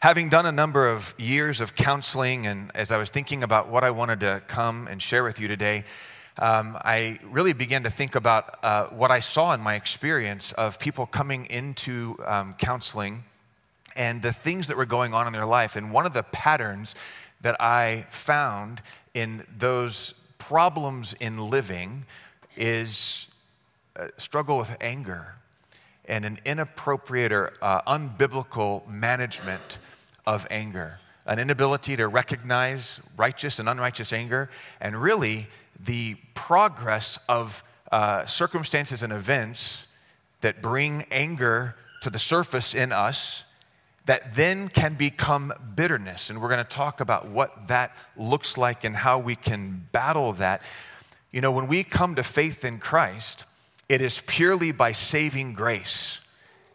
Having 0.00 0.28
done 0.28 0.46
a 0.46 0.52
number 0.52 0.86
of 0.86 1.12
years 1.18 1.60
of 1.60 1.74
counseling, 1.74 2.46
and 2.46 2.70
as 2.76 2.92
I 2.92 2.98
was 2.98 3.10
thinking 3.10 3.42
about 3.42 3.68
what 3.68 3.82
I 3.82 3.90
wanted 3.90 4.20
to 4.20 4.40
come 4.46 4.86
and 4.86 5.02
share 5.02 5.24
with 5.24 5.40
you 5.40 5.48
today, 5.48 5.82
um, 6.38 6.78
I 6.84 7.18
really 7.24 7.52
began 7.52 7.82
to 7.82 7.90
think 7.90 8.14
about 8.14 8.62
uh, 8.62 8.84
what 8.90 9.10
I 9.10 9.18
saw 9.18 9.52
in 9.54 9.60
my 9.60 9.74
experience 9.74 10.52
of 10.52 10.78
people 10.78 11.04
coming 11.04 11.46
into 11.46 12.16
um, 12.24 12.54
counseling 12.54 13.24
and 13.96 14.22
the 14.22 14.32
things 14.32 14.68
that 14.68 14.76
were 14.76 14.86
going 14.86 15.14
on 15.14 15.26
in 15.26 15.32
their 15.32 15.44
life. 15.44 15.74
And 15.74 15.90
one 15.90 16.06
of 16.06 16.14
the 16.14 16.22
patterns 16.22 16.94
that 17.40 17.60
I 17.60 18.06
found 18.08 18.80
in 19.14 19.44
those 19.58 20.14
problems 20.38 21.12
in 21.14 21.38
living 21.50 22.06
is 22.56 23.26
struggle 24.16 24.58
with 24.58 24.76
anger 24.80 25.34
and 26.04 26.24
an 26.24 26.38
inappropriate 26.44 27.32
or 27.32 27.52
uh, 27.60 27.82
unbiblical 27.82 28.86
management 28.88 29.78
of 30.28 30.46
anger, 30.50 30.98
an 31.24 31.38
inability 31.38 31.96
to 31.96 32.06
recognize 32.06 33.00
righteous 33.16 33.58
and 33.58 33.66
unrighteous 33.66 34.12
anger, 34.12 34.50
and 34.78 35.00
really 35.00 35.46
the 35.82 36.16
progress 36.34 37.18
of 37.30 37.64
uh, 37.90 38.26
circumstances 38.26 39.02
and 39.02 39.10
events 39.10 39.86
that 40.42 40.60
bring 40.60 41.06
anger 41.10 41.74
to 42.02 42.10
the 42.10 42.18
surface 42.18 42.74
in 42.74 42.92
us 42.92 43.44
that 44.04 44.34
then 44.34 44.68
can 44.68 44.94
become 44.94 45.50
bitterness. 45.74 46.28
And 46.28 46.42
we're 46.42 46.50
going 46.50 46.64
to 46.64 46.76
talk 46.76 47.00
about 47.00 47.28
what 47.28 47.68
that 47.68 47.96
looks 48.14 48.58
like 48.58 48.84
and 48.84 48.94
how 48.94 49.18
we 49.18 49.34
can 49.34 49.86
battle 49.92 50.34
that. 50.34 50.60
You 51.32 51.40
know, 51.40 51.52
when 51.52 51.68
we 51.68 51.84
come 51.84 52.16
to 52.16 52.22
faith 52.22 52.66
in 52.66 52.78
Christ, 52.78 53.46
it 53.88 54.02
is 54.02 54.20
purely 54.26 54.72
by 54.72 54.92
saving 54.92 55.54
grace. 55.54 56.20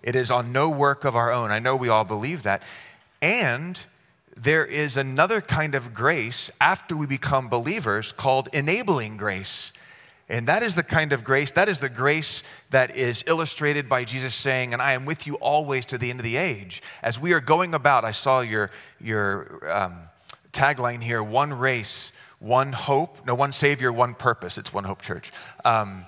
It 0.01 0.15
is 0.15 0.31
on 0.31 0.51
no 0.51 0.71
work 0.71 1.05
of 1.05 1.15
our 1.15 1.31
own. 1.31 1.51
I 1.51 1.59
know 1.59 1.75
we 1.75 1.89
all 1.89 2.03
believe 2.03 2.43
that. 2.43 2.63
And 3.23 3.79
there 4.35 4.65
is 4.65 4.97
another 4.97 5.39
kind 5.39 5.75
of 5.75 5.93
grace 5.93 6.51
after 6.59 6.97
we 6.97 7.05
become 7.05 7.47
believers 7.47 8.11
called 8.11 8.49
enabling 8.51 9.15
grace. 9.15 9.71
And 10.27 10.47
that 10.47 10.61
is 10.61 10.75
the 10.75 10.83
kind 10.83 11.13
of 11.13 11.23
grace, 11.23 11.53
that 11.53 11.69
is 11.69 11.79
the 11.79 11.87
grace 11.87 12.43
that 12.71 12.97
is 12.97 13.23
illustrated 13.25 13.87
by 13.87 14.03
Jesus 14.03 14.35
saying, 14.35 14.73
And 14.73 14.81
I 14.81 14.91
am 14.91 15.05
with 15.05 15.25
you 15.25 15.35
always 15.35 15.85
to 15.87 15.97
the 15.97 16.09
end 16.09 16.19
of 16.19 16.25
the 16.25 16.35
age. 16.35 16.83
As 17.01 17.17
we 17.17 17.31
are 17.31 17.39
going 17.39 17.73
about, 17.73 18.03
I 18.03 18.11
saw 18.11 18.41
your, 18.41 18.71
your 18.99 19.71
um, 19.71 19.95
tagline 20.51 21.01
here 21.01 21.23
one 21.23 21.53
race, 21.53 22.11
one 22.39 22.73
hope, 22.73 23.25
no, 23.25 23.35
one 23.35 23.53
Savior, 23.53 23.93
one 23.93 24.15
purpose. 24.15 24.57
It's 24.57 24.73
One 24.73 24.83
Hope 24.83 25.01
Church. 25.01 25.31
Um, 25.63 26.03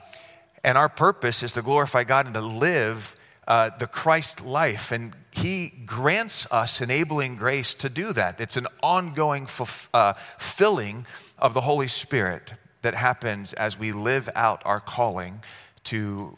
and 0.66 0.78
our 0.78 0.90
purpose 0.90 1.44
is 1.44 1.54
to 1.54 1.62
glorify 1.62 2.04
God 2.04 2.26
and 2.26 2.36
to 2.36 2.42
live 2.42 3.16
uh, 3.48 3.70
the 3.80 3.88
Christ 3.88 4.44
life. 4.44 4.92
And 4.92 5.14
He 5.46 5.70
grants 5.86 6.48
us 6.50 6.82
enabling 6.82 7.36
grace 7.36 7.76
to 7.76 7.88
do 7.88 8.14
that. 8.14 8.42
It's 8.42 8.58
an 8.58 8.66
ongoing 8.82 9.44
f- 9.44 9.92
uh, 9.94 10.14
filling 10.40 11.06
of 11.38 11.54
the 11.54 11.62
Holy 11.62 11.88
Spirit 11.88 12.56
that 12.82 12.96
happens 12.96 13.54
as 13.54 13.78
we 13.78 13.92
live 13.92 14.28
out 14.34 14.64
our 14.66 14.80
calling 14.80 15.44
to 15.84 16.36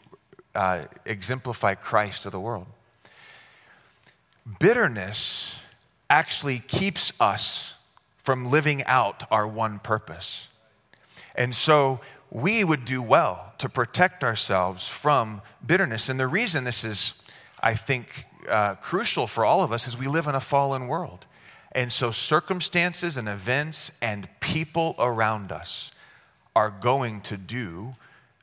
uh, 0.54 0.82
exemplify 1.06 1.74
Christ 1.74 2.24
to 2.24 2.30
the 2.30 2.38
world. 2.38 2.66
Bitterness 4.60 5.58
actually 6.10 6.58
keeps 6.58 7.14
us 7.18 7.76
from 8.18 8.50
living 8.50 8.84
out 8.84 9.22
our 9.30 9.48
one 9.48 9.78
purpose. 9.78 10.48
And 11.34 11.54
so 11.54 12.00
we 12.30 12.62
would 12.62 12.84
do 12.84 13.00
well 13.00 13.54
to 13.56 13.70
protect 13.70 14.22
ourselves 14.22 14.86
from 14.86 15.40
bitterness. 15.66 16.10
And 16.10 16.20
the 16.20 16.28
reason 16.28 16.64
this 16.64 16.84
is, 16.84 17.14
I 17.62 17.72
think, 17.72 18.26
uh, 18.48 18.74
crucial 18.76 19.26
for 19.26 19.44
all 19.44 19.62
of 19.62 19.72
us 19.72 19.88
is 19.88 19.96
we 19.96 20.06
live 20.06 20.26
in 20.26 20.34
a 20.34 20.40
fallen 20.40 20.86
world. 20.86 21.26
And 21.72 21.92
so 21.92 22.10
circumstances 22.10 23.16
and 23.16 23.28
events 23.28 23.90
and 24.00 24.28
people 24.40 24.94
around 24.98 25.52
us 25.52 25.90
are 26.56 26.70
going 26.70 27.20
to 27.22 27.36
do 27.36 27.94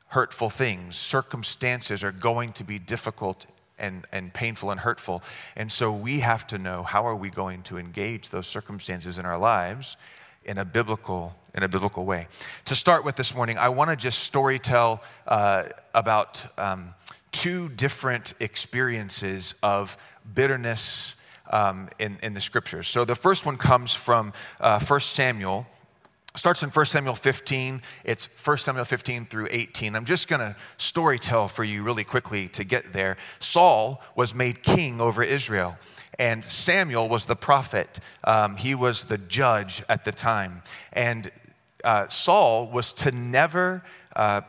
hurtful 0.08 0.50
things. 0.50 0.96
Circumstances 0.96 2.04
are 2.04 2.12
going 2.12 2.54
to 2.54 2.64
be 2.64 2.80
difficult 2.80 3.46
and, 3.78 4.06
and 4.12 4.34
painful 4.34 4.72
and 4.72 4.80
hurtful. 4.80 5.22
And 5.56 5.72
so 5.72 5.92
we 5.92 6.20
have 6.20 6.48
to 6.48 6.58
know 6.58 6.84
how 6.84 7.06
are 7.06 7.16
we 7.16 7.30
going 7.30 7.64
to 7.64 7.78
engage 7.78 8.30
those 8.30 8.48
circumstances 8.48 9.18
in 9.18 9.26
our 9.26 9.38
lives 9.38 9.98
in 10.46 10.58
a 10.58 10.66
biblical 10.66 11.36
in 11.56 11.64
a 11.64 11.70
biblical 11.70 12.04
way. 12.04 12.28
To 12.66 12.76
start 12.76 13.06
with 13.06 13.16
this 13.16 13.34
morning, 13.34 13.58
I 13.58 13.70
want 13.70 13.90
to 13.90 13.96
just 13.96 14.24
story 14.24 14.60
tell 14.60 15.02
uh, 15.26 15.64
about 15.94 16.46
um, 16.58 16.94
two 17.36 17.68
different 17.68 18.34
experiences 18.40 19.56
of 19.62 19.98
bitterness 20.34 21.16
um, 21.52 21.90
in, 22.00 22.18
in 22.24 22.34
the 22.34 22.40
scriptures. 22.40 22.88
So 22.88 23.04
the 23.04 23.16
first 23.16 23.46
one 23.46 23.58
comes 23.58 23.94
from 23.94 24.32
uh, 24.62 24.80
1 24.80 25.00
Samuel. 25.02 25.68
Starts 26.34 26.64
in 26.64 26.70
1 26.70 26.86
Samuel 26.86 27.14
15. 27.14 27.82
It's 28.06 28.30
1 28.44 28.58
Samuel 28.58 28.86
15 28.86 29.26
through 29.26 29.50
18. 29.52 29.96
I'm 29.96 30.06
just 30.06 30.30
going 30.30 30.40
to 30.40 30.56
story 30.78 31.20
tell 31.20 31.50
for 31.50 31.66
you 31.66 31.84
really 31.84 32.06
quickly 32.06 32.48
to 32.50 32.64
get 32.64 32.94
there. 32.94 33.18
Saul 33.40 34.02
was 34.16 34.34
made 34.34 34.64
king 34.64 35.02
over 35.02 35.22
Israel 35.22 35.78
and 36.18 36.42
Samuel 36.42 37.10
was 37.10 37.26
the 37.26 37.36
prophet. 37.36 38.00
Um, 38.24 38.56
he 38.56 38.76
was 38.76 39.06
the 39.06 39.18
judge 39.18 39.84
at 39.90 40.06
the 40.06 40.14
time. 40.14 40.64
And 40.94 41.30
uh, 41.84 42.08
Saul 42.08 42.68
was 42.68 42.94
to 42.94 43.12
never 43.12 43.84
uh, 44.16 44.42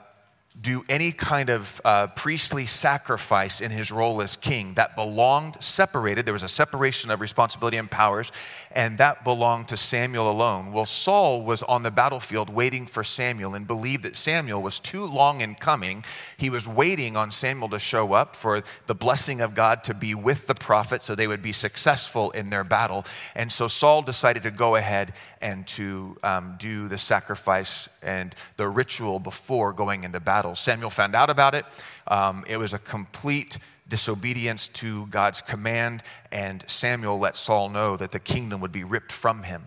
do 0.61 0.83
any 0.89 1.13
kind 1.13 1.51
of 1.51 1.81
uh, 1.85 2.07
priestly 2.09 2.67
sacrifice 2.67 3.61
in 3.61 3.71
his 3.71 3.93
role 3.93 4.23
as 4.23 4.37
king. 4.37 4.75
That 4.75 4.97
belonged 4.97 5.57
separated. 5.61 6.25
There 6.25 6.33
was 6.33 6.43
a 6.43 6.49
separation 6.49 7.11
of 7.11 7.21
responsibility 7.21 7.77
and 7.77 7.91
powers, 7.91 8.33
and 8.73 8.97
that 8.99 9.23
belonged 9.23 9.69
to 9.69 9.77
Samuel 9.77 10.31
alone. 10.31 10.73
Well, 10.73 10.87
Saul 10.87 11.43
was 11.43 11.63
on 11.63 11.83
the 11.83 11.91
battlefield 11.91 12.49
waiting 12.49 12.87
for 12.87 13.05
Samuel 13.05 13.55
and 13.55 13.67
believed 13.67 14.05
that 14.05 14.17
Samuel 14.17 14.63
was 14.63 14.81
too 14.81 15.05
long 15.05 15.41
in 15.41 15.55
coming. 15.55 16.05
He 16.37 16.49
was 16.49 16.67
waiting 16.67 17.17
on 17.17 17.33
Samuel 17.33 17.69
to 17.71 17.79
show 17.79 18.15
up 18.15 18.35
for 18.35 18.63
the 18.87 18.95
blessing 18.95 19.41
of 19.41 19.55
God 19.55 19.85
to 19.85 19.95
be 19.95 20.15
with 20.15 20.47
the 20.47 20.55
prophet 20.55 21.03
so 21.03 21.15
they 21.15 21.27
would 21.27 21.43
be 21.43 21.53
successful 21.53 22.31
in 22.31 22.51
their 22.51 22.65
battle. 22.65 23.05
And 23.35 23.53
so 23.53 23.69
Saul 23.69 24.03
decided 24.03 24.43
to 24.45 24.51
go 24.51 24.77
ahead 24.77 25.13
and 25.41 25.67
to 25.67 26.17
um, 26.23 26.57
do 26.59 26.89
the 26.89 26.99
sacrifice 26.99 27.89
and 28.03 28.35
the 28.57 28.69
ritual 28.69 29.19
before 29.19 29.73
going 29.73 30.05
into 30.05 30.21
battle. 30.21 30.46
Samuel 30.55 30.91
found 30.91 31.15
out 31.15 31.31
about 31.31 31.55
it. 31.55 31.65
Um, 32.07 32.45
it 32.49 32.57
was 32.57 32.73
a 32.73 32.79
complete 32.79 33.59
disobedience 33.89 34.69
to 34.69 35.07
God's 35.07 35.41
command, 35.41 36.03
and 36.33 36.65
Samuel 36.67 37.19
let 37.19 37.37
Saul 37.37 37.69
know 37.69 37.97
that 37.97 38.11
the 38.11 38.19
kingdom 38.19 38.61
would 38.61 38.73
be 38.73 38.85
ripped 38.85 39.13
from 39.13 39.45
him. 39.45 39.65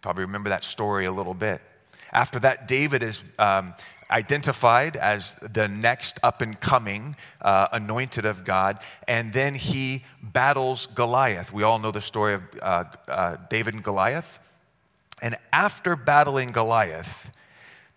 Probably 0.00 0.24
remember 0.24 0.50
that 0.50 0.64
story 0.64 1.06
a 1.06 1.12
little 1.12 1.34
bit. 1.34 1.60
After 2.12 2.38
that, 2.40 2.66
David 2.66 3.02
is 3.02 3.22
um, 3.38 3.74
identified 4.10 4.96
as 4.96 5.34
the 5.34 5.68
next 5.68 6.18
up 6.22 6.40
and 6.40 6.58
coming 6.58 7.16
uh, 7.42 7.68
anointed 7.72 8.24
of 8.24 8.44
God, 8.44 8.78
and 9.06 9.32
then 9.32 9.54
he 9.54 10.04
battles 10.22 10.86
Goliath. 10.86 11.52
We 11.52 11.62
all 11.62 11.78
know 11.78 11.90
the 11.90 12.00
story 12.00 12.34
of 12.34 12.42
uh, 12.62 12.84
uh, 13.06 13.36
David 13.50 13.74
and 13.74 13.82
Goliath. 13.82 14.38
And 15.20 15.36
after 15.52 15.96
battling 15.96 16.52
Goliath, 16.52 17.30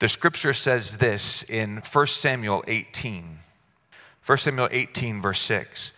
the 0.02 0.10
scripture 0.10 0.52
says 0.52 0.98
this 0.98 1.44
in 1.44 1.78
1 1.78 2.08
Samuel 2.08 2.64
18. 2.68 3.38
1 4.26 4.38
Samuel 4.40 4.68
18, 4.72 5.22
verse 5.22 5.40
6. 5.42 5.92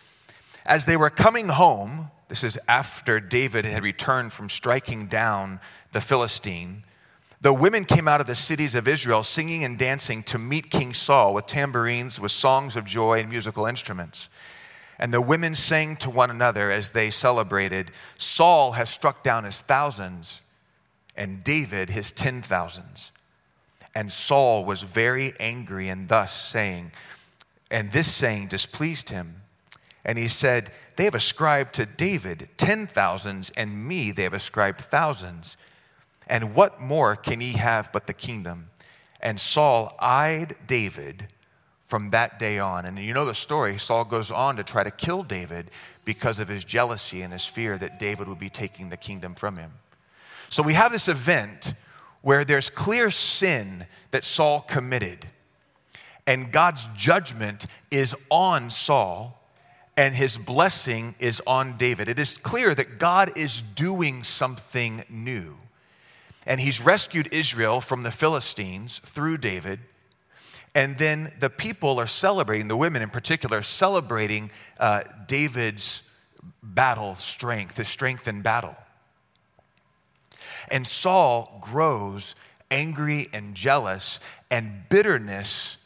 As 0.66 0.84
they 0.84 0.98
were 0.98 1.08
coming 1.08 1.48
home, 1.48 2.10
this 2.28 2.44
is 2.44 2.58
after 2.68 3.18
David 3.18 3.64
had 3.64 3.82
returned 3.82 4.34
from 4.34 4.50
striking 4.50 5.06
down 5.06 5.58
the 5.92 6.02
Philistine, 6.02 6.84
the 7.40 7.54
women 7.54 7.86
came 7.86 8.06
out 8.06 8.20
of 8.20 8.26
the 8.26 8.34
cities 8.34 8.74
of 8.74 8.86
Israel 8.86 9.22
singing 9.22 9.64
and 9.64 9.78
dancing 9.78 10.22
to 10.24 10.38
meet 10.38 10.70
King 10.70 10.92
Saul 10.92 11.32
with 11.32 11.46
tambourines, 11.46 12.20
with 12.20 12.30
songs 12.30 12.76
of 12.76 12.84
joy 12.84 13.20
and 13.20 13.30
musical 13.30 13.64
instruments. 13.64 14.28
And 14.98 15.14
the 15.14 15.22
women 15.22 15.54
sang 15.54 15.96
to 15.96 16.10
one 16.10 16.30
another 16.30 16.70
as 16.70 16.90
they 16.90 17.10
celebrated 17.10 17.90
Saul 18.18 18.72
has 18.72 18.90
struck 18.90 19.22
down 19.22 19.44
his 19.44 19.62
thousands, 19.62 20.42
and 21.16 21.42
David 21.42 21.88
his 21.88 22.12
ten 22.12 22.42
thousands. 22.42 23.10
And 23.94 24.10
Saul 24.10 24.64
was 24.64 24.82
very 24.82 25.32
angry, 25.38 25.88
and 25.88 26.08
thus 26.08 26.32
saying, 26.32 26.92
and 27.70 27.90
this 27.92 28.12
saying 28.12 28.48
displeased 28.48 29.10
him. 29.10 29.42
And 30.04 30.18
he 30.18 30.28
said, 30.28 30.70
They 30.96 31.04
have 31.04 31.14
ascribed 31.14 31.74
to 31.74 31.86
David 31.86 32.48
ten 32.56 32.86
thousands, 32.86 33.50
and 33.56 33.86
me 33.86 34.12
they 34.12 34.24
have 34.24 34.34
ascribed 34.34 34.80
thousands. 34.80 35.56
And 36.26 36.54
what 36.54 36.80
more 36.80 37.16
can 37.16 37.40
he 37.40 37.52
have 37.52 37.92
but 37.92 38.06
the 38.06 38.14
kingdom? 38.14 38.70
And 39.20 39.40
Saul 39.40 39.94
eyed 39.98 40.54
David 40.66 41.28
from 41.86 42.10
that 42.10 42.38
day 42.38 42.58
on. 42.58 42.86
And 42.86 42.98
you 42.98 43.12
know 43.12 43.24
the 43.24 43.34
story. 43.34 43.78
Saul 43.78 44.04
goes 44.04 44.30
on 44.30 44.56
to 44.56 44.64
try 44.64 44.84
to 44.84 44.90
kill 44.90 45.22
David 45.22 45.70
because 46.04 46.40
of 46.40 46.48
his 46.48 46.64
jealousy 46.64 47.22
and 47.22 47.32
his 47.32 47.46
fear 47.46 47.78
that 47.78 47.98
David 47.98 48.28
would 48.28 48.38
be 48.38 48.50
taking 48.50 48.90
the 48.90 48.96
kingdom 48.96 49.34
from 49.34 49.56
him. 49.56 49.72
So 50.48 50.62
we 50.62 50.74
have 50.74 50.92
this 50.92 51.08
event 51.08 51.74
where 52.24 52.44
there's 52.44 52.70
clear 52.70 53.10
sin 53.10 53.86
that 54.10 54.24
Saul 54.24 54.60
committed, 54.60 55.28
and 56.26 56.50
God's 56.50 56.88
judgment 56.96 57.66
is 57.90 58.16
on 58.30 58.70
Saul. 58.70 59.40
and 59.96 60.14
his 60.14 60.38
blessing 60.38 61.14
is 61.18 61.40
on 61.46 61.76
David. 61.76 62.08
It 62.08 62.18
is 62.18 62.36
clear 62.36 62.74
that 62.74 62.98
God 62.98 63.38
is 63.38 63.62
doing 63.62 64.24
something 64.24 65.04
new. 65.08 65.56
And 66.46 66.60
he's 66.60 66.80
rescued 66.80 67.32
Israel 67.32 67.80
from 67.80 68.02
the 68.02 68.10
Philistines 68.10 69.00
through 69.04 69.38
David. 69.38 69.80
And 70.74 70.98
then 70.98 71.32
the 71.38 71.48
people 71.48 72.00
are 72.00 72.06
celebrating, 72.06 72.68
the 72.68 72.76
women 72.76 73.02
in 73.02 73.10
particular, 73.10 73.62
celebrating 73.62 74.50
uh, 74.78 75.04
David's 75.26 76.02
battle 76.62 77.14
strength, 77.14 77.76
his 77.76 77.88
strength 77.88 78.26
in 78.26 78.42
battle. 78.42 78.76
And 80.70 80.86
Saul 80.86 81.58
grows 81.60 82.34
angry 82.70 83.28
and 83.32 83.54
jealous, 83.54 84.20
and 84.50 84.82
bitterness 84.88 85.76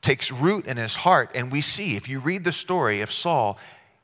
takes 0.00 0.30
root 0.30 0.66
in 0.66 0.76
his 0.76 0.94
heart. 0.94 1.32
And 1.34 1.50
we 1.50 1.60
see, 1.60 1.96
if 1.96 2.08
you 2.08 2.20
read 2.20 2.44
the 2.44 2.52
story 2.52 3.00
of 3.00 3.10
Saul, 3.10 3.58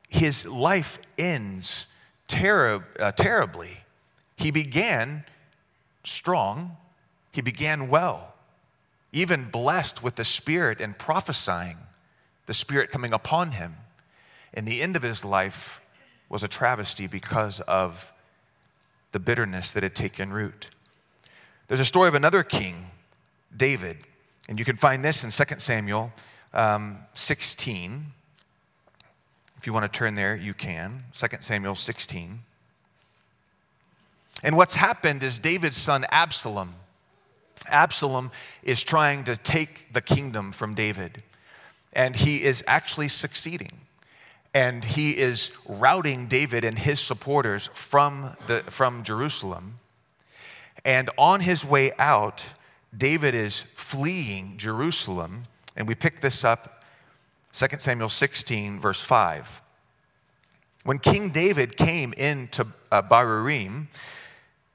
his 0.08 0.46
life 0.46 0.99
ends 1.17 1.87
uh, 2.34 3.12
terribly. 3.12 3.79
He 4.37 4.50
began 4.50 5.25
strong, 6.05 6.76
he 7.31 7.40
began 7.40 7.88
well, 7.88 8.34
even 9.12 9.49
blessed 9.50 10.02
with 10.02 10.17
the 10.17 10.25
Spirit 10.25 10.81
and 10.81 10.99
prophesying, 10.99 11.79
the 12.46 12.55
Spirit 12.55 12.90
coming 12.90 13.12
upon 13.12 13.52
him. 13.52 13.76
And 14.55 14.67
the 14.67 14.82
end 14.82 14.96
of 14.96 15.02
his 15.02 15.25
life 15.25 15.81
was 16.29 16.43
a 16.43 16.49
travesty 16.49 17.06
because 17.06 17.61
of 17.61 18.12
the 19.12 19.20
bitterness 19.20 19.73
that 19.73 19.82
had 19.82 19.94
taken 19.94 20.32
root. 20.32 20.69
There's 21.69 21.81
a 21.81 21.85
story 21.85 22.09
of 22.09 22.14
another 22.14 22.43
king, 22.43 22.91
David, 23.56 23.99
and 24.49 24.59
you 24.59 24.64
can 24.64 24.76
find 24.76 25.05
this 25.05 25.25
in 25.25 25.31
2 25.31 25.55
Samuel 25.59 26.12
um, 26.53 26.99
16. 27.12 28.06
If 29.56 29.67
you 29.67 29.73
want 29.73 29.91
to 29.91 29.99
turn 29.99 30.14
there, 30.14 30.35
you 30.35 30.55
can. 30.55 31.05
2 31.17 31.26
Samuel 31.41 31.75
16. 31.75 32.41
And 34.43 34.56
what's 34.56 34.75
happened 34.75 35.23
is 35.23 35.38
David's 35.38 35.76
son 35.76 36.05
Absalom. 36.11 36.75
Absalom 37.69 38.32
is 38.62 38.82
trying 38.82 39.25
to 39.25 39.37
take 39.37 39.93
the 39.93 40.00
kingdom 40.00 40.50
from 40.50 40.75
David, 40.75 41.23
and 41.93 42.17
he 42.17 42.43
is 42.43 42.65
actually 42.67 43.08
succeeding. 43.08 43.73
And 44.54 44.84
he 44.84 45.12
is 45.12 45.50
routing 45.66 46.26
David 46.26 46.64
and 46.64 46.78
his 46.78 47.00
supporters 47.00 47.70
from, 47.72 48.37
the, 48.46 48.60
from 48.69 49.02
Jerusalem. 49.02 49.78
And 50.84 51.10
on 51.16 51.40
his 51.40 51.64
way 51.64 51.93
out, 51.99 52.44
David 52.96 53.34
is 53.34 53.64
fleeing 53.75 54.58
Jerusalem, 54.58 55.44
and 55.76 55.88
we 55.88 55.94
pick 55.94 56.20
this 56.20 56.44
up 56.44 56.82
2 57.52 57.66
Samuel 57.78 58.08
16, 58.08 58.81
verse 58.81 59.00
5. 59.00 59.62
When 60.84 60.98
King 60.98 61.31
David 61.31 61.76
came 61.76 62.12
into 62.14 62.66
uh, 62.90 63.02
Bahurim, 63.02 63.87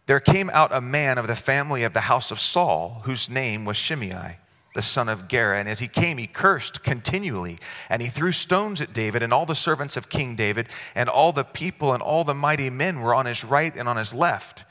there 0.06 0.19
came 0.19 0.50
out 0.51 0.73
a 0.73 0.80
man 0.80 1.18
of 1.18 1.27
the 1.27 1.35
family 1.35 1.83
of 1.83 1.94
the 1.94 2.01
house 2.01 2.31
of 2.31 2.39
Saul, 2.39 3.01
whose 3.03 3.30
name 3.30 3.65
was 3.65 3.75
Shimei, 3.75 4.38
the 4.77 4.81
son 4.83 5.09
of 5.09 5.27
Gera. 5.27 5.59
And 5.59 5.68
as 5.68 5.79
he 5.79 5.88
came, 5.88 6.19
he 6.19 6.27
cursed 6.27 6.83
continually, 6.83 7.57
and 7.89 8.00
he 8.00 8.09
threw 8.09 8.31
stones 8.31 8.79
at 8.79 8.94
David 8.94 9.24
and 9.24 9.33
all 9.33 9.47
the 9.47 9.56
servants 9.56 9.97
of 9.97 10.07
King 10.07 10.35
David, 10.35 10.69
and 10.94 11.09
all 11.09 11.31
the 11.33 11.44
people 11.44 11.94
and 11.94 12.03
all 12.03 12.24
the 12.24 12.35
mighty 12.35 12.69
men 12.69 13.01
were 13.01 13.15
on 13.15 13.25
his 13.25 13.44
right 13.44 13.75
and 13.75 13.89
on 13.89 13.97
his 13.97 14.13
left. 14.13 14.65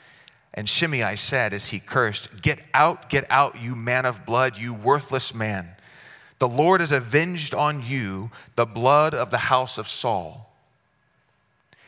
And 0.53 0.67
Shimei 0.67 1.17
said 1.17 1.53
as 1.53 1.67
he 1.67 1.81
cursed, 1.81 2.41
Get 2.41 2.59
out, 2.73 3.09
get 3.09 3.29
out, 3.29 3.61
you 3.61 3.75
man 3.75 4.05
of 4.05 4.25
blood, 4.25 4.57
you 4.57 4.73
worthless 4.73 5.35
man. 5.35 5.75
The 6.39 6.47
Lord 6.47 6.79
has 6.79 6.93
avenged 6.93 7.53
on 7.53 7.83
you 7.83 8.31
the 8.55 8.65
blood 8.65 9.13
of 9.13 9.29
the 9.29 9.37
house 9.37 9.77
of 9.77 9.89
Saul, 9.89 10.55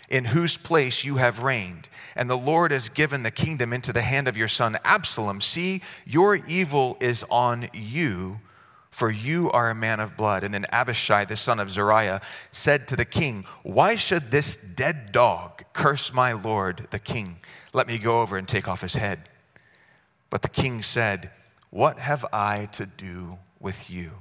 in 0.10 0.26
whose 0.26 0.58
place 0.58 1.06
you 1.06 1.16
have 1.16 1.42
reigned. 1.42 1.88
And 2.20 2.30
the 2.30 2.38
Lord 2.38 2.74
has 2.74 2.90
given 2.90 3.24
the 3.24 3.32
kingdom 3.32 3.72
into 3.72 3.94
the 3.94 4.02
hand 4.02 4.28
of 4.28 4.36
your 4.36 4.50
son 4.50 4.78
Absalom. 4.84 5.40
See, 5.40 5.82
your 6.06 6.36
evil 6.36 6.98
is 7.00 7.24
on 7.32 7.70
you, 7.74 8.42
for 8.92 9.10
you 9.10 9.50
are 9.52 9.70
a 9.70 9.74
man 9.74 10.02
of 10.02 10.18
blood. 10.18 10.44
And 10.44 10.54
then 10.54 10.66
Abishai, 10.70 11.24
the 11.24 11.38
son 11.38 11.62
of 11.62 11.72
Zeruiah, 11.72 12.20
said 12.52 12.90
to 12.90 12.98
the 12.98 13.06
king, 13.06 13.46
Why 13.64 13.96
should 13.96 14.32
this 14.32 14.58
dead 14.58 15.14
dog 15.14 15.64
curse 15.72 16.12
my 16.14 16.34
lord, 16.34 16.88
the 16.90 17.00
king? 17.00 17.38
Let 17.72 17.88
me 17.88 17.98
go 17.98 18.22
over 18.22 18.38
and 18.38 18.46
take 18.46 18.68
off 18.68 18.82
his 18.82 18.96
head. 18.96 19.30
But 20.30 20.42
the 20.42 20.50
king 20.50 20.84
said, 20.84 21.32
What 21.70 22.00
have 22.00 22.26
I 22.34 22.66
to 22.74 22.86
do 22.86 23.38
with 23.62 23.90
you? 23.90 24.12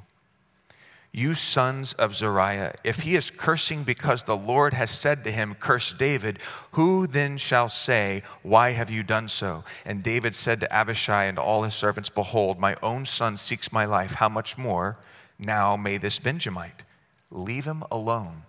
You 1.12 1.34
sons 1.34 1.94
of 1.94 2.14
Zeruiah, 2.14 2.74
if 2.84 3.00
he 3.00 3.16
is 3.16 3.30
cursing 3.30 3.82
because 3.82 4.24
the 4.24 4.36
Lord 4.36 4.74
has 4.74 4.90
said 4.90 5.24
to 5.24 5.32
him, 5.32 5.54
Curse 5.54 5.94
David, 5.94 6.38
who 6.72 7.06
then 7.06 7.38
shall 7.38 7.68
say, 7.68 8.22
Why 8.42 8.70
have 8.70 8.90
you 8.90 9.02
done 9.02 9.28
so? 9.28 9.64
And 9.86 10.02
David 10.02 10.34
said 10.34 10.60
to 10.60 10.72
Abishai 10.72 11.24
and 11.24 11.38
all 11.38 11.62
his 11.62 11.74
servants, 11.74 12.10
Behold, 12.10 12.58
my 12.58 12.76
own 12.82 13.06
son 13.06 13.36
seeks 13.36 13.72
my 13.72 13.86
life. 13.86 14.14
How 14.14 14.28
much 14.28 14.58
more 14.58 14.98
now 15.38 15.76
may 15.76 15.96
this 15.96 16.18
Benjamite? 16.18 16.82
Leave 17.30 17.64
him 17.64 17.84
alone. 17.90 18.42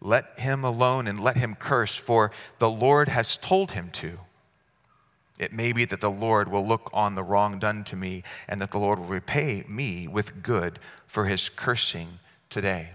Let 0.00 0.38
him 0.38 0.64
alone 0.64 1.08
and 1.08 1.18
let 1.18 1.38
him 1.38 1.54
curse, 1.54 1.96
for 1.96 2.30
the 2.58 2.68
Lord 2.68 3.08
has 3.08 3.38
told 3.38 3.72
him 3.72 3.88
to. 3.92 4.18
It 5.38 5.52
may 5.52 5.72
be 5.72 5.84
that 5.86 6.00
the 6.00 6.10
Lord 6.10 6.50
will 6.50 6.66
look 6.66 6.90
on 6.92 7.14
the 7.14 7.22
wrong 7.22 7.58
done 7.58 7.84
to 7.84 7.96
me, 7.96 8.22
and 8.48 8.60
that 8.60 8.70
the 8.70 8.78
Lord 8.78 8.98
will 8.98 9.06
repay 9.06 9.64
me 9.68 10.06
with 10.06 10.42
good 10.42 10.78
for 11.06 11.26
his 11.26 11.48
cursing 11.48 12.20
today. 12.50 12.90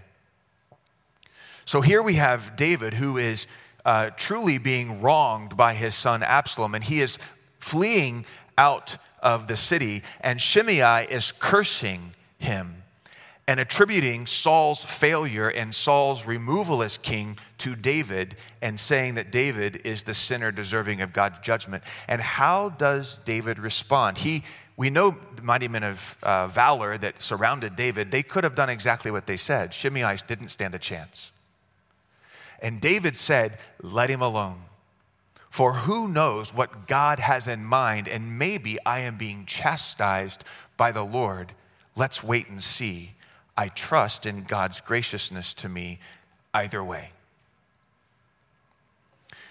So 1.64 1.82
here 1.82 2.02
we 2.02 2.14
have 2.14 2.56
David, 2.56 2.94
who 2.94 3.18
is 3.18 3.46
uh, 3.84 4.10
truly 4.16 4.58
being 4.58 5.00
wronged 5.00 5.56
by 5.56 5.74
his 5.74 5.94
son 5.94 6.22
Absalom, 6.22 6.74
and 6.74 6.82
he 6.82 7.00
is 7.00 7.18
fleeing 7.58 8.24
out 8.56 8.96
of 9.22 9.46
the 9.46 9.56
city, 9.56 10.02
and 10.20 10.40
Shimei 10.40 11.06
is 11.10 11.32
cursing 11.32 12.14
him 12.38 12.79
and 13.50 13.58
attributing 13.58 14.26
Saul's 14.26 14.84
failure 14.84 15.48
and 15.48 15.74
Saul's 15.74 16.24
removal 16.24 16.84
as 16.84 16.96
king 16.96 17.36
to 17.58 17.74
David 17.74 18.36
and 18.62 18.78
saying 18.78 19.16
that 19.16 19.32
David 19.32 19.84
is 19.84 20.04
the 20.04 20.14
sinner 20.14 20.52
deserving 20.52 21.00
of 21.00 21.12
God's 21.12 21.40
judgment. 21.40 21.82
And 22.06 22.20
how 22.20 22.68
does 22.68 23.18
David 23.24 23.58
respond? 23.58 24.18
He, 24.18 24.44
we 24.76 24.88
know 24.88 25.16
the 25.34 25.42
mighty 25.42 25.66
men 25.66 25.82
of 25.82 26.16
uh, 26.22 26.46
valor 26.46 26.96
that 26.98 27.20
surrounded 27.20 27.74
David, 27.74 28.12
they 28.12 28.22
could 28.22 28.44
have 28.44 28.54
done 28.54 28.70
exactly 28.70 29.10
what 29.10 29.26
they 29.26 29.36
said. 29.36 29.74
Shimei 29.74 30.16
didn't 30.28 30.50
stand 30.50 30.76
a 30.76 30.78
chance. 30.78 31.32
And 32.62 32.80
David 32.80 33.16
said, 33.16 33.58
Let 33.82 34.10
him 34.10 34.22
alone. 34.22 34.60
For 35.50 35.72
who 35.72 36.06
knows 36.06 36.54
what 36.54 36.86
God 36.86 37.18
has 37.18 37.48
in 37.48 37.64
mind, 37.64 38.06
and 38.06 38.38
maybe 38.38 38.78
I 38.86 39.00
am 39.00 39.16
being 39.16 39.44
chastised 39.44 40.44
by 40.76 40.92
the 40.92 41.02
Lord. 41.02 41.50
Let's 41.96 42.22
wait 42.22 42.48
and 42.48 42.62
see 42.62 43.14
I 43.60 43.68
trust 43.68 44.24
in 44.24 44.44
God's 44.44 44.80
graciousness 44.80 45.52
to 45.52 45.68
me 45.68 45.98
either 46.54 46.82
way. 46.82 47.10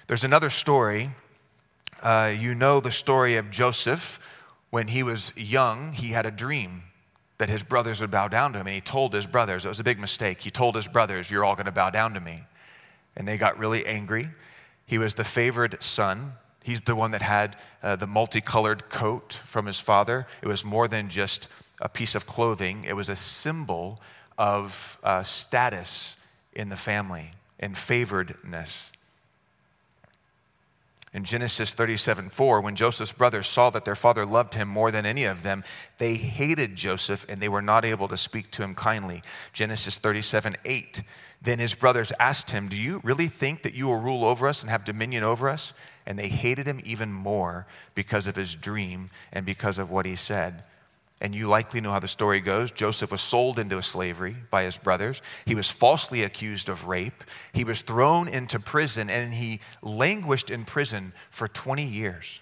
There's 0.08 0.24
another 0.24 0.50
story. 0.50 1.12
Uh, 2.02 2.34
you 2.36 2.56
know 2.56 2.80
the 2.80 2.92
story 2.92 3.36
of 3.36 3.52
Joseph. 3.52 4.20
When 4.72 4.88
he 4.88 5.04
was 5.04 5.32
young, 5.38 5.94
he 5.94 6.08
had 6.08 6.26
a 6.26 6.32
dream 6.32 6.82
that 7.38 7.50
his 7.50 7.62
brothers 7.62 8.02
would 8.02 8.10
bow 8.10 8.28
down 8.28 8.54
to 8.54 8.60
him. 8.60 8.66
And 8.66 8.74
he 8.74 8.82
told 8.82 9.14
his 9.14 9.28
brothers, 9.28 9.64
it 9.64 9.68
was 9.68 9.80
a 9.80 9.84
big 9.84 10.00
mistake. 10.00 10.42
He 10.42 10.50
told 10.50 10.76
his 10.76 10.88
brothers, 10.88 11.30
You're 11.30 11.46
all 11.46 11.54
going 11.54 11.68
to 11.68 11.72
bow 11.72 11.92
down 11.92 12.16
to 12.16 12.20
me. 12.20 12.42
And 13.16 13.28
they 13.28 13.38
got 13.38 13.60
really 13.60 13.86
angry. 13.86 14.28
He 14.88 14.98
was 14.98 15.14
the 15.14 15.24
favored 15.24 15.84
son. 15.84 16.34
He's 16.64 16.82
the 16.82 16.96
one 16.96 17.12
that 17.12 17.22
had 17.22 17.58
uh, 17.84 17.96
the 17.96 18.08
multicolored 18.08 18.90
coat 18.90 19.40
from 19.46 19.68
his 19.68 19.80
father. 19.80 20.26
It 20.42 20.48
was 20.48 20.66
more 20.66 20.88
than 20.88 21.10
just 21.10 21.48
a 21.82 21.90
piece 21.90 22.16
of 22.16 22.26
clothing, 22.26 22.86
it 22.86 22.96
was 22.96 23.10
a 23.10 23.16
symbol 23.16 24.00
of 24.38 24.98
uh, 25.04 25.24
status 25.24 26.16
in 26.54 26.70
the 26.70 26.78
family 26.78 27.32
and 27.60 27.76
favoredness. 27.76 28.90
In 31.12 31.24
Genesis 31.24 31.74
37 31.74 32.30
4, 32.30 32.62
when 32.62 32.76
Joseph's 32.76 33.12
brothers 33.12 33.48
saw 33.48 33.70
that 33.72 33.84
their 33.84 33.96
father 33.96 34.26
loved 34.26 34.54
him 34.54 34.68
more 34.68 34.92
than 34.92 35.06
any 35.06 35.24
of 35.24 35.42
them, 35.42 35.64
they 35.98 36.16
hated 36.16 36.76
Joseph 36.76 37.26
and 37.28 37.42
they 37.42 37.50
were 37.50 37.64
not 37.64 37.84
able 37.84 38.08
to 38.08 38.18
speak 38.18 38.52
to 38.52 38.64
him 38.64 38.76
kindly. 38.76 39.24
Genesis 39.52 39.98
37 39.98 40.56
8. 40.66 41.02
Then 41.42 41.58
his 41.58 41.74
brothers 41.74 42.12
asked 42.20 42.52
him, 42.52 42.68
Do 42.68 42.80
you 42.80 43.02
really 43.04 43.28
think 43.28 43.64
that 43.64 43.74
you 43.74 43.88
will 43.88 44.00
rule 44.00 44.26
over 44.26 44.48
us 44.48 44.62
and 44.62 44.70
have 44.70 44.84
dominion 44.84 45.24
over 45.24 45.50
us? 45.50 45.74
And 46.06 46.20
they 46.20 46.28
hated 46.28 46.68
him 46.68 46.82
even 46.84 47.12
more 47.12 47.66
because 47.96 48.28
of 48.28 48.36
his 48.36 48.56
dream 48.56 49.10
and 49.32 49.46
because 49.46 49.80
of 49.80 49.90
what 49.90 50.06
he 50.06 50.16
said. 50.16 50.64
And 51.22 51.36
you 51.36 51.48
likely 51.48 51.82
know 51.82 51.92
how 51.92 52.00
the 52.00 52.08
story 52.08 52.40
goes. 52.40 52.72
Joseph 52.72 53.12
was 53.12 53.22
sold 53.22 53.60
into 53.60 53.82
slavery 53.82 54.38
by 54.52 54.64
his 54.64 54.78
brothers. 54.78 55.22
He 55.46 55.54
was 55.54 55.70
falsely 55.70 56.24
accused 56.24 56.70
of 56.70 56.88
rape. 56.88 57.26
He 57.52 57.66
was 57.66 57.82
thrown 57.82 58.30
into 58.30 58.60
prison 58.60 59.10
and 59.10 59.34
he 59.34 59.60
languished 59.82 60.50
in 60.50 60.64
prison 60.64 61.12
for 61.30 61.48
20 61.48 61.84
years. 61.84 62.40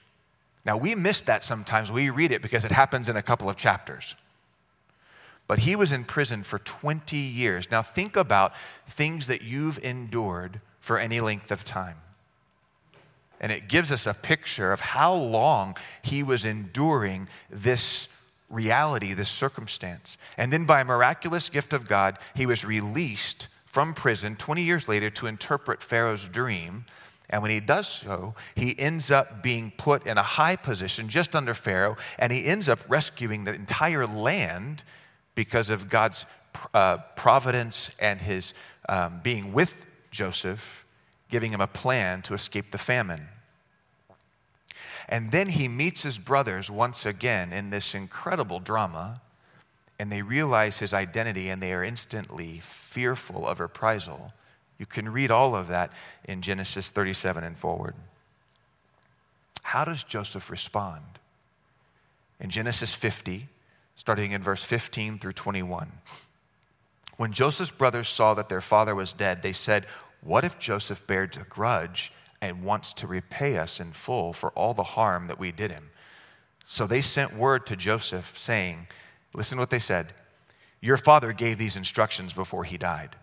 Now, 0.63 0.77
we 0.77 0.93
miss 0.95 1.21
that 1.23 1.43
sometimes. 1.43 1.91
We 1.91 2.09
read 2.09 2.31
it 2.31 2.41
because 2.41 2.65
it 2.65 2.71
happens 2.71 3.09
in 3.09 3.15
a 3.15 3.23
couple 3.23 3.49
of 3.49 3.55
chapters. 3.55 4.15
But 5.47 5.59
he 5.59 5.75
was 5.75 5.91
in 5.93 6.03
prison 6.03 6.43
for 6.43 6.59
20 6.59 7.15
years. 7.15 7.71
Now, 7.71 7.81
think 7.81 8.17
about 8.17 8.53
things 8.85 9.27
that 9.27 9.41
you've 9.41 9.83
endured 9.83 10.59
for 10.81 10.99
any 10.99 11.19
length 11.19 11.51
of 11.51 11.63
time. 11.63 11.95
And 13.39 13.51
it 13.51 13.67
gives 13.67 13.91
us 13.91 14.05
a 14.05 14.13
picture 14.13 14.73
of 14.73 14.81
how 14.81 15.13
long 15.13 15.77
he 16.01 16.21
was 16.21 16.43
enduring 16.43 17.27
this 17.49 18.09
reality, 18.49 19.13
this 19.13 19.29
circumstance. 19.29 20.17
And 20.37 20.51
then, 20.51 20.65
by 20.65 20.81
a 20.81 20.85
miraculous 20.85 21.49
gift 21.49 21.73
of 21.73 21.87
God, 21.87 22.17
he 22.35 22.45
was 22.45 22.63
released 22.65 23.47
from 23.65 23.93
prison 23.93 24.35
20 24.35 24.63
years 24.63 24.87
later 24.87 25.09
to 25.11 25.27
interpret 25.27 25.83
Pharaoh's 25.83 26.27
dream. 26.29 26.85
And 27.29 27.41
when 27.41 27.51
he 27.51 27.59
does 27.59 27.87
so, 27.87 28.35
he 28.55 28.77
ends 28.79 29.11
up 29.11 29.43
being 29.43 29.71
put 29.77 30.07
in 30.07 30.17
a 30.17 30.23
high 30.23 30.55
position 30.55 31.09
just 31.09 31.35
under 31.35 31.53
Pharaoh, 31.53 31.97
and 32.17 32.31
he 32.31 32.45
ends 32.45 32.69
up 32.69 32.79
rescuing 32.87 33.43
the 33.43 33.53
entire 33.53 34.07
land 34.07 34.83
because 35.35 35.69
of 35.69 35.89
God's 35.89 36.25
uh, 36.73 36.97
providence 37.15 37.91
and 37.99 38.19
his 38.19 38.53
um, 38.89 39.19
being 39.23 39.53
with 39.53 39.85
Joseph, 40.09 40.87
giving 41.29 41.51
him 41.51 41.61
a 41.61 41.67
plan 41.67 42.21
to 42.23 42.33
escape 42.33 42.71
the 42.71 42.77
famine. 42.77 43.27
And 45.09 45.31
then 45.31 45.49
he 45.49 45.67
meets 45.67 46.03
his 46.03 46.17
brothers 46.17 46.69
once 46.69 47.05
again 47.05 47.53
in 47.53 47.69
this 47.69 47.95
incredible 47.95 48.59
drama, 48.59 49.21
and 49.99 50.11
they 50.11 50.21
realize 50.21 50.79
his 50.79 50.93
identity 50.93 51.49
and 51.49 51.61
they 51.61 51.73
are 51.73 51.83
instantly 51.83 52.59
fearful 52.61 53.47
of 53.47 53.59
reprisal. 53.59 54.33
You 54.77 54.85
can 54.85 55.09
read 55.09 55.31
all 55.31 55.55
of 55.55 55.69
that 55.69 55.91
in 56.25 56.41
Genesis 56.41 56.91
37 56.91 57.43
and 57.43 57.57
forward. 57.57 57.95
How 59.63 59.85
does 59.85 60.03
Joseph 60.03 60.49
respond? 60.49 61.03
In 62.39 62.49
Genesis 62.49 62.93
50, 62.93 63.47
starting 63.95 64.31
in 64.31 64.43
verse 64.43 64.63
15 64.63 65.17
through 65.17 65.33
21. 65.33 65.91
When 67.17 67.33
Joseph's 67.33 67.71
brothers 67.71 68.07
saw 68.07 68.35
that 68.35 68.47
their 68.47 68.61
father 68.61 68.93
was 68.93 69.13
dead, 69.13 69.41
they 69.41 69.53
said, 69.53 69.87
What 70.21 70.45
if 70.45 70.59
Joseph 70.59 71.07
bears 71.07 71.35
a 71.37 71.45
grudge 71.45 72.13
and 72.41 72.63
wants 72.63 72.93
to 72.93 73.07
repay 73.07 73.57
us 73.57 73.79
in 73.79 73.91
full 73.91 74.33
for 74.33 74.51
all 74.51 74.73
the 74.73 74.83
harm 74.83 75.27
that 75.27 75.39
we 75.39 75.51
did 75.51 75.71
him. 75.71 75.87
So 76.65 76.85
they 76.85 77.01
sent 77.01 77.35
word 77.35 77.65
to 77.67 77.75
Joseph 77.75 78.37
saying, 78.37 78.87
Listen 79.33 79.57
to 79.57 79.61
what 79.61 79.69
they 79.69 79.79
said. 79.79 80.13
Your 80.81 80.97
father 80.97 81.33
gave 81.33 81.57
these 81.57 81.75
instructions 81.75 82.33
before 82.33 82.63
he 82.63 82.77
died. 82.77 83.15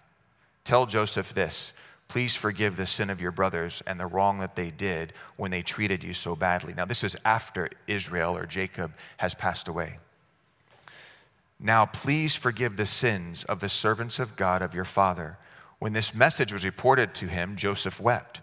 Tell 0.65 0.87
Joseph 0.87 1.35
this 1.35 1.73
please 2.07 2.37
forgive 2.37 2.77
the 2.77 2.87
sin 2.87 3.11
of 3.11 3.21
your 3.21 3.33
brothers 3.33 3.83
and 3.87 3.99
the 3.99 4.07
wrong 4.07 4.39
that 4.39 4.55
they 4.55 4.71
did 4.71 5.13
when 5.37 5.51
they 5.51 5.63
treated 5.63 6.05
you 6.05 6.15
so 6.15 6.37
badly. 6.37 6.75
Now, 6.75 6.85
this 6.85 7.03
is 7.03 7.17
after 7.25 7.71
Israel 7.87 8.37
or 8.37 8.47
Jacob 8.47 8.93
has 9.17 9.35
passed 9.35 9.69
away. 9.69 9.99
Now, 11.59 11.87
please 11.87 12.37
forgive 12.37 12.77
the 12.77 12.87
sins 12.87 13.45
of 13.45 13.61
the 13.61 13.69
servants 13.69 14.19
of 14.19 14.37
God 14.37 14.63
of 14.63 14.75
your 14.75 14.85
father. 14.85 15.39
When 15.79 15.93
this 15.93 16.15
message 16.15 16.53
was 16.53 16.65
reported 16.65 17.15
to 17.15 17.27
him, 17.27 17.57
Joseph 17.57 18.01
wept. 18.01 18.41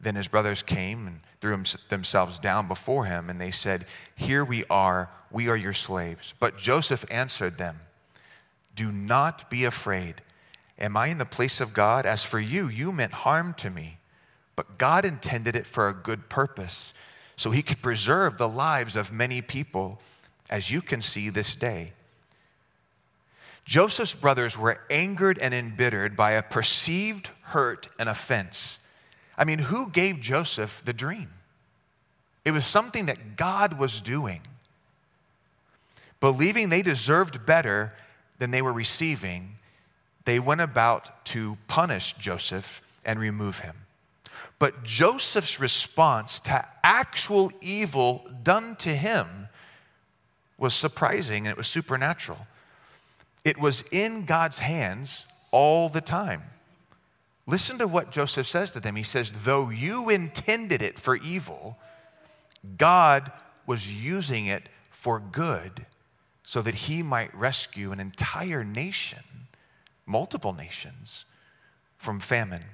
Then 0.00 0.14
his 0.14 0.28
brothers 0.28 0.62
came 0.62 1.06
and 1.06 1.20
threw 1.40 1.62
themselves 1.88 2.38
down 2.38 2.68
before 2.68 3.06
him, 3.06 3.30
and 3.30 3.40
they 3.40 3.50
said, 3.50 3.86
Here 4.14 4.44
we 4.44 4.64
are, 4.66 5.10
we 5.30 5.48
are 5.48 5.56
your 5.56 5.72
slaves. 5.72 6.34
But 6.38 6.58
Joseph 6.58 7.04
answered 7.10 7.58
them, 7.58 7.80
Do 8.74 8.92
not 8.92 9.48
be 9.48 9.64
afraid. 9.64 10.22
Am 10.78 10.96
I 10.96 11.06
in 11.06 11.18
the 11.18 11.24
place 11.24 11.60
of 11.60 11.72
God? 11.72 12.04
As 12.04 12.24
for 12.24 12.38
you, 12.38 12.68
you 12.68 12.92
meant 12.92 13.12
harm 13.12 13.54
to 13.54 13.70
me, 13.70 13.98
but 14.54 14.76
God 14.76 15.06
intended 15.06 15.56
it 15.56 15.66
for 15.66 15.88
a 15.88 15.94
good 15.94 16.28
purpose, 16.28 16.92
so 17.36 17.50
he 17.50 17.62
could 17.62 17.80
preserve 17.80 18.36
the 18.36 18.48
lives 18.48 18.96
of 18.96 19.12
many 19.12 19.40
people, 19.40 20.00
as 20.50 20.70
you 20.70 20.82
can 20.82 21.00
see 21.00 21.30
this 21.30 21.56
day. 21.56 21.92
Joseph's 23.64 24.14
brothers 24.14 24.56
were 24.56 24.80
angered 24.90 25.38
and 25.38 25.52
embittered 25.52 26.16
by 26.16 26.32
a 26.32 26.42
perceived 26.42 27.30
hurt 27.42 27.88
and 27.98 28.08
offense 28.08 28.78
I 29.36 29.44
mean, 29.44 29.58
who 29.58 29.90
gave 29.90 30.20
Joseph 30.20 30.82
the 30.84 30.92
dream? 30.92 31.30
It 32.44 32.52
was 32.52 32.64
something 32.64 33.06
that 33.06 33.36
God 33.36 33.78
was 33.78 34.00
doing. 34.00 34.40
Believing 36.20 36.70
they 36.70 36.82
deserved 36.82 37.44
better 37.44 37.92
than 38.38 38.50
they 38.50 38.62
were 38.62 38.72
receiving, 38.72 39.56
they 40.24 40.38
went 40.38 40.60
about 40.60 41.24
to 41.26 41.58
punish 41.68 42.14
Joseph 42.14 42.80
and 43.04 43.18
remove 43.18 43.60
him. 43.60 43.76
But 44.58 44.84
Joseph's 44.84 45.60
response 45.60 46.40
to 46.40 46.66
actual 46.82 47.52
evil 47.60 48.26
done 48.42 48.76
to 48.76 48.90
him 48.90 49.48
was 50.58 50.74
surprising 50.74 51.46
and 51.46 51.52
it 51.52 51.58
was 51.58 51.66
supernatural. 51.66 52.46
It 53.44 53.58
was 53.58 53.84
in 53.92 54.24
God's 54.24 54.58
hands 54.58 55.26
all 55.50 55.88
the 55.88 56.00
time. 56.00 56.42
Listen 57.46 57.78
to 57.78 57.86
what 57.86 58.10
Joseph 58.10 58.46
says 58.46 58.72
to 58.72 58.80
them. 58.80 58.96
He 58.96 59.04
says, 59.04 59.30
Though 59.44 59.70
you 59.70 60.10
intended 60.10 60.82
it 60.82 60.98
for 60.98 61.16
evil, 61.16 61.78
God 62.76 63.30
was 63.66 64.02
using 64.04 64.46
it 64.46 64.68
for 64.90 65.20
good 65.20 65.86
so 66.42 66.60
that 66.62 66.74
he 66.74 67.02
might 67.02 67.34
rescue 67.34 67.92
an 67.92 68.00
entire 68.00 68.64
nation, 68.64 69.20
multiple 70.06 70.52
nations, 70.52 71.24
from 71.96 72.20
famine. 72.20 72.64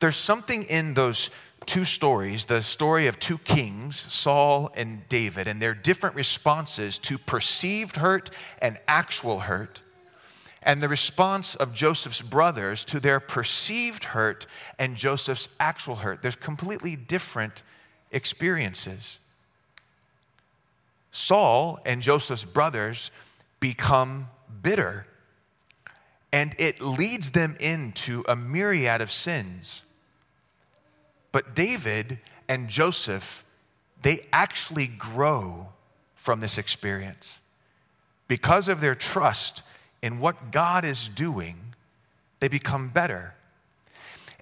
There's 0.00 0.16
something 0.16 0.64
in 0.64 0.94
those 0.94 1.30
two 1.66 1.84
stories 1.84 2.44
the 2.44 2.62
story 2.62 3.06
of 3.06 3.18
two 3.18 3.38
kings, 3.38 3.96
Saul 3.96 4.70
and 4.76 5.08
David, 5.08 5.46
and 5.46 5.62
their 5.62 5.74
different 5.74 6.16
responses 6.16 6.98
to 7.00 7.18
perceived 7.18 7.96
hurt 7.96 8.30
and 8.60 8.78
actual 8.86 9.40
hurt 9.40 9.80
and 10.64 10.82
the 10.82 10.88
response 10.88 11.54
of 11.54 11.74
Joseph's 11.74 12.22
brothers 12.22 12.84
to 12.86 12.98
their 12.98 13.20
perceived 13.20 14.04
hurt 14.04 14.46
and 14.78 14.96
Joseph's 14.96 15.50
actual 15.60 15.96
hurt. 15.96 16.22
There's 16.22 16.36
completely 16.36 16.96
different 16.96 17.62
experiences. 18.10 19.18
Saul 21.12 21.78
and 21.84 22.00
Joseph's 22.02 22.46
brothers 22.46 23.10
become 23.60 24.30
bitter, 24.62 25.06
and 26.32 26.54
it 26.58 26.80
leads 26.80 27.30
them 27.30 27.54
into 27.60 28.24
a 28.26 28.34
myriad 28.34 29.00
of 29.00 29.12
sins. 29.12 29.82
But 31.30 31.54
David 31.54 32.18
and 32.48 32.68
Joseph, 32.68 33.44
they 34.02 34.26
actually 34.32 34.86
grow 34.86 35.68
from 36.14 36.40
this 36.40 36.56
experience 36.56 37.38
because 38.28 38.68
of 38.68 38.80
their 38.80 38.94
trust 38.94 39.62
in 40.04 40.18
what 40.20 40.52
God 40.52 40.84
is 40.84 41.08
doing, 41.08 41.56
they 42.38 42.48
become 42.48 42.90
better. 42.90 43.32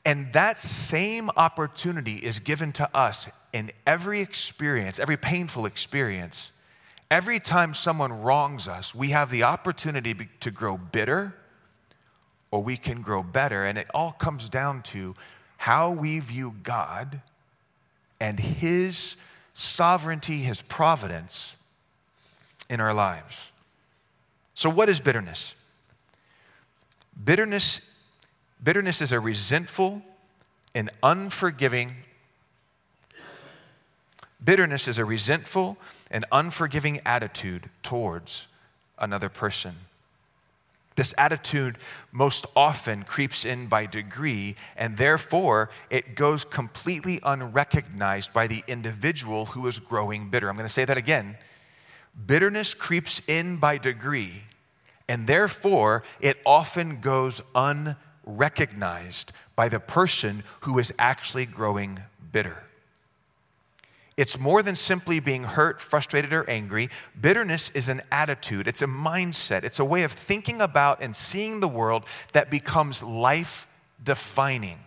And 0.05 0.33
that 0.33 0.59
same 0.59 1.31
opportunity 1.37 2.17
is 2.17 2.41
given 2.41 2.73
to 2.73 2.91
us 2.93 3.29
in 3.53 3.71
every 3.87 4.19
experience, 4.19 4.99
every 4.99 5.17
painful 5.17 5.65
experience. 5.65 6.51
Every 7.13 7.39
time 7.39 7.75
someone 7.75 8.23
wrongs 8.23 8.67
us, 8.67 8.93
we 8.93 9.11
have 9.11 9.31
the 9.31 9.45
opportunity 9.45 10.29
to 10.41 10.51
grow 10.51 10.77
bitter 10.77 11.33
or 12.51 12.61
we 12.61 12.77
can 12.77 13.01
grow 13.01 13.23
better. 13.23 13.65
And 13.65 13.79
it 13.79 13.87
all 13.95 14.11
comes 14.11 14.49
down 14.49 14.83
to 14.83 15.15
how 15.59 15.93
we 15.93 16.19
view 16.19 16.57
God 16.65 17.21
and 18.19 18.41
His 18.41 19.15
sovereignty, 19.55 20.39
His 20.39 20.61
providence 20.61 21.57
in 22.69 22.81
our 22.81 22.93
lives. 22.93 23.52
So, 24.63 24.71
what 24.71 24.89
is 24.89 25.01
bitterness? 25.01 25.57
Bitterness, 27.25 27.81
bitterness 28.63 29.01
is 29.01 29.11
a 29.11 29.19
resentful 29.19 30.03
and 30.73 30.89
unforgiving. 31.03 31.97
Bitterness 34.45 34.87
is 34.87 35.01
a 35.01 35.05
resentful 35.05 35.79
and 36.13 36.25
unforgiving 36.31 37.01
attitude 37.05 37.71
towards 37.83 38.47
another 39.01 39.29
person. 39.29 39.75
This 40.95 41.13
attitude 41.19 41.77
most 42.13 42.47
often 42.55 43.03
creeps 43.03 43.45
in 43.45 43.67
by 43.67 43.87
degree, 43.87 44.55
and 44.77 44.97
therefore 44.97 45.71
it 45.91 46.15
goes 46.15 46.45
completely 46.45 47.19
unrecognized 47.25 48.33
by 48.33 48.47
the 48.47 48.63
individual 48.69 49.47
who 49.47 49.67
is 49.67 49.81
growing 49.81 50.29
bitter. 50.29 50.49
I'm 50.49 50.55
going 50.55 50.69
to 50.69 50.73
say 50.73 50.85
that 50.85 50.97
again. 50.97 51.37
Bitterness 52.27 52.75
creeps 52.75 53.21
in 53.27 53.57
by 53.57 53.79
degree, 53.79 54.43
and 55.09 55.27
therefore 55.27 56.03
it 56.21 56.39
often 56.45 57.01
goes 57.01 57.41
unrecognized 57.55 59.33
by 59.57 59.69
the 59.69 59.81
person 59.81 60.43
who 60.61 60.79
is 60.79 60.93
actually 60.99 61.47
growing 61.47 62.01
bitter. 62.33 62.65
It's 64.17 64.39
more 64.39 64.63
than 64.63 64.77
simply 64.77 65.21
being 65.21 65.45
hurt, 65.45 65.81
frustrated, 65.81 66.33
or 66.33 66.49
angry. 66.49 66.91
Bitterness 67.19 67.71
is 67.71 67.89
an 67.89 68.03
attitude, 68.13 68.69
it's 68.69 68.83
a 68.83 68.87
mindset, 68.87 69.65
it's 69.65 69.79
a 69.79 69.85
way 69.85 70.03
of 70.03 70.13
thinking 70.13 70.61
about 70.61 71.01
and 71.01 71.17
seeing 71.17 71.61
the 71.61 71.69
world 71.69 72.05
that 72.33 72.51
becomes 72.51 73.03
life 73.03 73.67
defining. 74.03 74.79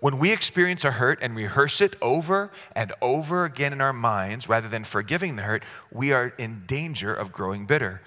When 0.00 0.18
we 0.18 0.32
experience 0.32 0.84
a 0.84 0.92
hurt 0.92 1.18
and 1.22 1.34
rehearse 1.34 1.80
it 1.80 1.94
over 2.00 2.50
and 2.74 2.92
over 3.02 3.44
again 3.44 3.72
in 3.72 3.80
our 3.80 3.92
minds 3.92 4.48
rather 4.48 4.68
than 4.68 4.84
forgiving 4.84 5.36
the 5.36 5.42
hurt, 5.42 5.64
we 5.92 6.12
are 6.12 6.32
in 6.38 6.64
danger 6.66 7.12
of 7.12 7.32
growing 7.32 7.66
bitter. 7.66 8.00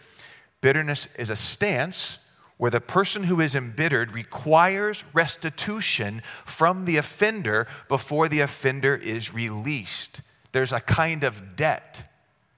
Bitterness 0.61 1.07
is 1.17 1.29
a 1.29 1.35
stance 1.35 2.19
where 2.57 2.71
the 2.71 2.79
person 2.79 3.23
who 3.23 3.41
is 3.41 3.55
embittered 3.55 4.11
requires 4.11 5.03
restitution 5.13 6.21
from 6.45 6.85
the 6.85 6.97
offender 6.97 7.67
before 7.87 8.27
the 8.27 8.41
offender 8.41 8.95
is 8.95 9.33
released. 9.33 10.21
There's 10.51 10.71
a 10.71 10.79
kind 10.79 11.23
of 11.23 11.55
debt 11.55 12.07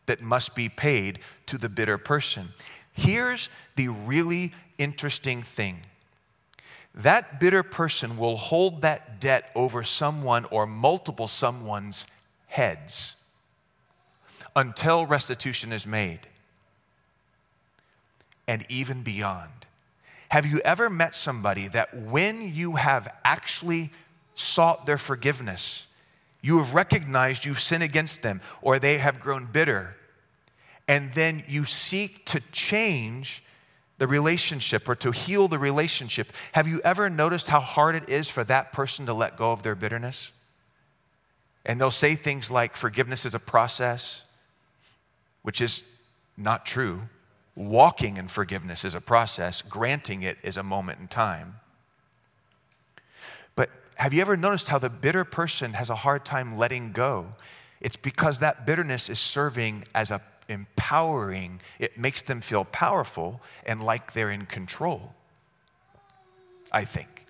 that 0.06 0.22
must 0.22 0.56
be 0.56 0.68
paid 0.68 1.20
to 1.46 1.58
the 1.58 1.70
bitter 1.70 1.98
person. 1.98 2.50
Here's 2.92 3.50
the 3.78 3.88
really 3.88 4.52
interesting 4.78 5.42
thing 5.42 5.80
that 6.96 7.40
bitter 7.40 7.64
person 7.64 8.18
will 8.18 8.36
hold 8.36 8.82
that 8.84 9.20
debt 9.20 9.50
over 9.56 9.84
someone 9.84 10.46
or 10.52 10.68
multiple 10.68 11.28
someone's 11.28 12.06
heads 12.46 13.16
until 14.56 15.08
restitution 15.08 15.74
is 15.74 15.88
made 15.88 16.20
and 18.48 18.66
even 18.70 19.04
beyond. 19.04 19.50
Have 20.30 20.46
you 20.46 20.60
ever 20.66 20.90
met 20.90 21.16
somebody 21.16 21.68
that 21.70 21.96
when 21.96 22.42
you 22.42 22.74
have 22.76 23.14
actually 23.24 23.92
sought 24.36 24.86
their 24.86 24.98
forgiveness, 24.98 25.88
you 26.42 26.58
have 26.58 26.74
recognized 26.74 27.46
you've 27.46 27.60
sinned 27.60 27.84
against 27.84 28.22
them 28.22 28.42
or 28.62 28.80
they 28.80 28.98
have 28.98 29.20
grown 29.20 29.46
bitter, 29.46 29.96
and 30.88 31.14
then 31.14 31.44
you 31.48 31.66
seek 31.66 32.26
to 32.26 32.42
change 32.52 33.44
the 34.00 34.08
relationship 34.08 34.90
or 34.90 34.96
to 34.96 35.12
heal 35.12 35.48
the 35.48 35.60
relationship, 35.60 36.32
have 36.52 36.68
you 36.68 36.82
ever 36.84 37.10
noticed 37.10 37.48
how 37.48 37.60
hard 37.60 37.96
it 37.96 38.10
is 38.10 38.30
for 38.30 38.44
that 38.44 38.74
person 38.74 39.06
to 39.06 39.14
let 39.14 39.38
go 39.38 39.52
of 39.52 39.64
their 39.64 39.76
bitterness? 39.76 40.34
And 41.66 41.80
they'll 41.80 41.92
say 41.92 42.16
things 42.16 42.52
like 42.52 42.76
forgiveness 42.76 43.26
is 43.26 43.36
a 43.36 43.40
process, 43.40 44.26
which 45.44 45.62
is 45.62 45.84
not 46.36 46.66
true. 46.66 47.04
Walking 47.56 48.18
in 48.18 48.28
forgiveness 48.28 48.84
is 48.84 48.96
a 48.96 49.02
process, 49.02 49.62
granting 49.62 50.24
it 50.24 50.38
is 50.44 50.58
a 50.58 50.64
moment 50.64 51.00
in 51.00 51.08
time. 51.08 51.60
But 53.56 53.70
have 53.96 54.14
you 54.14 54.22
ever 54.22 54.36
noticed 54.36 54.70
how 54.70 54.80
the 54.80 54.90
bitter 54.90 55.24
person 55.24 55.74
has 55.74 55.90
a 55.90 55.96
hard 55.96 56.26
time 56.26 56.58
letting 56.58 56.92
go? 56.92 57.28
It's 57.80 57.96
because 57.96 58.40
that 58.40 58.66
bitterness 58.66 59.10
is 59.10 59.20
serving 59.20 59.84
as 59.94 60.10
a 60.10 60.22
empowering, 60.50 61.62
it 61.80 61.98
makes 61.98 62.22
them 62.22 62.42
feel 62.42 62.66
powerful 62.66 63.42
and 63.66 63.84
like 63.84 64.14
they're 64.14 64.32
in 64.32 64.46
control. 64.46 65.14
I 66.72 66.86
think. 66.86 67.28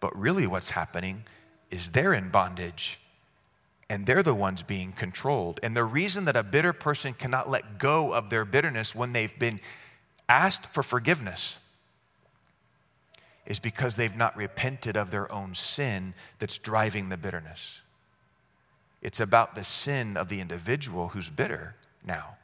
But 0.00 0.16
really, 0.18 0.46
what's 0.46 0.70
happening 0.70 1.24
is 1.70 1.90
they're 1.90 2.14
in 2.14 2.30
bondage 2.30 3.00
and 3.92 4.06
they're 4.06 4.22
the 4.22 4.34
ones 4.34 4.62
being 4.62 4.90
controlled. 4.90 5.60
And 5.62 5.76
the 5.76 5.84
reason 5.84 6.24
that 6.24 6.34
a 6.34 6.42
bitter 6.42 6.72
person 6.72 7.12
cannot 7.12 7.50
let 7.50 7.78
go 7.78 8.14
of 8.14 8.30
their 8.30 8.46
bitterness 8.46 8.94
when 8.94 9.12
they've 9.12 9.38
been 9.38 9.60
asked 10.30 10.64
for 10.64 10.82
forgiveness 10.82 11.58
is 13.44 13.60
because 13.60 13.96
they've 13.96 14.16
not 14.16 14.34
repented 14.34 14.96
of 14.96 15.10
their 15.10 15.30
own 15.30 15.54
sin 15.54 16.14
that's 16.38 16.56
driving 16.56 17.10
the 17.10 17.18
bitterness. 17.18 17.82
It's 19.02 19.20
about 19.20 19.54
the 19.54 19.62
sin 19.62 20.16
of 20.16 20.30
the 20.30 20.40
individual 20.40 21.08
who's 21.08 21.28
bitter 21.28 21.76
now, 22.02 22.36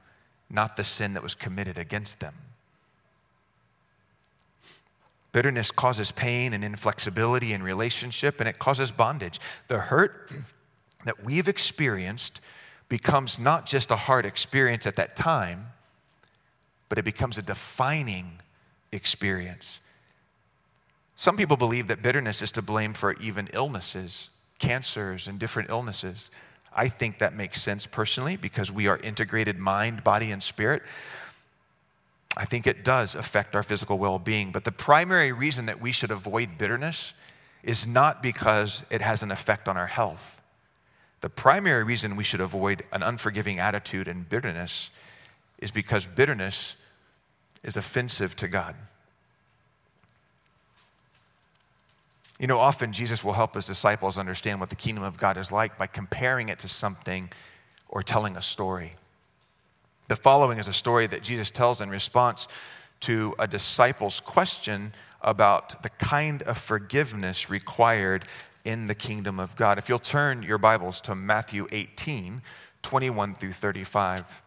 not 0.50 0.76
the 0.76 0.84
sin 0.84 1.14
that 1.14 1.22
was 1.22 1.34
committed 1.34 1.78
against 1.78 2.20
them. 2.20 2.34
Bitterness 5.32 5.70
causes 5.70 6.12
pain 6.12 6.52
and 6.52 6.62
inflexibility 6.62 7.54
in 7.54 7.62
relationship, 7.62 8.38
and 8.38 8.46
it 8.50 8.58
causes 8.58 8.90
bondage. 8.90 9.40
The 9.68 9.78
hurt 9.78 10.30
that 11.08 11.24
we've 11.24 11.48
experienced 11.48 12.42
becomes 12.90 13.40
not 13.40 13.64
just 13.64 13.90
a 13.90 13.96
hard 13.96 14.26
experience 14.26 14.86
at 14.86 14.96
that 14.96 15.16
time, 15.16 15.68
but 16.90 16.98
it 16.98 17.04
becomes 17.06 17.38
a 17.38 17.42
defining 17.42 18.40
experience. 18.92 19.80
Some 21.16 21.38
people 21.38 21.56
believe 21.56 21.86
that 21.86 22.02
bitterness 22.02 22.42
is 22.42 22.52
to 22.52 22.62
blame 22.62 22.92
for 22.92 23.14
even 23.14 23.48
illnesses, 23.54 24.28
cancers, 24.58 25.28
and 25.28 25.38
different 25.38 25.70
illnesses. 25.70 26.30
I 26.76 26.88
think 26.88 27.20
that 27.20 27.34
makes 27.34 27.62
sense 27.62 27.86
personally 27.86 28.36
because 28.36 28.70
we 28.70 28.86
are 28.86 28.98
integrated 28.98 29.58
mind, 29.58 30.04
body, 30.04 30.30
and 30.30 30.42
spirit. 30.42 30.82
I 32.36 32.44
think 32.44 32.66
it 32.66 32.84
does 32.84 33.14
affect 33.14 33.56
our 33.56 33.62
physical 33.62 33.98
well 33.98 34.18
being. 34.18 34.52
But 34.52 34.64
the 34.64 34.72
primary 34.72 35.32
reason 35.32 35.64
that 35.66 35.80
we 35.80 35.90
should 35.90 36.10
avoid 36.10 36.58
bitterness 36.58 37.14
is 37.62 37.86
not 37.86 38.22
because 38.22 38.84
it 38.90 39.00
has 39.00 39.22
an 39.22 39.30
effect 39.30 39.68
on 39.68 39.78
our 39.78 39.86
health. 39.86 40.37
The 41.20 41.28
primary 41.28 41.84
reason 41.84 42.16
we 42.16 42.24
should 42.24 42.40
avoid 42.40 42.84
an 42.92 43.02
unforgiving 43.02 43.58
attitude 43.58 44.08
and 44.08 44.28
bitterness 44.28 44.90
is 45.58 45.70
because 45.70 46.06
bitterness 46.06 46.76
is 47.62 47.76
offensive 47.76 48.36
to 48.36 48.48
God. 48.48 48.76
You 52.38 52.46
know, 52.46 52.60
often 52.60 52.92
Jesus 52.92 53.24
will 53.24 53.32
help 53.32 53.54
his 53.54 53.66
disciples 53.66 54.16
understand 54.16 54.60
what 54.60 54.70
the 54.70 54.76
kingdom 54.76 55.02
of 55.02 55.18
God 55.18 55.36
is 55.36 55.50
like 55.50 55.76
by 55.76 55.88
comparing 55.88 56.48
it 56.48 56.60
to 56.60 56.68
something 56.68 57.30
or 57.88 58.02
telling 58.02 58.36
a 58.36 58.42
story. 58.42 58.92
The 60.06 60.14
following 60.14 60.58
is 60.58 60.68
a 60.68 60.72
story 60.72 61.08
that 61.08 61.22
Jesus 61.22 61.50
tells 61.50 61.80
in 61.80 61.90
response 61.90 62.46
to 63.00 63.34
a 63.40 63.48
disciple's 63.48 64.20
question 64.20 64.94
about 65.20 65.82
the 65.82 65.90
kind 65.90 66.42
of 66.44 66.58
forgiveness 66.58 67.50
required 67.50 68.24
in 68.68 68.86
the 68.86 68.94
kingdom 68.94 69.40
of 69.40 69.56
God. 69.56 69.78
If 69.78 69.88
you'll 69.88 69.98
turn 69.98 70.42
your 70.42 70.58
Bibles 70.58 71.00
to 71.02 71.14
Matthew 71.14 71.66
18, 71.72 72.42
21 72.82 73.34
through 73.34 73.52
35. 73.52 74.42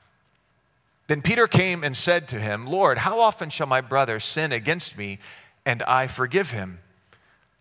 Then 1.07 1.21
Peter 1.21 1.47
came 1.47 1.83
and 1.83 1.97
said 1.97 2.27
to 2.29 2.39
him, 2.39 2.65
Lord, 2.65 2.99
how 2.99 3.19
often 3.19 3.49
shall 3.49 3.67
my 3.67 3.81
brother 3.81 4.19
sin 4.19 4.51
against 4.51 4.97
me 4.97 5.19
and 5.65 5.83
I 5.83 6.07
forgive 6.07 6.51
him? 6.51 6.79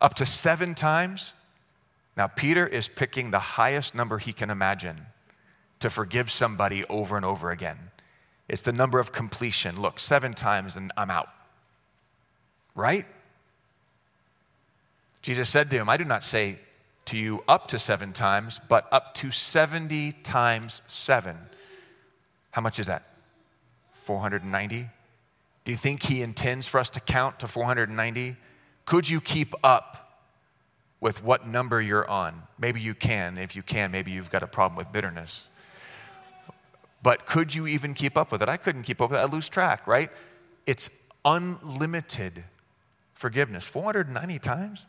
up 0.01 0.15
to 0.15 0.27
seven 0.27 0.75
times. 0.75 1.35
Now, 2.17 2.27
Peter 2.27 2.67
is 2.67 2.89
picking 2.89 3.31
the 3.31 3.39
highest 3.39 3.95
number 3.95 4.19
he 4.19 4.33
can 4.33 4.51
imagine 4.51 5.07
to 5.81 5.91
forgive 5.91 6.31
somebody 6.31 6.85
over 6.87 7.17
and 7.17 7.25
over 7.25 7.51
again. 7.51 7.79
It's 8.49 8.63
the 8.63 8.73
number 8.73 8.99
of 8.99 9.13
completion. 9.13 9.81
Look, 9.81 10.01
seven 10.01 10.35
times 10.35 10.77
and 10.77 10.93
I'm 10.97 11.11
out. 11.11 11.29
Right? 12.75 13.07
Jesus 15.23 15.49
said 15.49 15.71
to 15.71 15.77
him, 15.77 15.89
I 15.89 15.97
do 15.97 16.05
not 16.05 16.25
say 16.25 16.59
to 17.07 17.17
you 17.17 17.43
up 17.49 17.69
to 17.69 17.79
seven 17.79 18.13
times, 18.13 18.61
but 18.69 18.87
up 18.93 19.15
to 19.15 19.31
70 19.31 20.13
times 20.23 20.83
seven. 20.87 21.37
How 22.53 22.63
much 22.63 22.79
is 22.79 22.87
that? 22.87 23.03
490? 23.95 24.89
Do 25.65 25.73
you 25.73 25.77
think 25.77 26.03
he 26.03 26.23
intends 26.23 26.67
for 26.67 26.79
us 26.79 26.91
to 26.91 27.01
count 27.01 27.41
to 27.41 27.49
490? 27.49 28.37
Could 28.87 29.09
you 29.09 29.21
keep 29.21 29.55
up 29.63 30.25
with 31.01 31.23
what 31.23 31.47
number 31.47 31.81
you're 31.81 32.09
on? 32.09 32.43
Maybe 32.59 32.81
you 32.81 32.95
can. 32.95 33.39
If 33.39 33.55
you 33.55 33.63
can, 33.63 33.91
maybe 33.91 34.11
you've 34.11 34.31
got 34.31 34.43
a 34.43 34.47
problem 34.47 34.77
with 34.77 34.91
bitterness. 34.91 35.49
But 37.03 37.27
could 37.27 37.55
you 37.55 37.67
even 37.67 37.95
keep 37.95 38.17
up 38.17 38.33
with 38.33 38.43
it? 38.43 38.49
I 38.49 38.57
couldn't 38.57 38.83
keep 38.83 39.01
up 39.01 39.11
with 39.11 39.19
it. 39.19 39.23
I 39.23 39.27
lose 39.27 39.49
track, 39.49 39.87
right? 39.87 40.11
It's 40.67 40.91
unlimited 41.25 42.45
forgiveness 43.15 43.67
490 43.67 44.39
times. 44.39 44.87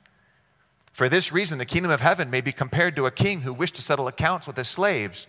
For 0.92 1.08
this 1.08 1.32
reason, 1.32 1.58
the 1.58 1.66
kingdom 1.66 1.92
of 1.92 2.02
heaven 2.02 2.30
may 2.30 2.42
be 2.42 2.52
compared 2.52 2.96
to 2.98 3.06
a 3.06 3.12
king 3.12 3.42
who 3.42 3.54
wished 3.54 3.76
to 3.76 3.82
settle 3.82 4.08
accounts 4.08 4.46
with 4.46 4.58
his 4.58 4.68
slaves. 4.68 5.26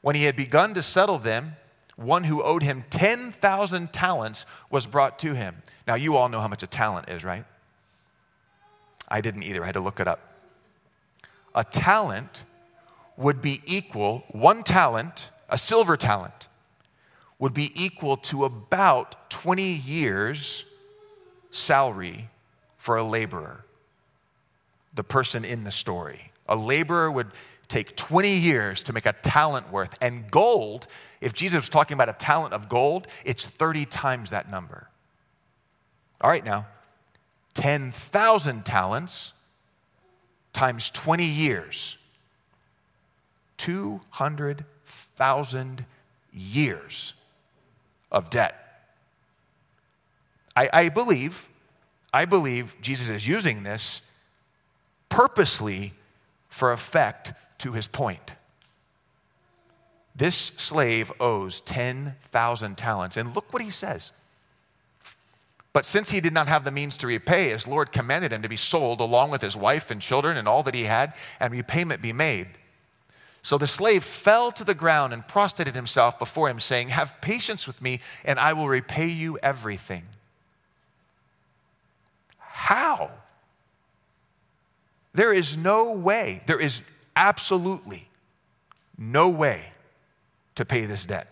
When 0.00 0.16
he 0.16 0.24
had 0.24 0.36
begun 0.36 0.74
to 0.74 0.82
settle 0.82 1.18
them, 1.18 1.56
one 1.96 2.24
who 2.24 2.42
owed 2.42 2.62
him 2.62 2.84
10,000 2.88 3.92
talents 3.92 4.46
was 4.70 4.86
brought 4.86 5.18
to 5.18 5.34
him. 5.34 5.62
Now, 5.86 5.96
you 5.96 6.16
all 6.16 6.30
know 6.30 6.40
how 6.40 6.48
much 6.48 6.62
a 6.62 6.66
talent 6.66 7.10
is, 7.10 7.24
right? 7.24 7.44
I 9.06 9.20
didn't 9.20 9.42
either. 9.42 9.62
I 9.62 9.66
had 9.66 9.74
to 9.74 9.80
look 9.80 10.00
it 10.00 10.08
up. 10.08 10.20
A 11.54 11.64
talent 11.64 12.44
would 13.16 13.42
be 13.42 13.60
equal, 13.66 14.24
one 14.30 14.62
talent, 14.62 15.30
a 15.50 15.58
silver 15.58 15.96
talent, 15.96 16.48
would 17.38 17.52
be 17.52 17.70
equal 17.74 18.16
to 18.16 18.44
about 18.44 19.30
20 19.30 19.62
years' 19.62 20.64
salary 21.50 22.28
for 22.78 22.96
a 22.96 23.02
laborer, 23.02 23.64
the 24.94 25.04
person 25.04 25.44
in 25.44 25.64
the 25.64 25.70
story. 25.70 26.32
A 26.48 26.56
laborer 26.56 27.10
would 27.10 27.28
take 27.68 27.96
20 27.96 28.34
years 28.34 28.82
to 28.82 28.92
make 28.92 29.06
a 29.06 29.12
talent 29.12 29.72
worth. 29.72 29.96
And 30.00 30.28
gold, 30.30 30.86
if 31.20 31.32
Jesus 31.32 31.62
was 31.62 31.68
talking 31.68 31.94
about 31.94 32.08
a 32.08 32.14
talent 32.14 32.52
of 32.52 32.68
gold, 32.68 33.06
it's 33.24 33.46
30 33.46 33.84
times 33.86 34.30
that 34.30 34.50
number. 34.50 34.88
All 36.20 36.28
right, 36.28 36.44
now, 36.44 36.66
10,000 37.54 38.64
talents 38.64 39.32
times 40.52 40.90
20 40.90 41.24
years, 41.24 41.96
200,000 43.56 45.86
years 46.32 47.14
of 48.10 48.30
debt. 48.30 48.56
I, 50.56 50.68
I, 50.72 50.88
believe, 50.88 51.48
I 52.12 52.24
believe 52.24 52.74
Jesus 52.80 53.10
is 53.10 53.24
using 53.26 53.62
this 53.62 54.02
purposely 55.10 55.92
for 56.48 56.72
effect 56.72 57.34
to 57.58 57.72
his 57.72 57.86
point. 57.86 58.34
This 60.16 60.52
slave 60.56 61.12
owes 61.20 61.60
10,000 61.60 62.76
talents. 62.76 63.16
And 63.16 63.34
look 63.34 63.52
what 63.52 63.62
he 63.62 63.70
says. 63.70 64.12
But 65.72 65.86
since 65.86 66.10
he 66.10 66.20
did 66.20 66.32
not 66.32 66.48
have 66.48 66.64
the 66.64 66.72
means 66.72 66.96
to 66.98 67.06
repay, 67.06 67.50
his 67.50 67.68
Lord 67.68 67.92
commanded 67.92 68.32
him 68.32 68.42
to 68.42 68.48
be 68.48 68.56
sold 68.56 69.00
along 69.00 69.30
with 69.30 69.40
his 69.40 69.56
wife 69.56 69.90
and 69.90 70.00
children 70.02 70.36
and 70.36 70.48
all 70.48 70.62
that 70.64 70.74
he 70.74 70.84
had, 70.84 71.14
and 71.38 71.52
repayment 71.52 72.02
be 72.02 72.12
made. 72.12 72.48
So 73.42 73.56
the 73.56 73.66
slave 73.66 74.04
fell 74.04 74.50
to 74.52 74.64
the 74.64 74.74
ground 74.74 75.12
and 75.12 75.26
prostrated 75.26 75.74
himself 75.74 76.18
before 76.18 76.50
him, 76.50 76.60
saying, 76.60 76.88
Have 76.88 77.20
patience 77.20 77.66
with 77.66 77.80
me, 77.80 78.00
and 78.24 78.38
I 78.38 78.52
will 78.52 78.68
repay 78.68 79.06
you 79.06 79.38
everything. 79.42 80.04
How? 82.38 83.10
There 85.12 85.32
is 85.32 85.56
no 85.56 85.92
way, 85.92 86.42
there 86.46 86.60
is 86.60 86.82
absolutely 87.16 88.08
no 88.96 89.28
way 89.28 89.72
to 90.54 90.64
pay 90.64 90.86
this 90.86 91.06
debt. 91.06 91.26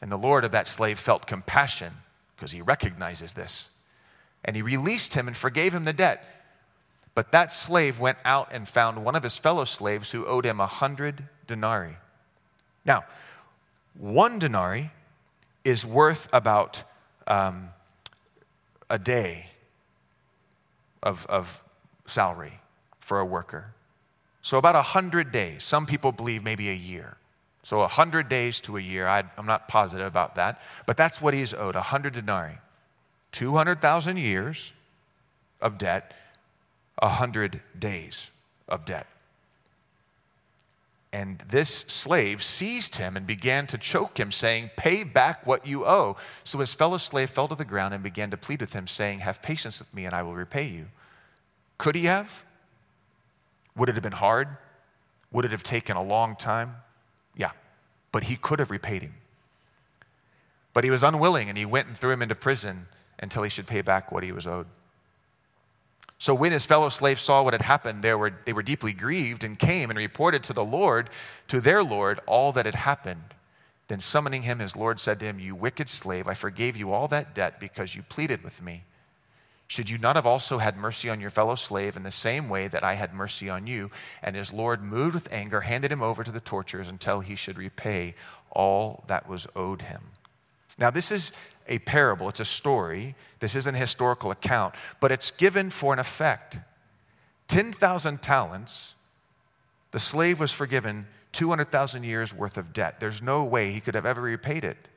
And 0.00 0.10
the 0.10 0.16
Lord 0.16 0.44
of 0.44 0.52
that 0.52 0.66
slave 0.66 0.98
felt 0.98 1.26
compassion 1.26 1.92
because 2.34 2.52
he 2.52 2.62
recognizes 2.62 3.34
this. 3.34 3.68
And 4.44 4.56
he 4.56 4.62
released 4.62 5.12
him 5.12 5.28
and 5.28 5.36
forgave 5.36 5.74
him 5.74 5.84
the 5.84 5.92
debt. 5.92 6.24
But 7.14 7.32
that 7.32 7.52
slave 7.52 8.00
went 8.00 8.16
out 8.24 8.48
and 8.50 8.66
found 8.66 9.04
one 9.04 9.14
of 9.14 9.22
his 9.22 9.36
fellow 9.36 9.66
slaves 9.66 10.12
who 10.12 10.24
owed 10.24 10.46
him 10.46 10.60
a 10.60 10.66
hundred 10.66 11.28
denarii. 11.46 11.96
Now, 12.86 13.04
one 13.92 14.38
denarii 14.38 14.90
is 15.64 15.84
worth 15.84 16.28
about 16.32 16.82
um, 17.26 17.70
a 18.88 18.98
day 18.98 19.50
of, 21.02 21.26
of 21.26 21.64
salary 22.06 22.60
for 22.98 23.20
a 23.20 23.24
worker. 23.24 23.74
So, 24.42 24.58
about 24.58 24.74
100 24.74 25.32
days. 25.32 25.64
Some 25.64 25.86
people 25.86 26.12
believe 26.12 26.42
maybe 26.42 26.70
a 26.70 26.74
year. 26.74 27.16
So 27.62 27.78
100 27.78 28.28
days 28.28 28.60
to 28.62 28.76
a 28.76 28.80
year. 28.80 29.06
I, 29.06 29.24
am 29.36 29.46
not 29.46 29.68
positive 29.68 30.06
about 30.06 30.34
that, 30.36 30.60
but 30.86 30.96
that's 30.96 31.20
what 31.20 31.34
he's 31.34 31.52
owed 31.52 31.74
100 31.74 32.14
denarii. 32.14 32.58
200,000 33.32 34.16
years 34.16 34.72
of 35.60 35.78
debt, 35.78 36.14
100 36.98 37.60
days 37.78 38.30
of 38.68 38.84
debt. 38.84 39.06
And 41.12 41.38
this 41.48 41.70
slave 41.88 42.42
seized 42.42 42.96
him 42.96 43.16
and 43.16 43.26
began 43.26 43.66
to 43.68 43.78
choke 43.78 44.18
him, 44.18 44.30
saying, 44.30 44.70
Pay 44.76 45.02
back 45.02 45.44
what 45.44 45.66
you 45.66 45.84
owe. 45.84 46.16
So 46.44 46.58
his 46.58 46.72
fellow 46.72 46.98
slave 46.98 47.30
fell 47.30 47.48
to 47.48 47.56
the 47.56 47.64
ground 47.64 47.94
and 47.94 48.02
began 48.02 48.30
to 48.30 48.36
plead 48.36 48.60
with 48.60 48.72
him, 48.72 48.86
saying, 48.86 49.20
Have 49.20 49.42
patience 49.42 49.80
with 49.80 49.92
me, 49.92 50.04
and 50.04 50.14
I 50.14 50.22
will 50.22 50.36
repay 50.36 50.68
you. 50.68 50.86
Could 51.78 51.96
he 51.96 52.04
have? 52.04 52.44
Would 53.76 53.88
it 53.88 53.96
have 53.96 54.02
been 54.02 54.12
hard? 54.12 54.56
Would 55.32 55.44
it 55.44 55.50
have 55.50 55.62
taken 55.62 55.96
a 55.96 56.02
long 56.02 56.36
time? 56.36 56.76
Yeah, 57.36 57.52
but 58.12 58.24
he 58.24 58.36
could 58.36 58.58
have 58.58 58.70
repaid 58.70 59.02
him. 59.02 59.14
But 60.72 60.84
he 60.84 60.90
was 60.90 61.02
unwilling 61.02 61.48
and 61.48 61.58
he 61.58 61.66
went 61.66 61.88
and 61.88 61.96
threw 61.96 62.12
him 62.12 62.22
into 62.22 62.34
prison 62.34 62.86
until 63.18 63.42
he 63.42 63.50
should 63.50 63.66
pay 63.66 63.82
back 63.82 64.12
what 64.12 64.22
he 64.22 64.32
was 64.32 64.46
owed. 64.46 64.66
So 66.20 66.34
when 66.34 66.52
his 66.52 66.66
fellow 66.66 66.90
slaves 66.90 67.22
saw 67.22 67.42
what 67.42 67.54
had 67.54 67.62
happened, 67.62 68.02
they 68.02 68.12
were, 68.12 68.34
they 68.44 68.52
were 68.52 68.62
deeply 68.62 68.92
grieved 68.92 69.42
and 69.42 69.58
came 69.58 69.88
and 69.88 69.98
reported 69.98 70.42
to 70.44 70.52
the 70.52 70.64
Lord, 70.64 71.08
to 71.48 71.62
their 71.62 71.82
Lord, 71.82 72.20
all 72.26 72.52
that 72.52 72.66
had 72.66 72.74
happened. 72.74 73.34
Then 73.88 74.00
summoning 74.00 74.42
him, 74.42 74.58
his 74.58 74.76
Lord 74.76 75.00
said 75.00 75.18
to 75.20 75.24
him, 75.24 75.40
You 75.40 75.54
wicked 75.54 75.88
slave, 75.88 76.28
I 76.28 76.34
forgave 76.34 76.76
you 76.76 76.92
all 76.92 77.08
that 77.08 77.34
debt 77.34 77.58
because 77.58 77.96
you 77.96 78.02
pleaded 78.02 78.44
with 78.44 78.60
me. 78.60 78.84
Should 79.66 79.88
you 79.88 79.96
not 79.96 80.16
have 80.16 80.26
also 80.26 80.58
had 80.58 80.76
mercy 80.76 81.08
on 81.08 81.20
your 81.20 81.30
fellow 81.30 81.54
slave 81.54 81.96
in 81.96 82.02
the 82.02 82.10
same 82.10 82.50
way 82.50 82.68
that 82.68 82.84
I 82.84 82.94
had 82.94 83.14
mercy 83.14 83.48
on 83.48 83.66
you? 83.66 83.90
And 84.22 84.36
his 84.36 84.52
Lord, 84.52 84.82
moved 84.82 85.14
with 85.14 85.32
anger, 85.32 85.62
handed 85.62 85.90
him 85.90 86.02
over 86.02 86.22
to 86.22 86.30
the 86.30 86.38
torturers 86.38 86.90
until 86.90 87.20
he 87.20 87.34
should 87.34 87.56
repay 87.56 88.14
all 88.50 89.04
that 89.06 89.26
was 89.26 89.46
owed 89.56 89.80
him. 89.80 90.02
Now, 90.76 90.90
this 90.90 91.10
is 91.10 91.32
a 91.70 91.78
parable, 91.78 92.28
it's 92.28 92.40
a 92.40 92.44
story. 92.44 93.14
This 93.38 93.54
isn't 93.54 93.74
a 93.74 93.78
historical 93.78 94.30
account, 94.30 94.74
but 95.00 95.10
it's 95.12 95.30
given 95.30 95.70
for 95.70 95.92
an 95.92 95.98
effect. 95.98 96.58
10,000 97.48 98.20
talents, 98.20 98.94
the 99.92 100.00
slave 100.00 100.38
was 100.38 100.52
forgiven 100.52 101.06
200,000 101.32 102.02
years 102.02 102.34
worth 102.34 102.58
of 102.58 102.72
debt. 102.72 103.00
There's 103.00 103.22
no 103.22 103.44
way 103.44 103.70
he 103.72 103.80
could 103.80 103.94
have 103.94 104.04
ever 104.04 104.20
repaid 104.20 104.64
it. 104.64 104.88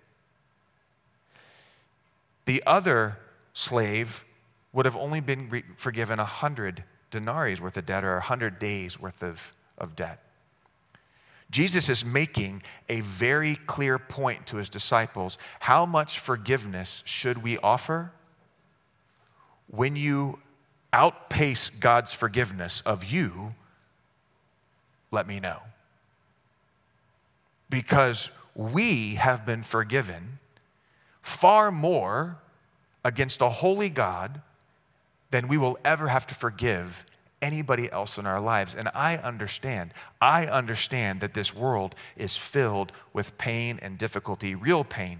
The 2.45 2.61
other 2.65 3.19
slave 3.53 4.25
would 4.73 4.85
have 4.85 4.97
only 4.97 5.19
been 5.19 5.49
re- 5.49 5.63
forgiven 5.77 6.19
a 6.19 6.25
hundred 6.25 6.83
denarii 7.11 7.55
worth 7.55 7.77
of 7.77 7.85
debt 7.85 8.03
or 8.03 8.17
a 8.17 8.21
hundred 8.21 8.57
days 8.59 8.99
worth 8.99 9.23
of, 9.23 9.53
of 9.77 9.95
debt. 9.95 10.19
Jesus 11.53 11.87
is 11.87 12.03
making 12.03 12.63
a 12.89 13.01
very 13.01 13.55
clear 13.55 13.99
point 13.99 14.47
to 14.47 14.57
his 14.57 14.69
disciples. 14.69 15.37
How 15.59 15.85
much 15.85 16.17
forgiveness 16.17 17.03
should 17.05 17.43
we 17.43 17.59
offer? 17.59 18.11
When 19.67 19.95
you 19.95 20.39
outpace 20.91 21.69
God's 21.69 22.11
forgiveness 22.11 22.81
of 22.81 23.03
you, 23.03 23.53
let 25.11 25.27
me 25.27 25.39
know. 25.39 25.59
Because 27.69 28.31
we 28.55 29.15
have 29.15 29.45
been 29.45 29.61
forgiven 29.61 30.39
far 31.21 31.69
more 31.71 32.39
against 33.05 33.41
a 33.41 33.49
holy 33.49 33.91
God 33.91 34.41
than 35.29 35.47
we 35.47 35.57
will 35.57 35.77
ever 35.85 36.07
have 36.07 36.25
to 36.27 36.33
forgive 36.33 37.05
anybody 37.43 37.91
else 37.91 38.17
in 38.17 38.25
our 38.25 38.39
lives. 38.39 38.73
And 38.73 38.89
I 38.95 39.17
understand, 39.17 39.93
I 40.21 40.47
understand 40.47 41.19
that 41.19 41.33
this 41.33 41.53
world 41.53 41.93
is 42.15 42.37
filled 42.37 42.93
with 43.11 43.37
pain 43.37 43.79
and 43.81 43.97
difficulty, 43.97 44.55
real 44.55 44.83
pain. 44.83 45.19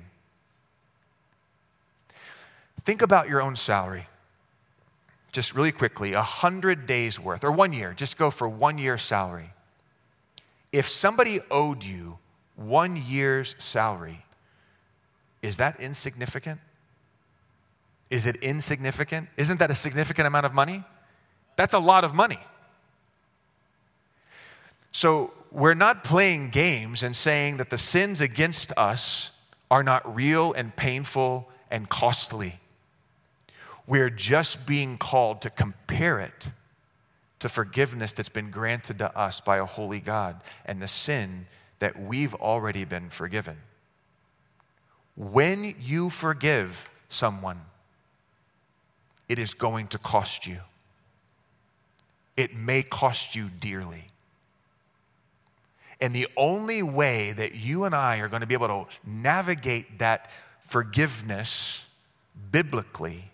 Think 2.85 3.01
about 3.01 3.29
your 3.29 3.41
own 3.41 3.55
salary. 3.55 4.07
Just 5.31 5.55
really 5.55 5.71
quickly, 5.71 6.13
a 6.13 6.21
hundred 6.21 6.85
days 6.85 7.19
worth, 7.19 7.43
or 7.43 7.51
one 7.51 7.73
year, 7.73 7.93
just 7.93 8.17
go 8.17 8.29
for 8.29 8.47
one 8.47 8.77
year's 8.77 9.01
salary. 9.01 9.51
If 10.71 10.87
somebody 10.87 11.39
owed 11.51 11.83
you 11.83 12.19
one 12.55 12.95
year's 12.95 13.55
salary, 13.59 14.23
is 15.41 15.57
that 15.57 15.79
insignificant? 15.79 16.59
Is 18.09 18.25
it 18.27 18.37
insignificant? 18.37 19.27
Isn't 19.37 19.59
that 19.59 19.71
a 19.71 19.75
significant 19.75 20.27
amount 20.27 20.45
of 20.45 20.53
money? 20.53 20.83
That's 21.55 21.73
a 21.73 21.79
lot 21.79 22.03
of 22.03 22.13
money. 22.13 22.39
So 24.91 25.33
we're 25.51 25.73
not 25.73 26.03
playing 26.03 26.49
games 26.49 27.03
and 27.03 27.15
saying 27.15 27.57
that 27.57 27.69
the 27.69 27.77
sins 27.77 28.21
against 28.21 28.71
us 28.77 29.31
are 29.69 29.83
not 29.83 30.15
real 30.15 30.53
and 30.53 30.75
painful 30.75 31.49
and 31.71 31.89
costly. 31.89 32.59
We're 33.87 34.09
just 34.09 34.65
being 34.65 34.97
called 34.97 35.41
to 35.41 35.49
compare 35.49 36.19
it 36.19 36.47
to 37.39 37.49
forgiveness 37.49 38.13
that's 38.13 38.29
been 38.29 38.51
granted 38.51 38.99
to 38.99 39.17
us 39.17 39.41
by 39.41 39.57
a 39.57 39.65
holy 39.65 39.99
God 39.99 40.39
and 40.65 40.81
the 40.81 40.87
sin 40.87 41.47
that 41.79 41.99
we've 41.99 42.33
already 42.35 42.85
been 42.85 43.09
forgiven. 43.09 43.57
When 45.17 45.75
you 45.81 46.09
forgive 46.09 46.89
someone, 47.09 47.59
it 49.27 49.37
is 49.37 49.53
going 49.53 49.87
to 49.87 49.97
cost 49.97 50.47
you. 50.47 50.59
It 52.35 52.55
may 52.55 52.83
cost 52.83 53.35
you 53.35 53.49
dearly. 53.59 54.05
And 56.01 56.13
the 56.13 56.27
only 56.35 56.83
way 56.83 57.31
that 57.31 57.55
you 57.55 57.85
and 57.85 57.95
I 57.95 58.17
are 58.19 58.27
going 58.27 58.41
to 58.41 58.47
be 58.47 58.55
able 58.55 58.67
to 58.67 58.85
navigate 59.05 59.99
that 59.99 60.29
forgiveness 60.61 61.85
biblically 62.51 63.31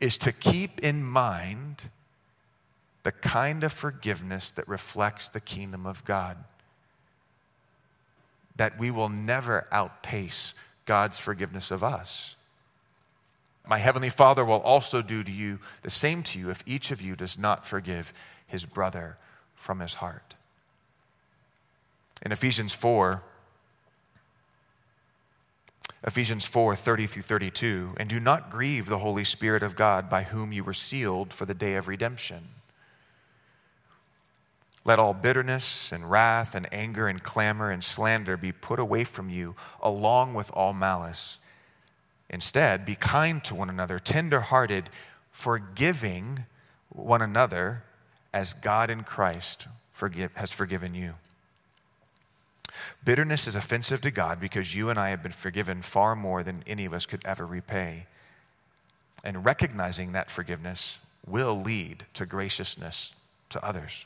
is 0.00 0.16
to 0.18 0.32
keep 0.32 0.80
in 0.80 1.02
mind 1.02 1.88
the 3.02 3.12
kind 3.12 3.62
of 3.62 3.72
forgiveness 3.72 4.50
that 4.52 4.66
reflects 4.68 5.28
the 5.28 5.40
kingdom 5.40 5.86
of 5.86 6.04
God. 6.04 6.36
That 8.56 8.78
we 8.78 8.90
will 8.90 9.08
never 9.08 9.66
outpace 9.70 10.54
God's 10.86 11.18
forgiveness 11.18 11.70
of 11.70 11.84
us. 11.84 12.35
My 13.66 13.78
heavenly 13.78 14.10
Father 14.10 14.44
will 14.44 14.60
also 14.60 15.02
do 15.02 15.24
to 15.24 15.32
you 15.32 15.58
the 15.82 15.90
same 15.90 16.22
to 16.24 16.38
you 16.38 16.50
if 16.50 16.62
each 16.66 16.90
of 16.90 17.00
you 17.02 17.16
does 17.16 17.38
not 17.38 17.66
forgive 17.66 18.12
his 18.46 18.64
brother 18.64 19.18
from 19.54 19.80
his 19.80 19.94
heart. 19.94 20.36
In 22.22 22.32
Ephesians 22.32 22.72
4, 22.72 23.22
Ephesians 26.04 26.44
4 26.44 26.76
30 26.76 27.06
through 27.06 27.22
32, 27.22 27.94
and 27.96 28.08
do 28.08 28.20
not 28.20 28.50
grieve 28.50 28.86
the 28.86 28.98
Holy 28.98 29.24
Spirit 29.24 29.64
of 29.64 29.74
God 29.74 30.08
by 30.08 30.22
whom 30.22 30.52
you 30.52 30.62
were 30.62 30.72
sealed 30.72 31.32
for 31.32 31.44
the 31.44 31.54
day 31.54 31.74
of 31.74 31.88
redemption. 31.88 32.48
Let 34.84 35.00
all 35.00 35.14
bitterness 35.14 35.90
and 35.90 36.08
wrath 36.08 36.54
and 36.54 36.72
anger 36.72 37.08
and 37.08 37.20
clamor 37.20 37.72
and 37.72 37.82
slander 37.82 38.36
be 38.36 38.52
put 38.52 38.78
away 38.78 39.02
from 39.02 39.28
you, 39.28 39.56
along 39.82 40.34
with 40.34 40.48
all 40.52 40.72
malice. 40.72 41.40
Instead, 42.28 42.84
be 42.84 42.94
kind 42.94 43.42
to 43.44 43.54
one 43.54 43.70
another, 43.70 43.98
tender 43.98 44.40
hearted, 44.40 44.90
forgiving 45.30 46.44
one 46.88 47.22
another 47.22 47.82
as 48.32 48.52
God 48.52 48.90
in 48.90 49.04
Christ 49.04 49.68
forgive, 49.92 50.34
has 50.34 50.52
forgiven 50.52 50.94
you. 50.94 51.14
Bitterness 53.04 53.46
is 53.46 53.54
offensive 53.54 54.00
to 54.02 54.10
God 54.10 54.40
because 54.40 54.74
you 54.74 54.90
and 54.90 54.98
I 54.98 55.10
have 55.10 55.22
been 55.22 55.32
forgiven 55.32 55.80
far 55.80 56.14
more 56.14 56.42
than 56.42 56.62
any 56.66 56.84
of 56.84 56.92
us 56.92 57.06
could 57.06 57.24
ever 57.24 57.46
repay. 57.46 58.06
And 59.24 59.44
recognizing 59.44 60.12
that 60.12 60.30
forgiveness 60.30 61.00
will 61.26 61.60
lead 61.60 62.04
to 62.14 62.26
graciousness 62.26 63.14
to 63.50 63.64
others. 63.64 64.04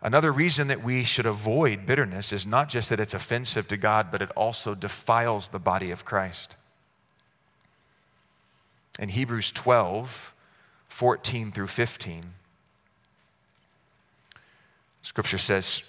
Another 0.00 0.32
reason 0.32 0.68
that 0.68 0.82
we 0.82 1.04
should 1.04 1.26
avoid 1.26 1.84
bitterness 1.84 2.32
is 2.32 2.46
not 2.46 2.68
just 2.68 2.88
that 2.90 3.00
it's 3.00 3.14
offensive 3.14 3.66
to 3.68 3.76
God, 3.76 4.10
but 4.12 4.22
it 4.22 4.30
also 4.32 4.74
defiles 4.74 5.48
the 5.48 5.58
body 5.58 5.90
of 5.90 6.04
Christ. 6.04 6.54
In 8.98 9.08
Hebrews 9.08 9.50
12, 9.52 10.34
14 10.88 11.52
through 11.52 11.66
15, 11.66 12.34
Scripture 15.02 15.38
says, 15.38 15.82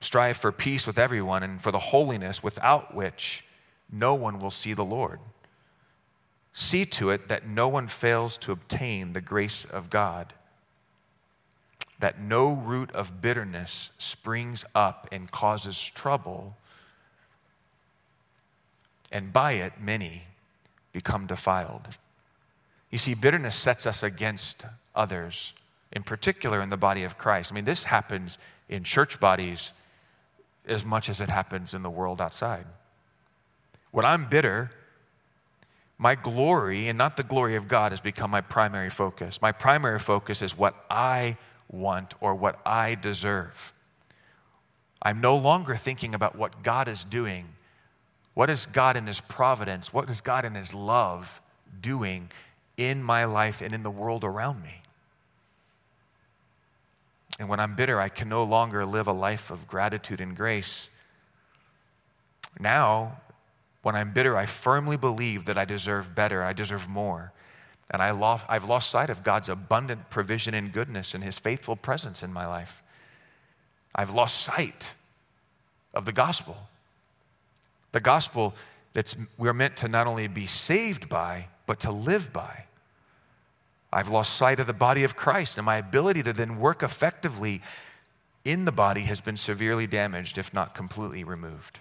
Strive 0.00 0.36
for 0.36 0.52
peace 0.52 0.86
with 0.86 0.98
everyone 0.98 1.42
and 1.42 1.60
for 1.60 1.70
the 1.70 1.78
holiness 1.78 2.42
without 2.42 2.94
which 2.94 3.44
no 3.90 4.14
one 4.14 4.38
will 4.38 4.50
see 4.50 4.74
the 4.74 4.84
Lord. 4.84 5.18
See 6.52 6.84
to 6.86 7.10
it 7.10 7.28
that 7.28 7.46
no 7.46 7.68
one 7.68 7.88
fails 7.88 8.36
to 8.38 8.52
obtain 8.52 9.12
the 9.12 9.20
grace 9.20 9.64
of 9.64 9.90
God, 9.90 10.34
that 12.04 12.20
no 12.20 12.52
root 12.52 12.90
of 12.90 13.22
bitterness 13.22 13.90
springs 13.96 14.62
up 14.74 15.08
and 15.10 15.30
causes 15.30 15.82
trouble, 15.82 16.54
and 19.10 19.32
by 19.32 19.52
it 19.52 19.72
many 19.80 20.24
become 20.92 21.26
defiled. 21.26 21.96
You 22.90 22.98
see, 22.98 23.14
bitterness 23.14 23.56
sets 23.56 23.86
us 23.86 24.02
against 24.02 24.66
others, 24.94 25.54
in 25.92 26.02
particular 26.02 26.60
in 26.60 26.68
the 26.68 26.76
body 26.76 27.04
of 27.04 27.16
Christ. 27.16 27.50
I 27.50 27.54
mean, 27.54 27.64
this 27.64 27.84
happens 27.84 28.36
in 28.68 28.84
church 28.84 29.18
bodies 29.18 29.72
as 30.66 30.84
much 30.84 31.08
as 31.08 31.22
it 31.22 31.30
happens 31.30 31.72
in 31.72 31.82
the 31.82 31.88
world 31.88 32.20
outside. 32.20 32.66
When 33.92 34.04
I'm 34.04 34.28
bitter, 34.28 34.70
my 35.96 36.16
glory 36.16 36.86
and 36.88 36.98
not 36.98 37.16
the 37.16 37.22
glory 37.22 37.56
of 37.56 37.66
God 37.66 37.92
has 37.92 38.02
become 38.02 38.30
my 38.30 38.42
primary 38.42 38.90
focus. 38.90 39.40
My 39.40 39.52
primary 39.52 39.98
focus 39.98 40.42
is 40.42 40.54
what 40.54 40.74
I 40.90 41.38
want 41.74 42.14
or 42.20 42.34
what 42.34 42.60
I 42.64 42.94
deserve. 42.94 43.72
I'm 45.02 45.20
no 45.20 45.36
longer 45.36 45.76
thinking 45.76 46.14
about 46.14 46.36
what 46.36 46.62
God 46.62 46.88
is 46.88 47.04
doing. 47.04 47.46
What 48.32 48.50
is 48.50 48.66
God 48.66 48.96
in 48.96 49.06
His 49.06 49.20
providence? 49.20 49.92
What 49.92 50.08
is 50.08 50.20
God 50.20 50.44
in 50.44 50.54
His 50.54 50.74
love 50.74 51.42
doing 51.80 52.30
in 52.76 53.02
my 53.02 53.24
life 53.24 53.60
and 53.60 53.74
in 53.74 53.82
the 53.82 53.90
world 53.90 54.24
around 54.24 54.62
me? 54.62 54.80
And 57.38 57.48
when 57.48 57.60
I'm 57.60 57.74
bitter, 57.74 58.00
I 58.00 58.08
can 58.08 58.28
no 58.28 58.44
longer 58.44 58.86
live 58.86 59.08
a 59.08 59.12
life 59.12 59.50
of 59.50 59.66
gratitude 59.66 60.20
and 60.20 60.36
grace. 60.36 60.88
Now, 62.58 63.20
when 63.82 63.96
I'm 63.96 64.12
bitter, 64.12 64.36
I 64.36 64.46
firmly 64.46 64.96
believe 64.96 65.44
that 65.44 65.58
I 65.58 65.64
deserve 65.64 66.14
better, 66.14 66.42
I 66.42 66.52
deserve 66.52 66.88
more. 66.88 67.32
And 67.92 68.00
I 68.00 68.12
lost, 68.12 68.46
I've 68.48 68.64
lost 68.64 68.90
sight 68.90 69.10
of 69.10 69.22
God's 69.22 69.48
abundant 69.48 70.10
provision 70.10 70.54
and 70.54 70.72
goodness 70.72 71.14
and 71.14 71.22
His 71.22 71.38
faithful 71.38 71.76
presence 71.76 72.22
in 72.22 72.32
my 72.32 72.46
life. 72.46 72.82
I've 73.94 74.14
lost 74.14 74.40
sight 74.40 74.92
of 75.92 76.04
the 76.04 76.12
gospel. 76.12 76.56
The 77.92 78.00
gospel 78.00 78.54
that 78.94 79.14
we're 79.38 79.52
meant 79.52 79.76
to 79.78 79.88
not 79.88 80.06
only 80.06 80.26
be 80.26 80.46
saved 80.46 81.08
by, 81.08 81.48
but 81.66 81.80
to 81.80 81.92
live 81.92 82.32
by. 82.32 82.64
I've 83.92 84.08
lost 84.08 84.34
sight 84.34 84.58
of 84.58 84.66
the 84.66 84.72
body 84.72 85.04
of 85.04 85.14
Christ, 85.14 85.56
and 85.56 85.64
my 85.64 85.76
ability 85.76 86.22
to 86.24 86.32
then 86.32 86.58
work 86.58 86.82
effectively 86.82 87.62
in 88.44 88.64
the 88.64 88.72
body 88.72 89.02
has 89.02 89.20
been 89.20 89.36
severely 89.36 89.86
damaged, 89.86 90.36
if 90.36 90.52
not 90.52 90.74
completely 90.74 91.22
removed. 91.22 91.78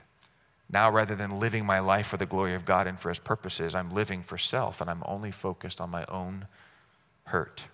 Now, 0.69 0.89
rather 0.89 1.15
than 1.15 1.39
living 1.39 1.65
my 1.65 1.79
life 1.79 2.07
for 2.07 2.17
the 2.17 2.25
glory 2.25 2.55
of 2.55 2.65
God 2.65 2.87
and 2.87 2.99
for 2.99 3.09
His 3.09 3.19
purposes, 3.19 3.75
I'm 3.75 3.91
living 3.91 4.23
for 4.23 4.37
self, 4.37 4.81
and 4.81 4.89
I'm 4.89 5.03
only 5.05 5.31
focused 5.31 5.79
on 5.79 5.89
my 5.89 6.05
own 6.05 6.47
hurt. 7.25 7.65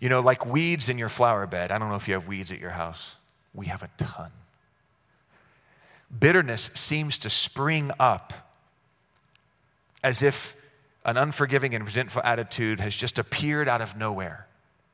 You 0.00 0.08
know, 0.08 0.20
like 0.20 0.46
weeds 0.46 0.88
in 0.88 0.98
your 0.98 1.08
flower 1.08 1.46
bed. 1.46 1.72
I 1.72 1.78
don't 1.78 1.88
know 1.88 1.96
if 1.96 2.08
you 2.08 2.14
have 2.14 2.26
weeds 2.26 2.52
at 2.52 2.60
your 2.60 2.70
house. 2.70 3.16
We 3.54 3.66
have 3.66 3.82
a 3.82 3.90
ton. 3.96 4.30
Bitterness 6.16 6.70
seems 6.74 7.18
to 7.18 7.30
spring 7.30 7.90
up 7.98 8.32
as 10.04 10.22
if 10.22 10.54
an 11.04 11.16
unforgiving 11.16 11.74
and 11.74 11.84
resentful 11.84 12.22
attitude 12.24 12.80
has 12.80 12.94
just 12.94 13.18
appeared 13.18 13.68
out 13.68 13.80
of 13.80 13.96
nowhere. 13.96 14.46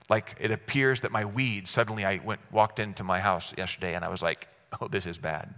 Like 0.08 0.36
it 0.40 0.50
appears 0.50 1.00
that 1.00 1.10
my 1.10 1.24
weeds, 1.24 1.70
suddenly 1.70 2.04
I 2.04 2.20
went, 2.24 2.40
walked 2.50 2.78
into 2.78 3.02
my 3.02 3.18
house 3.18 3.52
yesterday 3.56 3.94
and 3.94 4.04
I 4.04 4.08
was 4.08 4.22
like, 4.22 4.48
oh, 4.80 4.88
this 4.88 5.06
is 5.06 5.18
bad. 5.18 5.54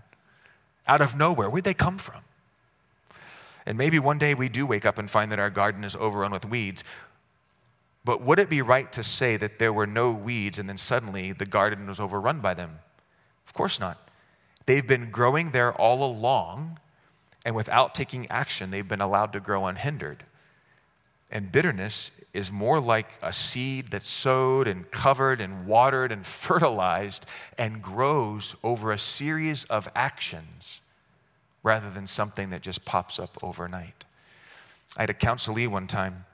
Out 0.87 1.01
of 1.01 1.17
nowhere. 1.17 1.49
Where'd 1.49 1.65
they 1.65 1.75
come 1.75 1.99
from? 1.99 2.23
And 3.67 3.79
maybe 3.79 3.99
one 3.99 4.19
day 4.19 4.35
we 4.35 4.49
do 4.49 4.67
wake 4.67 4.85
up 4.85 4.99
and 4.99 5.11
find 5.11 5.33
that 5.33 5.39
our 5.39 5.51
garden 5.51 5.85
is 5.85 5.97
overrun 5.97 6.33
with 6.33 6.45
weeds. 6.45 6.85
But 8.05 8.21
would 8.21 8.39
it 8.39 8.51
be 8.51 8.61
right 8.61 8.93
to 8.93 9.03
say 9.03 9.39
that 9.39 9.59
there 9.59 9.73
were 9.73 9.87
no 9.87 10.13
weeds 10.13 10.59
and 10.59 10.69
then 10.69 10.77
suddenly 10.77 11.33
the 11.33 11.47
garden 11.47 11.87
was 11.87 11.99
overrun 11.99 12.41
by 12.41 12.53
them? 12.53 12.81
Of 13.47 13.55
course 13.55 13.81
not. 13.81 13.99
They've 14.67 14.87
been 14.87 15.11
growing 15.11 15.51
there 15.51 15.73
all 15.73 16.05
along, 16.05 16.79
and 17.45 17.55
without 17.55 17.95
taking 17.95 18.31
action, 18.31 18.71
they've 18.71 18.87
been 18.87 19.01
allowed 19.01 19.33
to 19.35 19.41
grow 19.41 19.67
unhindered. 19.67 20.25
And 21.31 21.51
bitterness 21.51 22.11
is 22.33 22.53
more 22.53 22.81
like 22.81 23.09
a 23.23 23.33
seed 23.33 23.91
that's 23.91 24.09
sowed 24.09 24.69
and 24.69 24.91
covered 24.91 25.41
and 25.41 25.67
watered 25.67 26.13
and 26.13 26.27
fertilized 26.27 27.27
and 27.59 27.83
grows 27.83 28.55
over 28.63 28.91
a 28.91 28.99
series 28.99 29.65
of 29.65 29.89
actions 29.95 30.81
rather 31.63 31.91
than 31.91 32.07
something 32.07 32.51
that 32.51 32.61
just 32.61 32.85
pops 32.85 33.19
up 33.19 33.39
overnight. 33.43 34.05
I 34.97 35.03
had 35.03 35.11
a 35.11 35.15
counselee 35.15 35.67
one 35.67 35.87
time, 35.87 36.27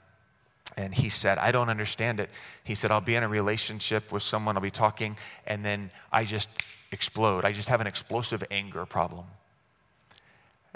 and 0.77 0.93
he 0.93 1.09
said, 1.09 1.37
I 1.37 1.51
don't 1.51 1.69
understand 1.69 2.19
it. 2.19 2.29
He 2.63 2.75
said, 2.75 2.91
I'll 2.91 3.01
be 3.01 3.15
in 3.15 3.23
a 3.23 3.27
relationship 3.27 4.11
with 4.11 4.23
someone, 4.23 4.55
I'll 4.55 4.61
be 4.61 4.69
talking, 4.69 5.17
and 5.47 5.65
then 5.65 5.89
I 6.11 6.25
just 6.25 6.49
explode. 6.91 7.45
I 7.45 7.53
just 7.53 7.69
have 7.69 7.81
an 7.81 7.87
explosive 7.87 8.43
anger 8.51 8.85
problem. 8.85 9.25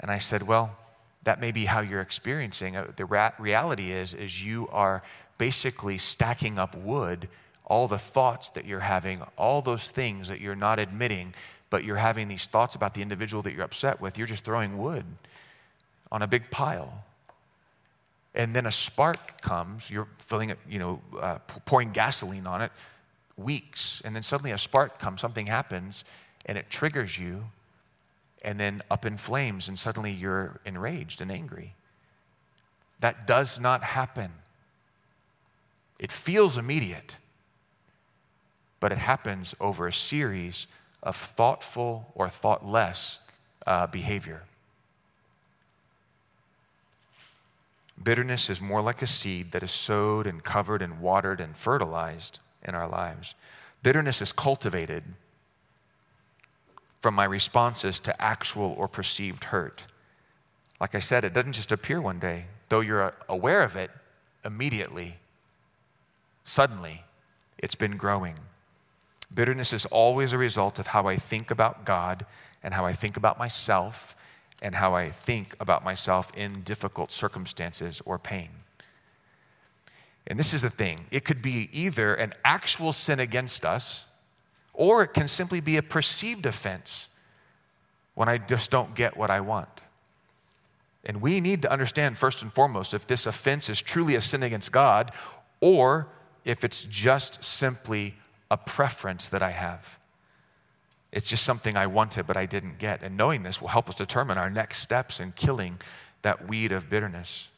And 0.00 0.10
I 0.10 0.18
said, 0.18 0.42
Well, 0.42 0.76
that 1.26 1.40
may 1.40 1.50
be 1.50 1.64
how 1.64 1.80
you're 1.80 2.00
experiencing 2.00 2.76
it. 2.76 2.96
The 2.96 3.04
ra- 3.04 3.32
reality 3.40 3.90
is, 3.90 4.14
is 4.14 4.44
you 4.44 4.68
are 4.68 5.02
basically 5.38 5.98
stacking 5.98 6.56
up 6.56 6.76
wood, 6.76 7.28
all 7.64 7.88
the 7.88 7.98
thoughts 7.98 8.50
that 8.50 8.64
you're 8.64 8.78
having, 8.78 9.20
all 9.36 9.60
those 9.60 9.90
things 9.90 10.28
that 10.28 10.40
you're 10.40 10.54
not 10.54 10.78
admitting, 10.78 11.34
but 11.68 11.82
you're 11.82 11.96
having 11.96 12.28
these 12.28 12.46
thoughts 12.46 12.76
about 12.76 12.94
the 12.94 13.02
individual 13.02 13.42
that 13.42 13.54
you're 13.54 13.64
upset 13.64 14.00
with. 14.00 14.16
You're 14.16 14.28
just 14.28 14.44
throwing 14.44 14.78
wood 14.78 15.04
on 16.12 16.22
a 16.22 16.28
big 16.28 16.48
pile. 16.48 17.04
And 18.32 18.54
then 18.54 18.64
a 18.64 18.72
spark 18.72 19.40
comes, 19.40 19.90
you're 19.90 20.06
filling 20.20 20.50
it, 20.50 20.60
you 20.68 20.78
know, 20.78 21.00
uh, 21.20 21.38
pouring 21.64 21.90
gasoline 21.90 22.46
on 22.46 22.62
it, 22.62 22.70
weeks. 23.36 24.00
And 24.04 24.14
then 24.14 24.22
suddenly 24.22 24.52
a 24.52 24.58
spark 24.58 25.00
comes, 25.00 25.20
something 25.20 25.46
happens, 25.46 26.04
and 26.44 26.56
it 26.56 26.70
triggers 26.70 27.18
you 27.18 27.46
and 28.46 28.60
then 28.60 28.80
up 28.90 29.04
in 29.04 29.16
flames, 29.16 29.68
and 29.68 29.76
suddenly 29.76 30.12
you're 30.12 30.60
enraged 30.64 31.20
and 31.20 31.32
angry. 31.32 31.74
That 33.00 33.26
does 33.26 33.58
not 33.58 33.82
happen. 33.82 34.30
It 35.98 36.12
feels 36.12 36.56
immediate, 36.56 37.16
but 38.78 38.92
it 38.92 38.98
happens 38.98 39.54
over 39.60 39.88
a 39.88 39.92
series 39.92 40.68
of 41.02 41.16
thoughtful 41.16 42.12
or 42.14 42.28
thoughtless 42.28 43.18
uh, 43.66 43.88
behavior. 43.88 44.44
Bitterness 48.00 48.48
is 48.48 48.60
more 48.60 48.80
like 48.80 49.02
a 49.02 49.06
seed 49.08 49.52
that 49.52 49.64
is 49.64 49.72
sowed 49.72 50.26
and 50.26 50.44
covered 50.44 50.82
and 50.82 51.00
watered 51.00 51.40
and 51.40 51.56
fertilized 51.56 52.38
in 52.62 52.74
our 52.76 52.86
lives. 52.86 53.34
Bitterness 53.82 54.22
is 54.22 54.32
cultivated 54.32 55.02
from 57.06 57.14
my 57.14 57.22
responses 57.22 58.00
to 58.00 58.20
actual 58.20 58.74
or 58.76 58.88
perceived 58.88 59.44
hurt. 59.44 59.84
Like 60.80 60.96
I 60.96 60.98
said, 60.98 61.24
it 61.24 61.32
doesn't 61.32 61.52
just 61.52 61.70
appear 61.70 62.00
one 62.00 62.18
day, 62.18 62.46
though 62.68 62.80
you're 62.80 63.14
aware 63.28 63.62
of 63.62 63.76
it 63.76 63.92
immediately, 64.44 65.14
suddenly, 66.42 67.04
it's 67.58 67.76
been 67.76 67.96
growing. 67.96 68.34
Bitterness 69.32 69.72
is 69.72 69.86
always 69.86 70.32
a 70.32 70.38
result 70.38 70.80
of 70.80 70.88
how 70.88 71.06
I 71.06 71.14
think 71.14 71.52
about 71.52 71.84
God 71.84 72.26
and 72.60 72.74
how 72.74 72.84
I 72.84 72.92
think 72.92 73.16
about 73.16 73.38
myself 73.38 74.16
and 74.60 74.74
how 74.74 74.92
I 74.92 75.10
think 75.10 75.54
about 75.60 75.84
myself 75.84 76.36
in 76.36 76.62
difficult 76.62 77.12
circumstances 77.12 78.02
or 78.04 78.18
pain. 78.18 78.48
And 80.26 80.40
this 80.40 80.52
is 80.52 80.62
the 80.62 80.70
thing 80.70 81.06
it 81.12 81.24
could 81.24 81.40
be 81.40 81.68
either 81.72 82.16
an 82.16 82.32
actual 82.44 82.92
sin 82.92 83.20
against 83.20 83.64
us 83.64 84.06
or 84.76 85.02
it 85.02 85.08
can 85.08 85.26
simply 85.26 85.60
be 85.60 85.78
a 85.78 85.82
perceived 85.82 86.46
offense 86.46 87.08
when 88.14 88.28
I 88.28 88.38
just 88.38 88.70
don't 88.70 88.94
get 88.94 89.16
what 89.16 89.30
I 89.30 89.40
want. 89.40 89.68
And 91.04 91.20
we 91.20 91.40
need 91.40 91.62
to 91.62 91.72
understand, 91.72 92.18
first 92.18 92.42
and 92.42 92.52
foremost, 92.52 92.94
if 92.94 93.06
this 93.06 93.26
offense 93.26 93.68
is 93.68 93.80
truly 93.80 94.14
a 94.14 94.20
sin 94.20 94.42
against 94.42 94.70
God 94.70 95.12
or 95.60 96.08
if 96.44 96.62
it's 96.62 96.84
just 96.84 97.42
simply 97.42 98.14
a 98.50 98.56
preference 98.56 99.28
that 99.30 99.42
I 99.42 99.50
have. 99.50 99.98
It's 101.12 101.28
just 101.28 101.44
something 101.44 101.76
I 101.76 101.86
wanted, 101.86 102.26
but 102.26 102.36
I 102.36 102.46
didn't 102.46 102.78
get. 102.78 103.02
And 103.02 103.16
knowing 103.16 103.42
this 103.42 103.60
will 103.60 103.68
help 103.68 103.88
us 103.88 103.94
determine 103.94 104.36
our 104.36 104.50
next 104.50 104.80
steps 104.80 105.18
in 105.18 105.32
killing 105.32 105.78
that 106.22 106.46
weed 106.46 106.72
of 106.72 106.90
bitterness. 106.90 107.48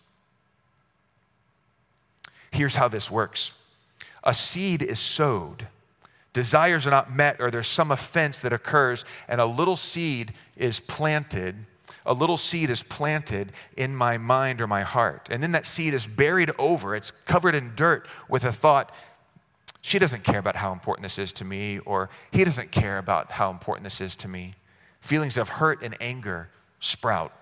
Here's 2.50 2.76
how 2.76 2.88
this 2.88 3.11
works 3.11 3.54
a 4.24 4.35
seed 4.35 4.83
is 4.83 5.00
sowed. 5.00 5.66
Desires 6.38 6.87
are 6.87 6.92
not 6.92 7.12
met, 7.12 7.40
or 7.40 7.51
there's 7.51 7.66
some 7.66 7.90
offense 7.90 8.42
that 8.42 8.53
occurs, 8.53 9.05
and 9.27 9.40
a 9.40 9.44
little 9.44 9.74
seed 9.74 10.33
is 10.57 10.79
planted. 10.79 11.57
A 12.07 12.14
little 12.14 12.37
seed 12.37 12.70
is 12.70 12.81
planted 12.81 13.51
in 13.77 13.92
my 13.92 14.18
mind 14.18 14.61
or 14.61 14.68
my 14.68 14.83
heart. 14.83 15.27
And 15.33 15.42
then 15.42 15.51
that 15.51 15.66
seed 15.66 15.94
is 15.94 16.07
buried 16.07 16.53
over, 16.57 16.94
it's 16.94 17.11
covered 17.11 17.57
in 17.57 17.72
dirt 17.74 18.07
with 18.29 18.44
a 18.44 18.53
thought 18.53 18.92
she 19.81 19.98
doesn't 19.98 20.22
care 20.22 20.38
about 20.38 20.55
how 20.55 20.70
important 20.70 21.03
this 21.03 21.18
is 21.18 21.33
to 21.33 21.44
me, 21.44 21.81
or 21.81 22.09
he 22.31 22.44
doesn't 22.44 22.70
care 22.70 22.98
about 22.98 23.33
how 23.33 23.51
important 23.51 23.83
this 23.83 24.01
is 24.01 24.14
to 24.14 24.29
me. 24.29 24.55
Feelings 25.01 25.38
of 25.38 25.48
hurt 25.48 25.83
and 25.83 25.96
anger 26.01 26.51
sprout. 26.79 27.33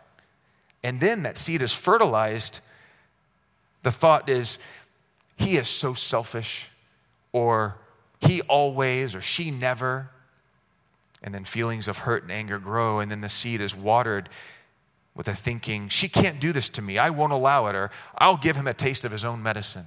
And 0.83 1.03
then 1.03 1.23
that 1.25 1.37
seed 1.37 1.61
is 1.61 1.75
fertilized. 1.75 2.61
The 3.83 3.93
thought 3.93 4.31
is, 4.31 4.59
he 5.37 5.59
is 5.59 5.69
so 5.69 5.93
selfish, 5.93 6.71
or 7.33 7.77
he 8.21 8.41
always, 8.43 9.15
or 9.15 9.21
she 9.21 9.51
never. 9.51 10.11
And 11.23 11.35
then 11.35 11.45
feelings 11.45 11.89
of 11.89 11.99
hurt 11.99 12.23
and 12.23 12.33
anger 12.33 12.59
grow, 12.59 13.01
and 13.01 13.11
then 13.11 13.21
the 13.21 13.29
seed 13.29 13.61
is 13.61 13.75
watered 13.75 14.29
with 15.15 15.29
a 15.29 15.35
thinking, 15.35 15.89
she 15.89 16.09
can't 16.09 16.39
do 16.39 16.53
this 16.53 16.69
to 16.69 16.83
me. 16.83 16.99
I 16.99 17.11
won't 17.11 17.33
allow 17.33 17.67
it, 17.67 17.75
or 17.75 17.91
I'll 18.19 18.37
give 18.37 18.55
him 18.55 18.67
a 18.67 18.75
taste 18.75 19.05
of 19.05 19.13
his 19.13 19.25
own 19.25 19.43
medicine. 19.43 19.87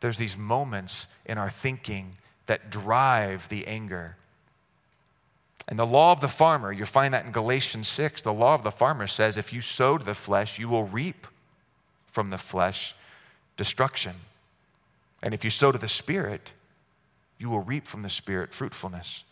There's 0.00 0.16
these 0.16 0.36
moments 0.38 1.06
in 1.26 1.36
our 1.36 1.50
thinking 1.50 2.16
that 2.46 2.70
drive 2.70 3.48
the 3.48 3.66
anger. 3.66 4.16
And 5.68 5.78
the 5.78 5.86
law 5.86 6.12
of 6.12 6.20
the 6.20 6.28
farmer, 6.28 6.72
you 6.72 6.84
find 6.84 7.12
that 7.12 7.26
in 7.26 7.32
Galatians 7.32 7.88
6. 7.88 8.22
The 8.22 8.32
law 8.32 8.54
of 8.54 8.62
the 8.62 8.70
farmer 8.70 9.06
says 9.06 9.36
if 9.36 9.52
you 9.52 9.60
sow 9.60 9.98
to 9.98 10.04
the 10.04 10.14
flesh, 10.14 10.58
you 10.58 10.68
will 10.68 10.84
reap 10.84 11.26
from 12.06 12.30
the 12.30 12.38
flesh 12.38 12.94
destruction. 13.56 14.14
And 15.22 15.34
if 15.34 15.44
you 15.44 15.50
sow 15.50 15.72
to 15.72 15.78
the 15.78 15.88
Spirit, 15.88 16.52
you 17.38 17.50
will 17.50 17.60
reap 17.60 17.86
from 17.86 18.02
the 18.02 18.10
Spirit 18.10 18.52
fruitfulness. 18.52 19.24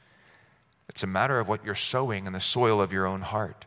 It's 0.89 1.03
a 1.03 1.07
matter 1.07 1.41
of 1.41 1.49
what 1.49 1.65
you're 1.65 1.75
sowing 1.75 2.27
in 2.27 2.33
the 2.33 2.41
soil 2.41 2.81
of 2.81 2.93
your 2.93 3.07
own 3.07 3.23
heart. 3.23 3.65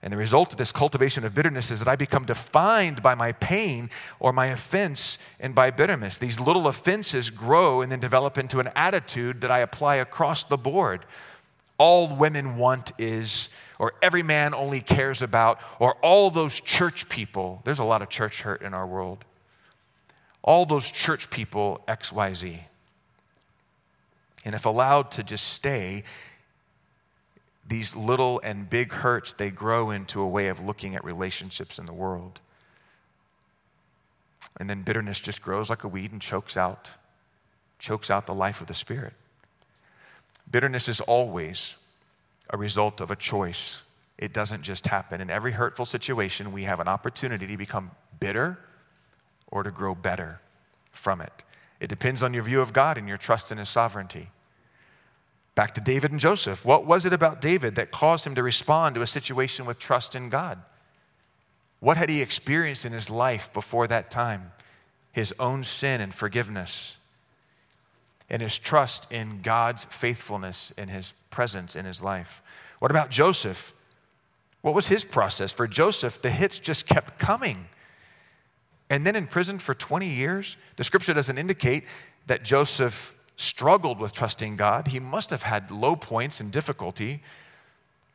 And 0.00 0.12
the 0.12 0.16
result 0.16 0.52
of 0.52 0.58
this 0.58 0.70
cultivation 0.70 1.24
of 1.24 1.34
bitterness 1.34 1.72
is 1.72 1.80
that 1.80 1.88
I 1.88 1.96
become 1.96 2.24
defined 2.24 3.02
by 3.02 3.16
my 3.16 3.32
pain 3.32 3.90
or 4.20 4.32
my 4.32 4.46
offense 4.46 5.18
and 5.40 5.54
by 5.54 5.72
bitterness. 5.72 6.18
These 6.18 6.38
little 6.38 6.68
offenses 6.68 7.30
grow 7.30 7.80
and 7.80 7.90
then 7.90 7.98
develop 7.98 8.38
into 8.38 8.60
an 8.60 8.70
attitude 8.76 9.40
that 9.40 9.50
I 9.50 9.58
apply 9.58 9.96
across 9.96 10.44
the 10.44 10.56
board. 10.56 11.04
All 11.78 12.14
women 12.14 12.56
want 12.56 12.92
is, 12.98 13.48
or 13.80 13.94
every 14.00 14.22
man 14.22 14.54
only 14.54 14.80
cares 14.80 15.20
about, 15.20 15.60
or 15.80 15.94
all 15.94 16.30
those 16.30 16.60
church 16.60 17.08
people. 17.08 17.60
There's 17.64 17.80
a 17.80 17.84
lot 17.84 18.00
of 18.00 18.08
church 18.08 18.42
hurt 18.42 18.62
in 18.62 18.74
our 18.74 18.86
world. 18.86 19.24
All 20.48 20.64
those 20.64 20.90
church 20.90 21.28
people, 21.28 21.84
XYZ. 21.88 22.60
And 24.46 24.54
if 24.54 24.64
allowed 24.64 25.10
to 25.10 25.22
just 25.22 25.46
stay 25.48 26.04
these 27.68 27.94
little 27.94 28.40
and 28.42 28.70
big 28.70 28.90
hurts, 28.90 29.34
they 29.34 29.50
grow 29.50 29.90
into 29.90 30.22
a 30.22 30.26
way 30.26 30.48
of 30.48 30.58
looking 30.58 30.94
at 30.94 31.04
relationships 31.04 31.78
in 31.78 31.84
the 31.84 31.92
world. 31.92 32.40
And 34.58 34.70
then 34.70 34.84
bitterness 34.84 35.20
just 35.20 35.42
grows 35.42 35.68
like 35.68 35.84
a 35.84 35.88
weed 35.88 36.12
and 36.12 36.22
chokes 36.22 36.56
out, 36.56 36.92
chokes 37.78 38.10
out 38.10 38.24
the 38.24 38.32
life 38.32 38.62
of 38.62 38.68
the 38.68 38.74
Spirit. 38.74 39.12
Bitterness 40.50 40.88
is 40.88 41.02
always 41.02 41.76
a 42.48 42.56
result 42.56 43.02
of 43.02 43.10
a 43.10 43.16
choice. 43.16 43.82
It 44.16 44.32
doesn't 44.32 44.62
just 44.62 44.86
happen. 44.86 45.20
In 45.20 45.28
every 45.28 45.52
hurtful 45.52 45.84
situation, 45.84 46.52
we 46.52 46.62
have 46.62 46.80
an 46.80 46.88
opportunity 46.88 47.46
to 47.46 47.56
become 47.58 47.90
bitter 48.18 48.58
or 49.50 49.62
to 49.62 49.70
grow 49.70 49.94
better 49.94 50.40
from 50.90 51.20
it. 51.20 51.32
It 51.80 51.88
depends 51.88 52.22
on 52.22 52.34
your 52.34 52.42
view 52.42 52.60
of 52.60 52.72
God 52.72 52.98
and 52.98 53.08
your 53.08 53.16
trust 53.16 53.52
in 53.52 53.58
His 53.58 53.68
sovereignty. 53.68 54.28
Back 55.58 55.74
to 55.74 55.80
David 55.80 56.12
and 56.12 56.20
Joseph. 56.20 56.64
What 56.64 56.86
was 56.86 57.04
it 57.04 57.12
about 57.12 57.40
David 57.40 57.74
that 57.74 57.90
caused 57.90 58.24
him 58.24 58.36
to 58.36 58.44
respond 58.44 58.94
to 58.94 59.02
a 59.02 59.08
situation 59.08 59.66
with 59.66 59.80
trust 59.80 60.14
in 60.14 60.28
God? 60.28 60.62
What 61.80 61.96
had 61.96 62.08
he 62.08 62.22
experienced 62.22 62.84
in 62.86 62.92
his 62.92 63.10
life 63.10 63.52
before 63.52 63.88
that 63.88 64.08
time? 64.08 64.52
His 65.10 65.34
own 65.40 65.64
sin 65.64 66.00
and 66.00 66.14
forgiveness, 66.14 66.96
and 68.30 68.40
his 68.40 68.56
trust 68.56 69.10
in 69.12 69.40
God's 69.42 69.84
faithfulness 69.86 70.72
and 70.78 70.88
his 70.88 71.12
presence 71.30 71.74
in 71.74 71.84
his 71.84 72.04
life. 72.04 72.40
What 72.78 72.92
about 72.92 73.10
Joseph? 73.10 73.72
What 74.62 74.76
was 74.76 74.86
his 74.86 75.04
process? 75.04 75.52
For 75.52 75.66
Joseph, 75.66 76.22
the 76.22 76.30
hits 76.30 76.60
just 76.60 76.86
kept 76.86 77.18
coming. 77.18 77.66
And 78.90 79.06
then 79.06 79.16
in 79.16 79.26
prison 79.26 79.58
for 79.58 79.74
20 79.74 80.06
years, 80.06 80.56
the 80.76 80.84
scripture 80.84 81.12
doesn't 81.14 81.38
indicate 81.38 81.84
that 82.26 82.42
Joseph 82.42 83.14
struggled 83.36 84.00
with 84.00 84.12
trusting 84.12 84.56
God. 84.56 84.88
He 84.88 85.00
must 85.00 85.30
have 85.30 85.42
had 85.42 85.70
low 85.70 85.94
points 85.94 86.40
and 86.40 86.50
difficulty, 86.50 87.22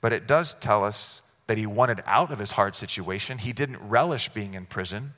but 0.02 0.12
it 0.12 0.28
does 0.28 0.56
tell 0.56 0.84
us 0.84 1.22
that 1.48 1.58
he 1.58 1.66
wanted 1.66 2.02
out 2.06 2.32
of 2.32 2.40
his 2.40 2.52
hard 2.52 2.76
situation. 2.76 3.38
He 3.38 3.54
didn't 3.54 3.78
relish 3.88 4.30
being 4.30 4.54
in 4.54 4.66
prison. 4.66 5.14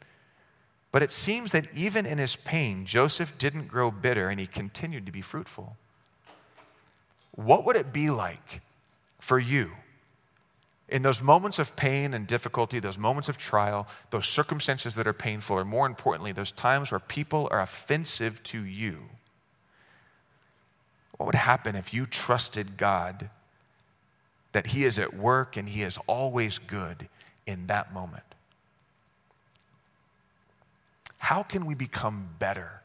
But 0.92 1.04
it 1.04 1.12
seems 1.12 1.52
that 1.52 1.68
even 1.76 2.06
in 2.06 2.18
his 2.18 2.36
pain, 2.36 2.86
Joseph 2.86 3.38
didn't 3.38 3.68
grow 3.68 3.92
bitter 3.92 4.30
and 4.30 4.40
he 4.40 4.48
continued 4.48 5.06
to 5.06 5.12
be 5.12 5.22
fruitful. 5.22 5.76
What 7.32 7.66
would 7.66 7.76
it 7.76 7.92
be 7.92 8.10
like 8.10 8.62
for 9.20 9.38
you 9.38 9.72
in 10.88 11.02
those 11.02 11.22
moments 11.22 11.58
of 11.58 11.76
pain 11.76 12.14
and 12.14 12.28
difficulty, 12.28 12.80
those 12.80 12.98
moments 12.98 13.28
of 13.28 13.38
trial, 13.38 13.88
those 14.12 14.28
circumstances 14.28 14.96
that 14.96 15.08
are 15.08 15.14
painful, 15.14 15.58
or 15.58 15.66
more 15.66 15.88
importantly, 15.88 16.32
those 16.32 16.52
times 16.52 16.92
where 16.92 17.00
people 17.00 17.48
are 17.52 17.62
offensive 17.62 18.44
to 18.44 18.64
you? 18.64 19.10
What 21.18 21.26
would 21.26 21.36
happen 21.36 21.76
if 21.76 21.94
you 21.94 22.06
trusted 22.06 22.78
God 22.78 23.30
that 24.52 24.68
He 24.68 24.84
is 24.84 25.00
at 25.00 25.16
work 25.16 25.58
and 25.58 25.68
He 25.68 25.82
is 25.82 25.98
always 26.08 26.60
good 26.60 27.10
in 27.48 27.68
that 27.68 27.94
moment? 27.94 28.24
How 31.18 31.42
can 31.42 31.66
we 31.66 31.74
become 31.74 32.30
better? 32.38 32.82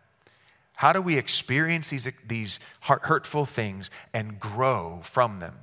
How 0.75 0.95
do 0.95 1.03
we 1.03 1.19
experience 1.19 1.91
these, 1.91 2.11
these 2.27 2.59
hurtful 2.81 3.45
things 3.45 3.91
and 4.15 4.41
grow 4.41 5.01
from 5.03 5.41
them? 5.41 5.57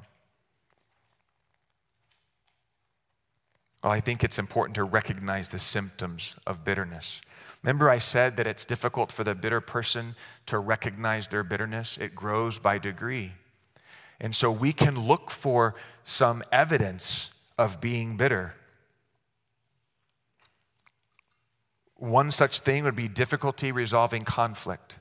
Well, 3.88 3.96
I 3.96 4.02
think 4.02 4.22
it's 4.22 4.38
important 4.38 4.76
to 4.76 4.84
recognize 4.84 5.48
the 5.48 5.60
symptoms 5.60 6.36
of 6.46 6.66
bitterness. 6.66 7.22
Remember, 7.64 7.90
I 7.90 8.00
said 8.00 8.36
that 8.36 8.46
it's 8.46 8.66
difficult 8.66 9.14
for 9.14 9.24
the 9.24 9.34
bitter 9.34 9.62
person 9.62 10.18
to 10.48 10.60
recognize 10.60 11.30
their 11.30 11.46
bitterness? 11.46 11.98
It 11.98 12.14
grows 12.14 12.60
by 12.60 12.80
degree. 12.80 13.32
And 14.20 14.36
so 14.36 14.52
we 14.52 14.74
can 14.74 15.00
look 15.00 15.32
for 15.32 15.74
some 16.04 16.44
evidence 16.52 17.32
of 17.58 17.80
being 17.80 18.18
bitter. 18.18 18.56
One 21.96 22.30
such 22.30 22.60
thing 22.60 22.84
would 22.84 22.94
be 22.94 23.08
difficulty 23.08 23.72
resolving 23.72 24.26
conflict. 24.26 25.00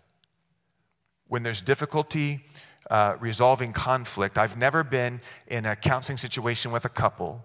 When 1.26 1.42
there's 1.42 1.60
difficulty 1.60 2.44
uh, 2.88 3.16
resolving 3.18 3.72
conflict, 3.72 4.38
I've 4.38 4.56
never 4.56 4.84
been 4.84 5.20
in 5.48 5.66
a 5.66 5.74
counseling 5.74 6.18
situation 6.18 6.70
with 6.70 6.84
a 6.84 6.88
couple 6.88 7.44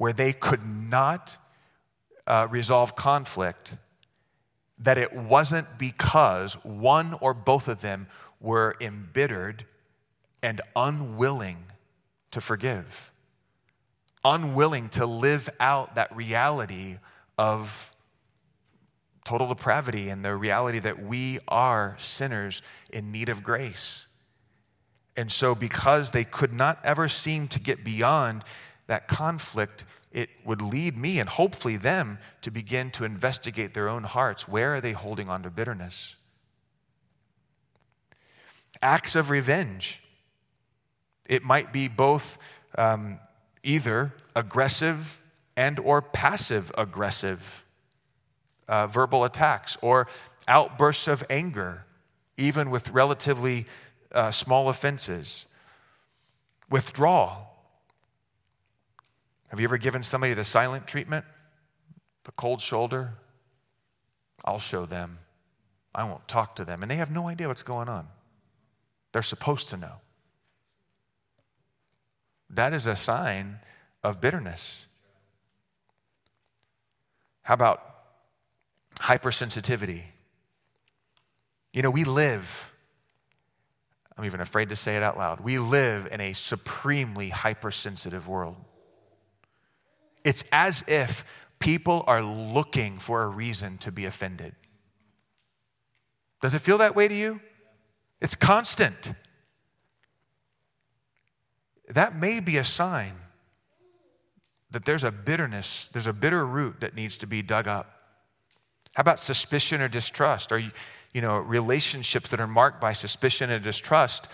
where 0.00 0.14
they 0.14 0.32
could 0.32 0.64
not 0.64 1.36
uh, 2.26 2.48
resolve 2.50 2.96
conflict 2.96 3.74
that 4.78 4.96
it 4.96 5.12
wasn't 5.12 5.66
because 5.78 6.54
one 6.64 7.12
or 7.20 7.34
both 7.34 7.68
of 7.68 7.82
them 7.82 8.06
were 8.40 8.74
embittered 8.80 9.66
and 10.42 10.62
unwilling 10.74 11.58
to 12.30 12.40
forgive, 12.40 13.12
unwilling 14.24 14.88
to 14.88 15.04
live 15.04 15.50
out 15.60 15.96
that 15.96 16.16
reality 16.16 16.96
of 17.36 17.94
total 19.26 19.48
depravity 19.48 20.08
and 20.08 20.24
the 20.24 20.34
reality 20.34 20.78
that 20.78 21.04
we 21.04 21.40
are 21.46 21.94
sinners 21.98 22.62
in 22.88 23.12
need 23.12 23.28
of 23.28 23.42
grace. 23.42 24.06
And 25.14 25.30
so, 25.30 25.54
because 25.54 26.12
they 26.12 26.24
could 26.24 26.54
not 26.54 26.78
ever 26.84 27.06
seem 27.06 27.48
to 27.48 27.60
get 27.60 27.84
beyond 27.84 28.44
that 28.90 29.06
conflict, 29.06 29.84
it 30.10 30.30
would 30.44 30.60
lead 30.60 30.98
me 30.98 31.20
and 31.20 31.28
hopefully 31.28 31.76
them 31.76 32.18
to 32.40 32.50
begin 32.50 32.90
to 32.90 33.04
investigate 33.04 33.72
their 33.72 33.88
own 33.88 34.02
hearts. 34.02 34.48
Where 34.48 34.74
are 34.74 34.80
they 34.80 34.90
holding 34.90 35.28
on 35.28 35.44
to 35.44 35.48
bitterness? 35.48 36.16
Acts 38.82 39.14
of 39.14 39.30
revenge. 39.30 40.02
It 41.28 41.44
might 41.44 41.72
be 41.72 41.86
both 41.86 42.36
um, 42.76 43.20
either 43.62 44.12
aggressive 44.34 45.20
and 45.56 45.78
or 45.78 46.02
passive 46.02 46.72
aggressive 46.76 47.64
uh, 48.66 48.88
verbal 48.88 49.22
attacks 49.22 49.78
or 49.82 50.08
outbursts 50.48 51.06
of 51.06 51.24
anger, 51.30 51.84
even 52.36 52.70
with 52.70 52.90
relatively 52.90 53.66
uh, 54.10 54.32
small 54.32 54.68
offenses. 54.68 55.46
Withdrawal. 56.68 57.49
Have 59.50 59.58
you 59.58 59.64
ever 59.64 59.78
given 59.78 60.02
somebody 60.02 60.32
the 60.32 60.44
silent 60.44 60.86
treatment? 60.86 61.24
The 62.24 62.32
cold 62.32 62.60
shoulder? 62.60 63.14
I'll 64.44 64.60
show 64.60 64.86
them. 64.86 65.18
I 65.94 66.04
won't 66.04 66.26
talk 66.28 66.56
to 66.56 66.64
them. 66.64 66.82
And 66.82 66.90
they 66.90 66.96
have 66.96 67.10
no 67.10 67.26
idea 67.26 67.48
what's 67.48 67.64
going 67.64 67.88
on. 67.88 68.06
They're 69.12 69.22
supposed 69.22 69.70
to 69.70 69.76
know. 69.76 69.94
That 72.48 72.72
is 72.72 72.86
a 72.86 72.94
sign 72.94 73.58
of 74.04 74.20
bitterness. 74.20 74.86
How 77.42 77.54
about 77.54 77.82
hypersensitivity? 79.00 80.02
You 81.72 81.82
know, 81.82 81.90
we 81.90 82.04
live, 82.04 82.72
I'm 84.16 84.24
even 84.24 84.40
afraid 84.40 84.68
to 84.68 84.76
say 84.76 84.96
it 84.96 85.02
out 85.02 85.16
loud, 85.16 85.40
we 85.40 85.58
live 85.58 86.08
in 86.12 86.20
a 86.20 86.32
supremely 86.34 87.30
hypersensitive 87.30 88.28
world. 88.28 88.56
It's 90.24 90.44
as 90.52 90.84
if 90.86 91.24
people 91.58 92.04
are 92.06 92.22
looking 92.22 92.98
for 92.98 93.22
a 93.22 93.28
reason 93.28 93.78
to 93.78 93.92
be 93.92 94.06
offended. 94.06 94.54
Does 96.42 96.54
it 96.54 96.60
feel 96.60 96.78
that 96.78 96.96
way 96.96 97.08
to 97.08 97.14
you? 97.14 97.40
It's 98.20 98.34
constant. 98.34 99.12
That 101.88 102.16
may 102.16 102.40
be 102.40 102.56
a 102.56 102.64
sign 102.64 103.14
that 104.70 104.84
there's 104.84 105.04
a 105.04 105.10
bitterness, 105.10 105.90
there's 105.92 106.06
a 106.06 106.12
bitter 106.12 106.46
root 106.46 106.80
that 106.80 106.94
needs 106.94 107.16
to 107.18 107.26
be 107.26 107.42
dug 107.42 107.66
up. 107.66 108.00
How 108.94 109.00
about 109.00 109.20
suspicion 109.20 109.80
or 109.80 109.88
distrust? 109.88 110.52
Are 110.52 110.58
you, 110.58 110.70
you 111.12 111.20
know, 111.20 111.38
relationships 111.38 112.30
that 112.30 112.40
are 112.40 112.46
marked 112.46 112.80
by 112.80 112.92
suspicion 112.92 113.50
and 113.50 113.62
distrust? 113.62 114.28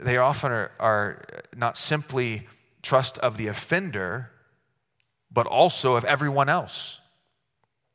They 0.00 0.16
often 0.16 0.52
are, 0.52 0.70
are 0.78 1.24
not 1.56 1.76
simply 1.76 2.46
trust 2.82 3.18
of 3.18 3.36
the 3.36 3.48
offender, 3.48 4.30
but 5.32 5.46
also 5.46 5.96
of 5.96 6.04
everyone 6.04 6.48
else. 6.48 7.00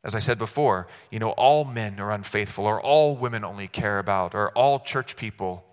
As 0.04 0.14
I 0.14 0.20
said 0.20 0.38
before, 0.38 0.88
you 1.10 1.20
know, 1.20 1.32
all 1.32 1.66
men 1.66 2.00
are 2.00 2.12
unfaithful, 2.12 2.66
or 2.66 2.80
all 2.80 3.16
women 3.16 3.44
only 3.44 3.68
care 3.68 3.98
about, 3.98 4.36
or 4.36 4.52
all 4.52 4.80
church 4.80 5.16
people. 5.16 5.66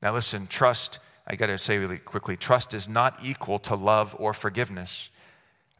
Now, 0.00 0.12
listen, 0.12 0.46
trust, 0.46 0.98
I 1.26 1.36
got 1.36 1.46
to 1.46 1.58
say 1.58 1.78
really 1.78 1.98
quickly 1.98 2.36
trust 2.36 2.72
is 2.72 2.88
not 2.88 3.18
equal 3.22 3.58
to 3.60 3.74
love 3.74 4.16
or 4.18 4.32
forgiveness. 4.32 5.10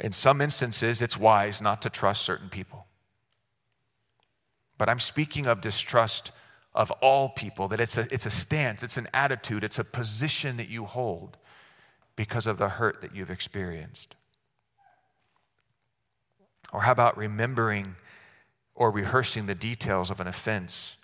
In 0.00 0.12
some 0.12 0.40
instances, 0.40 1.00
it's 1.00 1.16
wise 1.16 1.62
not 1.62 1.80
to 1.82 1.90
trust 1.90 2.24
certain 2.24 2.48
people. 2.48 2.86
But 4.76 4.88
I'm 4.88 5.00
speaking 5.00 5.46
of 5.46 5.60
distrust 5.60 6.32
of 6.74 6.90
all 6.90 7.28
people, 7.28 7.68
that 7.68 7.80
it's 7.80 7.96
a, 7.96 8.12
it's 8.12 8.26
a 8.26 8.30
stance, 8.30 8.82
it's 8.82 8.96
an 8.96 9.08
attitude, 9.14 9.62
it's 9.62 9.78
a 9.78 9.84
position 9.84 10.56
that 10.56 10.68
you 10.68 10.84
hold 10.84 11.38
because 12.16 12.46
of 12.46 12.58
the 12.58 12.68
hurt 12.68 13.00
that 13.02 13.14
you've 13.14 13.30
experienced. 13.30 14.16
Or 16.72 16.82
how 16.82 16.92
about 16.92 17.16
remembering 17.16 17.96
or 18.74 18.90
rehearsing 18.90 19.46
the 19.46 19.54
details 19.54 20.10
of 20.10 20.20
an 20.20 20.26
offense, 20.26 20.96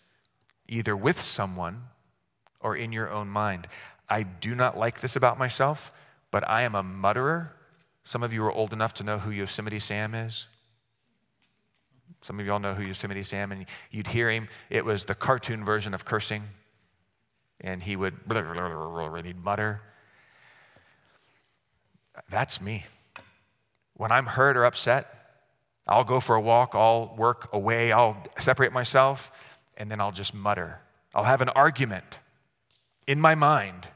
either 0.68 0.96
with 0.96 1.20
someone 1.20 1.84
or 2.60 2.76
in 2.76 2.92
your 2.92 3.10
own 3.10 3.28
mind? 3.28 3.68
I 4.08 4.24
do 4.24 4.54
not 4.54 4.76
like 4.76 5.00
this 5.00 5.14
about 5.14 5.38
myself, 5.38 5.92
but 6.30 6.48
I 6.48 6.62
am 6.62 6.74
a 6.74 6.82
mutterer. 6.82 7.56
Some 8.04 8.22
of 8.22 8.32
you 8.32 8.44
are 8.44 8.52
old 8.52 8.72
enough 8.72 8.94
to 8.94 9.04
know 9.04 9.18
who 9.18 9.30
Yosemite 9.30 9.78
Sam 9.78 10.14
is. 10.14 10.48
Some 12.22 12.38
of 12.38 12.44
you 12.44 12.52
all 12.52 12.58
know 12.58 12.74
who 12.74 12.84
Yosemite 12.84 13.22
Sam, 13.22 13.52
and 13.52 13.66
you'd 13.90 14.08
hear 14.08 14.30
him. 14.30 14.48
It 14.68 14.84
was 14.84 15.04
the 15.04 15.14
cartoon 15.14 15.64
version 15.64 15.94
of 15.94 16.04
cursing, 16.04 16.42
and 17.60 17.82
he 17.82 17.96
would 17.96 18.14
and 18.28 19.26
he'd 19.26 19.42
mutter. 19.42 19.80
That's 22.28 22.60
me. 22.60 22.84
When 23.94 24.12
I'm 24.12 24.26
hurt 24.26 24.56
or 24.56 24.64
upset, 24.64 25.20
I'll 25.86 26.04
go 26.04 26.20
for 26.20 26.36
a 26.36 26.40
walk, 26.40 26.70
I'll 26.74 27.14
work 27.16 27.48
away, 27.52 27.92
I'll 27.92 28.22
separate 28.38 28.72
myself, 28.72 29.32
and 29.76 29.90
then 29.90 30.00
I'll 30.00 30.12
just 30.12 30.34
mutter. 30.34 30.80
I'll 31.14 31.24
have 31.24 31.40
an 31.40 31.48
argument 31.50 32.18
in 33.06 33.20
my 33.20 33.34
mind 33.34 33.88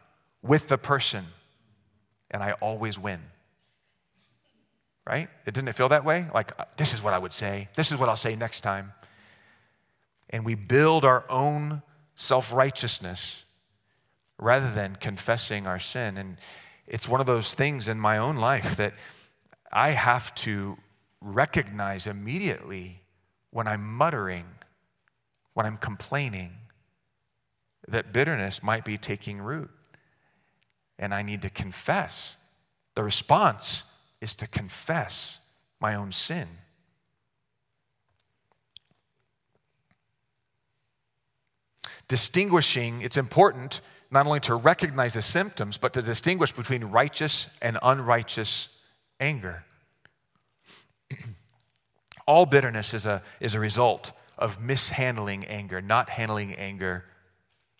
with 0.42 0.68
the 0.68 0.78
person, 0.78 1.26
and 2.30 2.42
I 2.42 2.52
always 2.52 2.98
win. 2.98 3.20
Right? 5.06 5.28
It 5.46 5.54
didn't 5.54 5.68
it 5.68 5.76
feel 5.76 5.90
that 5.90 6.04
way? 6.04 6.26
Like, 6.34 6.58
uh, 6.58 6.64
this 6.76 6.94
is 6.94 7.02
what 7.02 7.12
I 7.12 7.18
would 7.18 7.32
say, 7.32 7.68
this 7.76 7.92
is 7.92 7.98
what 7.98 8.08
I'll 8.08 8.16
say 8.16 8.34
next 8.34 8.62
time. 8.62 8.92
And 10.30 10.44
we 10.44 10.54
build 10.54 11.04
our 11.04 11.24
own 11.28 11.82
self 12.16 12.52
righteousness 12.52 13.44
rather 14.38 14.70
than 14.72 14.96
confessing 14.96 15.66
our 15.66 15.78
sin. 15.78 16.16
And 16.16 16.38
it's 16.86 17.08
one 17.08 17.20
of 17.20 17.26
those 17.26 17.54
things 17.54 17.88
in 17.88 17.98
my 17.98 18.18
own 18.18 18.36
life 18.36 18.76
that 18.76 18.94
I 19.72 19.90
have 19.90 20.34
to 20.36 20.76
recognize 21.20 22.06
immediately 22.06 23.02
when 23.50 23.66
I'm 23.66 23.84
muttering, 23.84 24.44
when 25.54 25.64
I'm 25.66 25.78
complaining, 25.78 26.52
that 27.88 28.12
bitterness 28.12 28.62
might 28.62 28.84
be 28.84 28.98
taking 28.98 29.40
root. 29.40 29.70
And 30.98 31.12
I 31.12 31.22
need 31.22 31.42
to 31.42 31.50
confess. 31.50 32.36
The 32.94 33.02
response 33.02 33.84
is 34.20 34.36
to 34.36 34.46
confess 34.46 35.40
my 35.80 35.94
own 35.94 36.12
sin. 36.12 36.48
Distinguishing, 42.06 43.02
it's 43.02 43.16
important 43.16 43.80
not 44.14 44.26
only 44.26 44.40
to 44.40 44.54
recognize 44.54 45.12
the 45.12 45.22
symptoms, 45.22 45.76
but 45.76 45.92
to 45.92 46.00
distinguish 46.00 46.52
between 46.52 46.84
righteous 46.84 47.48
and 47.60 47.76
unrighteous 47.82 48.68
anger. 49.18 49.64
All 52.26 52.46
bitterness 52.46 52.94
is 52.94 53.06
a, 53.06 53.22
is 53.40 53.56
a 53.56 53.60
result 53.60 54.12
of 54.38 54.62
mishandling 54.62 55.44
anger, 55.46 55.82
not 55.82 56.08
handling 56.08 56.54
anger 56.54 57.04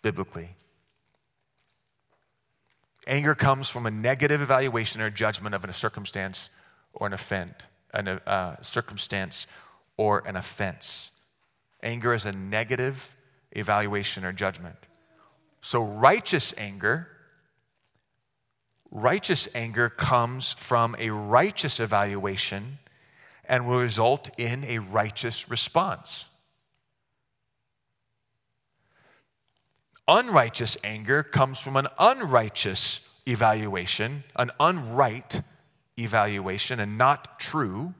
biblically. 0.03 0.49
Anger 3.07 3.33
comes 3.33 3.69
from 3.69 3.85
a 3.85 3.91
negative 3.91 4.41
evaluation 4.41 5.01
or 5.01 5.09
judgment 5.09 5.55
of 5.55 5.63
a 5.63 5.71
circumstance 5.71 6.49
or 6.93 7.07
an 7.07 7.13
offense, 7.13 7.53
a 7.93 8.29
uh, 8.29 8.61
circumstance 8.61 9.47
or 9.95 10.21
an 10.27 10.35
offense. 10.35 11.11
Anger 11.81 12.13
is 12.13 12.25
a 12.25 12.33
negative 12.33 13.15
evaluation 13.53 14.25
or 14.25 14.33
judgment. 14.33 14.75
So 15.65 15.81
righteous 15.81 16.53
anger, 16.59 17.07
righteous 18.91 19.47
anger 19.55 19.89
comes 19.89 20.53
from 20.53 20.95
a 20.99 21.09
righteous 21.09 21.79
evaluation 21.79 22.77
and 23.45 23.65
will 23.65 23.79
result 23.79 24.29
in 24.37 24.63
a 24.65 24.77
righteous 24.77 25.49
response. 25.49 26.27
Unrighteous 30.07 30.77
anger 30.83 31.23
comes 31.23 31.59
from 31.59 31.77
an 31.77 31.87
unrighteous 31.97 32.99
evaluation, 33.25 34.23
an 34.35 34.51
unright 34.59 35.43
evaluation, 35.97 36.79
and 36.79 36.95
not 36.95 37.39
true, 37.39 37.95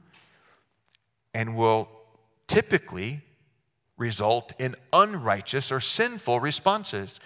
and 1.34 1.56
will 1.56 1.88
typically 2.46 3.22
result 3.96 4.52
in 4.60 4.76
unrighteous 4.92 5.72
or 5.72 5.80
sinful 5.80 6.38
responses. 6.38 7.18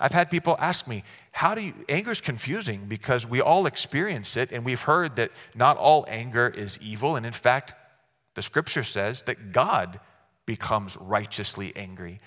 I've 0.00 0.12
had 0.12 0.30
people 0.30 0.56
ask 0.60 0.86
me, 0.86 1.02
how 1.32 1.54
do 1.54 1.62
you, 1.62 1.74
anger 1.88 2.12
is 2.12 2.20
confusing 2.20 2.86
because 2.86 3.26
we 3.26 3.40
all 3.40 3.66
experience 3.66 4.36
it, 4.36 4.52
and 4.52 4.64
we've 4.64 4.82
heard 4.82 5.16
that 5.16 5.32
not 5.54 5.76
all 5.76 6.04
anger 6.08 6.48
is 6.48 6.78
evil. 6.80 7.16
And 7.16 7.26
in 7.26 7.32
fact, 7.32 7.74
the 8.34 8.42
scripture 8.42 8.84
says 8.84 9.24
that 9.24 9.52
God 9.52 9.98
becomes 10.46 10.96
righteously 10.96 11.72
angry. 11.74 12.20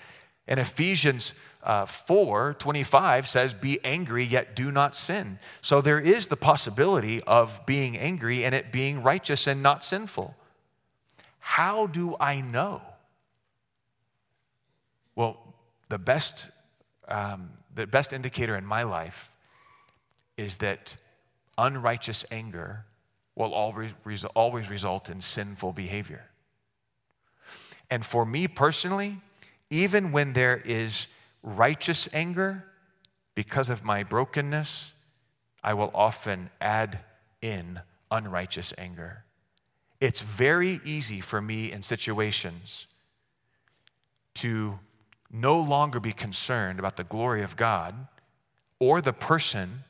And 0.46 0.60
Ephesians 0.60 1.34
uh, 1.62 1.86
4 1.86 2.54
25 2.54 3.28
says, 3.28 3.54
Be 3.54 3.78
angry, 3.84 4.24
yet 4.24 4.54
do 4.54 4.70
not 4.70 4.96
sin. 4.96 5.38
So 5.60 5.80
there 5.80 6.00
is 6.00 6.26
the 6.26 6.36
possibility 6.36 7.22
of 7.22 7.64
being 7.64 7.96
angry 7.96 8.44
and 8.44 8.54
it 8.54 8.72
being 8.72 9.02
righteous 9.02 9.46
and 9.46 9.62
not 9.62 9.84
sinful. 9.84 10.36
How 11.38 11.86
do 11.86 12.14
I 12.20 12.40
know? 12.40 12.82
Well, 15.14 15.38
the 15.88 15.98
best 15.98 16.48
um, 17.08 17.50
the 17.74 17.86
best 17.86 18.12
indicator 18.12 18.56
in 18.56 18.66
my 18.66 18.82
life 18.82 19.30
is 20.36 20.58
that 20.58 20.96
unrighteous 21.58 22.24
anger 22.30 22.84
will 23.34 23.52
always, 23.52 24.24
always 24.34 24.70
result 24.70 25.08
in 25.08 25.20
sinful 25.20 25.72
behavior. 25.72 26.24
And 27.90 28.04
for 28.04 28.24
me 28.24 28.48
personally, 28.48 29.20
even 29.70 30.12
when 30.12 30.32
there 30.32 30.62
is 30.64 31.06
righteous 31.42 32.08
anger, 32.12 32.64
because 33.34 33.70
of 33.70 33.82
my 33.84 34.02
brokenness, 34.02 34.92
I 35.64 35.74
will 35.74 35.90
often 35.94 36.50
add 36.60 37.00
in 37.40 37.80
unrighteous 38.10 38.74
anger. 38.76 39.24
It's 40.00 40.20
very 40.20 40.80
easy 40.84 41.20
for 41.20 41.40
me 41.40 41.72
in 41.72 41.82
situations 41.82 42.86
to 44.34 44.78
no 45.32 45.58
longer 45.58 45.98
be 45.98 46.12
concerned 46.12 46.78
about 46.78 46.96
the 46.96 47.04
glory 47.04 47.42
of 47.42 47.56
God 47.56 47.94
or 48.78 49.00
the 49.00 49.12
person 49.12 49.84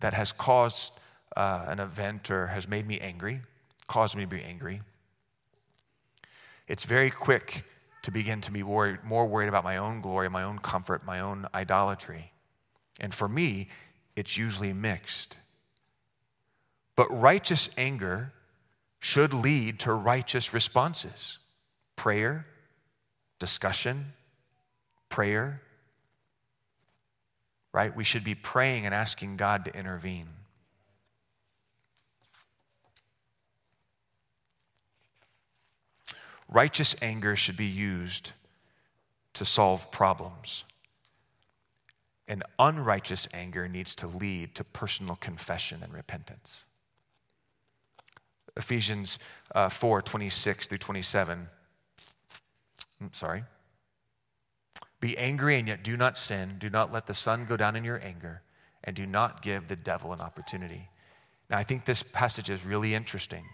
that 0.00 0.14
has 0.14 0.32
caused 0.32 0.92
uh, 1.36 1.64
an 1.66 1.80
event 1.80 2.30
or 2.30 2.46
has 2.46 2.68
made 2.68 2.86
me 2.86 2.98
angry, 3.00 3.40
caused 3.88 4.16
me 4.16 4.22
to 4.22 4.28
be 4.28 4.42
angry. 4.42 4.82
It's 6.68 6.84
very 6.84 7.10
quick 7.10 7.64
to 8.02 8.10
begin 8.10 8.40
to 8.42 8.52
be 8.52 8.62
worried, 8.62 9.02
more 9.02 9.26
worried 9.26 9.48
about 9.48 9.64
my 9.64 9.78
own 9.78 10.00
glory, 10.00 10.28
my 10.28 10.44
own 10.44 10.58
comfort, 10.60 11.04
my 11.04 11.20
own 11.20 11.46
idolatry. 11.54 12.32
And 13.00 13.12
for 13.12 13.28
me, 13.28 13.68
it's 14.14 14.36
usually 14.36 14.72
mixed. 14.72 15.36
But 16.94 17.08
righteous 17.10 17.68
anger 17.76 18.32
should 19.00 19.34
lead 19.34 19.80
to 19.80 19.92
righteous 19.92 20.54
responses 20.54 21.38
prayer, 21.96 22.46
discussion, 23.38 24.12
prayer. 25.08 25.60
Right? 27.72 27.94
We 27.94 28.04
should 28.04 28.24
be 28.24 28.34
praying 28.34 28.86
and 28.86 28.94
asking 28.94 29.36
God 29.36 29.64
to 29.66 29.78
intervene. 29.78 30.28
Righteous 36.48 36.94
anger 37.02 37.36
should 37.36 37.56
be 37.56 37.66
used 37.66 38.32
to 39.34 39.44
solve 39.44 39.90
problems. 39.90 40.64
And 42.28 42.42
unrighteous 42.58 43.28
anger 43.32 43.68
needs 43.68 43.94
to 43.96 44.06
lead 44.06 44.54
to 44.54 44.64
personal 44.64 45.16
confession 45.16 45.82
and 45.82 45.92
repentance. 45.92 46.66
Ephesians 48.56 49.18
uh, 49.54 49.68
4 49.68 50.02
26 50.02 50.66
through 50.66 50.78
27. 50.78 51.48
I'm 53.00 53.08
mm, 53.08 53.14
sorry. 53.14 53.44
Be 55.00 55.16
angry 55.18 55.58
and 55.58 55.68
yet 55.68 55.84
do 55.84 55.96
not 55.96 56.18
sin. 56.18 56.56
Do 56.58 56.70
not 56.70 56.92
let 56.92 57.06
the 57.06 57.14
sun 57.14 57.44
go 57.44 57.56
down 57.56 57.76
in 57.76 57.84
your 57.84 58.00
anger, 58.04 58.42
and 58.84 58.96
do 58.96 59.06
not 59.06 59.42
give 59.42 59.68
the 59.68 59.76
devil 59.76 60.12
an 60.12 60.20
opportunity. 60.20 60.88
Now, 61.50 61.58
I 61.58 61.64
think 61.64 61.84
this 61.84 62.02
passage 62.02 62.50
is 62.50 62.64
really 62.64 62.94
interesting 62.94 63.44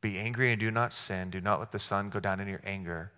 be 0.00 0.18
angry 0.18 0.52
and 0.52 0.60
do 0.60 0.70
not 0.70 0.92
sin. 0.92 1.30
Do 1.30 1.40
not 1.40 1.58
let 1.58 1.72
the 1.72 1.78
sun 1.78 2.08
go 2.08 2.20
down 2.20 2.38
in 2.38 2.46
your 2.46 2.60
anger. 2.64 3.10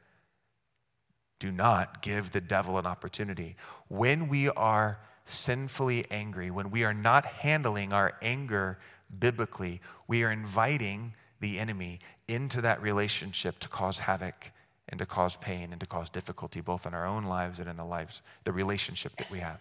Do 1.38 1.50
not 1.52 2.02
give 2.02 2.32
the 2.32 2.40
devil 2.40 2.78
an 2.78 2.86
opportunity. 2.86 3.56
When 3.88 4.28
we 4.28 4.48
are 4.48 4.98
sinfully 5.26 6.06
angry, 6.10 6.50
when 6.50 6.70
we 6.70 6.84
are 6.84 6.94
not 6.94 7.24
handling 7.26 7.92
our 7.92 8.14
anger 8.22 8.78
biblically, 9.18 9.80
we 10.08 10.24
are 10.24 10.32
inviting 10.32 11.14
the 11.40 11.58
enemy 11.58 12.00
into 12.28 12.60
that 12.62 12.80
relationship 12.80 13.58
to 13.58 13.68
cause 13.68 13.98
havoc 13.98 14.50
and 14.90 14.98
to 14.98 15.06
cause 15.06 15.36
pain 15.36 15.72
and 15.72 15.80
to 15.80 15.86
cause 15.86 16.10
difficulty 16.10 16.60
both 16.60 16.86
in 16.86 16.94
our 16.94 17.06
own 17.06 17.24
lives 17.24 17.60
and 17.60 17.68
in 17.68 17.76
the 17.76 17.84
lives, 17.84 18.20
the 18.44 18.52
relationship 18.52 19.16
that 19.16 19.30
we 19.30 19.38
have. 19.38 19.60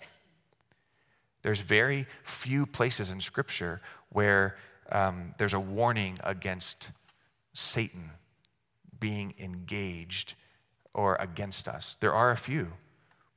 There's 1.41 1.61
very 1.61 2.05
few 2.23 2.65
places 2.65 3.11
in 3.11 3.21
Scripture 3.21 3.79
where 4.09 4.57
um, 4.91 5.33
there's 5.37 5.53
a 5.53 5.59
warning 5.59 6.17
against 6.23 6.91
Satan 7.53 8.11
being 8.99 9.33
engaged 9.39 10.33
or 10.93 11.15
against 11.15 11.67
us. 11.67 11.95
There 11.99 12.13
are 12.13 12.31
a 12.31 12.37
few. 12.37 12.73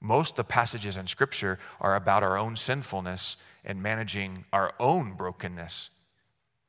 Most 0.01 0.33
of 0.33 0.37
the 0.39 0.45
passages 0.45 0.97
in 0.97 1.07
Scripture 1.07 1.61
are 1.81 1.95
about 1.95 2.25
our 2.25 2.37
own 2.37 2.57
sinfulness 2.57 3.37
and 3.65 3.81
managing 3.81 4.47
our 4.53 4.73
own 4.81 5.13
brokenness. 5.13 5.91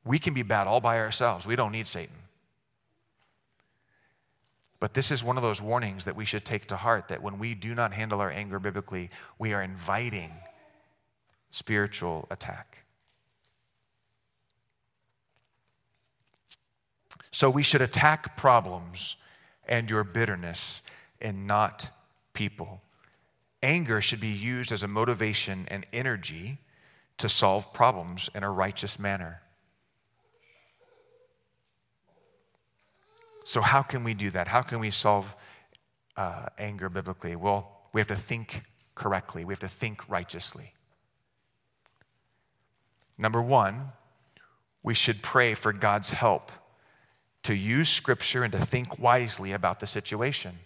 We 0.04 0.20
can 0.20 0.34
be 0.34 0.42
bad 0.42 0.68
all 0.68 0.80
by 0.80 0.98
ourselves. 0.98 1.46
We 1.46 1.56
don't 1.56 1.72
need 1.72 1.88
Satan. 1.88 2.14
But 4.84 4.92
this 4.92 5.10
is 5.10 5.24
one 5.24 5.38
of 5.38 5.42
those 5.42 5.62
warnings 5.62 6.04
that 6.04 6.14
we 6.14 6.26
should 6.26 6.44
take 6.44 6.66
to 6.66 6.76
heart 6.76 7.08
that 7.08 7.22
when 7.22 7.38
we 7.38 7.54
do 7.54 7.74
not 7.74 7.94
handle 7.94 8.20
our 8.20 8.30
anger 8.30 8.58
biblically, 8.58 9.08
we 9.38 9.54
are 9.54 9.62
inviting 9.62 10.30
spiritual 11.50 12.28
attack. 12.30 12.84
So 17.30 17.48
we 17.48 17.62
should 17.62 17.80
attack 17.80 18.36
problems 18.36 19.16
and 19.66 19.88
your 19.88 20.04
bitterness 20.04 20.82
and 21.18 21.46
not 21.46 21.88
people. 22.34 22.82
Anger 23.62 24.02
should 24.02 24.20
be 24.20 24.28
used 24.28 24.70
as 24.70 24.82
a 24.82 24.86
motivation 24.86 25.66
and 25.68 25.86
energy 25.94 26.58
to 27.16 27.30
solve 27.30 27.72
problems 27.72 28.28
in 28.34 28.42
a 28.42 28.50
righteous 28.50 28.98
manner. 28.98 29.40
So, 33.44 33.60
how 33.60 33.82
can 33.82 34.04
we 34.04 34.14
do 34.14 34.30
that? 34.30 34.48
How 34.48 34.62
can 34.62 34.80
we 34.80 34.90
solve 34.90 35.34
uh, 36.16 36.46
anger 36.58 36.88
biblically? 36.88 37.36
Well, 37.36 37.70
we 37.92 38.00
have 38.00 38.08
to 38.08 38.16
think 38.16 38.62
correctly, 38.94 39.44
we 39.44 39.52
have 39.52 39.60
to 39.60 39.68
think 39.68 40.08
righteously. 40.08 40.72
Number 43.16 43.40
one, 43.40 43.92
we 44.82 44.94
should 44.94 45.22
pray 45.22 45.54
for 45.54 45.72
God's 45.72 46.10
help 46.10 46.50
to 47.44 47.54
use 47.54 47.88
scripture 47.88 48.42
and 48.42 48.52
to 48.52 48.58
think 48.58 48.98
wisely 48.98 49.52
about 49.52 49.78
the 49.78 49.86
situation. 49.86 50.58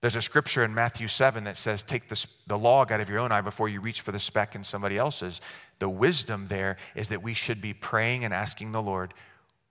There's 0.00 0.16
a 0.16 0.22
scripture 0.22 0.64
in 0.64 0.74
Matthew 0.74 1.08
7 1.08 1.44
that 1.44 1.56
says, 1.56 1.82
Take 1.82 2.08
the, 2.08 2.26
the 2.46 2.58
log 2.58 2.92
out 2.92 3.00
of 3.00 3.08
your 3.08 3.18
own 3.18 3.32
eye 3.32 3.40
before 3.40 3.68
you 3.68 3.80
reach 3.80 4.02
for 4.02 4.12
the 4.12 4.20
speck 4.20 4.54
in 4.54 4.62
somebody 4.62 4.98
else's. 4.98 5.40
The 5.78 5.88
wisdom 5.88 6.46
there 6.48 6.76
is 6.94 7.08
that 7.08 7.22
we 7.22 7.34
should 7.34 7.60
be 7.60 7.72
praying 7.72 8.24
and 8.24 8.34
asking 8.34 8.72
the 8.72 8.82
Lord, 8.82 9.14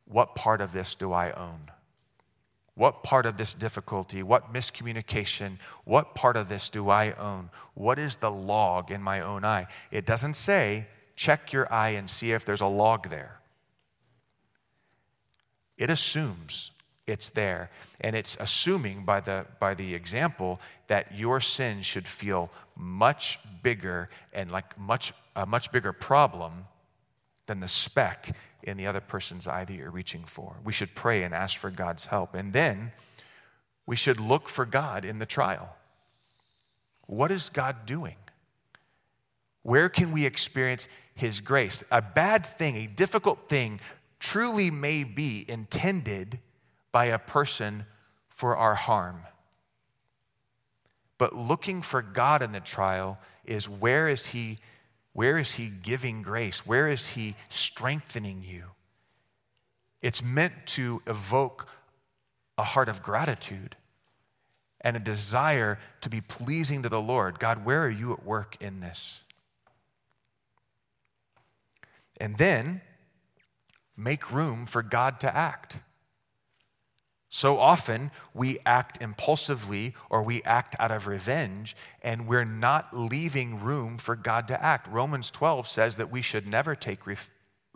What 0.05 0.35
part 0.35 0.61
of 0.61 0.73
this 0.73 0.95
do 0.95 1.13
I 1.13 1.31
own? 1.31 1.59
What 2.75 3.03
part 3.03 3.25
of 3.25 3.37
this 3.37 3.53
difficulty, 3.53 4.23
what 4.23 4.51
miscommunication, 4.51 5.57
what 5.83 6.15
part 6.15 6.35
of 6.35 6.49
this 6.49 6.69
do 6.69 6.89
I 6.89 7.11
own? 7.13 7.49
What 7.75 7.99
is 7.99 8.15
the 8.15 8.31
log 8.31 8.89
in 8.89 9.01
my 9.01 9.21
own 9.21 9.45
eye? 9.45 9.67
It 9.91 10.05
doesn't 10.05 10.33
say, 10.35 10.87
check 11.15 11.53
your 11.53 11.71
eye 11.71 11.89
and 11.89 12.09
see 12.09 12.31
if 12.31 12.45
there's 12.45 12.61
a 12.61 12.67
log 12.67 13.09
there. 13.09 13.39
It 15.77 15.91
assumes 15.91 16.71
it's 17.05 17.29
there. 17.29 17.69
And 18.01 18.15
it's 18.15 18.37
assuming 18.39 19.05
by 19.05 19.19
the, 19.19 19.45
by 19.59 19.73
the 19.73 19.93
example 19.93 20.59
that 20.87 21.15
your 21.15 21.41
sin 21.41 21.81
should 21.81 22.07
feel 22.07 22.49
much 22.75 23.39
bigger 23.61 24.09
and 24.33 24.51
like 24.51 24.77
much, 24.79 25.13
a 25.35 25.45
much 25.45 25.71
bigger 25.71 25.93
problem 25.93 26.65
than 27.45 27.59
the 27.59 27.67
speck 27.67 28.35
in 28.63 28.77
the 28.77 28.87
other 28.87 29.01
person's 29.01 29.47
eye 29.47 29.65
that 29.65 29.73
you're 29.73 29.91
reaching 29.91 30.23
for. 30.23 30.57
We 30.63 30.73
should 30.73 30.95
pray 30.95 31.23
and 31.23 31.33
ask 31.33 31.57
for 31.57 31.69
God's 31.69 32.07
help. 32.07 32.33
And 32.33 32.53
then 32.53 32.91
we 33.85 33.95
should 33.95 34.19
look 34.19 34.49
for 34.49 34.65
God 34.65 35.05
in 35.05 35.19
the 35.19 35.25
trial. 35.25 35.75
What 37.05 37.31
is 37.31 37.49
God 37.49 37.85
doing? 37.85 38.15
Where 39.61 39.89
can 39.89 40.11
we 40.11 40.25
experience 40.25 40.87
His 41.13 41.41
grace? 41.41 41.83
A 41.91 42.01
bad 42.01 42.45
thing, 42.45 42.75
a 42.75 42.87
difficult 42.87 43.49
thing 43.49 43.79
truly 44.19 44.71
may 44.71 45.03
be 45.03 45.45
intended 45.47 46.39
by 46.91 47.05
a 47.05 47.19
person 47.19 47.85
for 48.29 48.55
our 48.55 48.75
harm. 48.75 49.23
But 51.17 51.35
looking 51.35 51.81
for 51.81 52.01
God 52.01 52.41
in 52.41 52.51
the 52.51 52.59
trial 52.59 53.19
is 53.45 53.69
where 53.69 54.07
is 54.07 54.27
he 54.27 54.59
where 55.13 55.37
is 55.37 55.53
he 55.53 55.67
giving 55.67 56.21
grace? 56.23 56.65
Where 56.65 56.87
is 56.87 57.09
he 57.09 57.35
strengthening 57.49 58.43
you? 58.43 58.65
It's 60.01 60.23
meant 60.23 60.53
to 60.67 61.01
evoke 61.07 61.67
a 62.57 62.63
heart 62.63 62.89
of 62.89 63.01
gratitude 63.01 63.75
and 64.81 64.97
a 64.97 64.99
desire 64.99 65.79
to 66.01 66.09
be 66.09 66.19
pleasing 66.19 66.83
to 66.83 66.89
the 66.89 67.01
Lord. 67.01 67.39
God, 67.39 67.63
where 67.63 67.83
are 67.83 67.89
you 67.89 68.11
at 68.11 68.25
work 68.25 68.57
in 68.59 68.81
this? 68.81 69.23
And 72.19 72.37
then 72.37 72.81
make 73.95 74.31
room 74.31 74.65
for 74.65 74.83
God 74.83 75.19
to 75.21 75.35
act. 75.35 75.77
So 77.35 77.57
often 77.57 78.11
we 78.35 78.59
act 78.63 79.01
impulsively 79.01 79.95
or 80.11 80.21
we 80.21 80.43
act 80.43 80.75
out 80.77 80.91
of 80.91 81.07
revenge, 81.07 81.75
and 82.03 82.27
we're 82.27 82.45
not 82.45 82.95
leaving 82.95 83.59
room 83.59 83.97
for 83.97 84.15
God 84.15 84.47
to 84.49 84.63
act. 84.63 84.87
Romans 84.87 85.31
12 85.31 85.67
says 85.67 85.95
that 85.95 86.11
we 86.11 86.21
should 86.21 86.45
never 86.45 86.75
take 86.75 86.99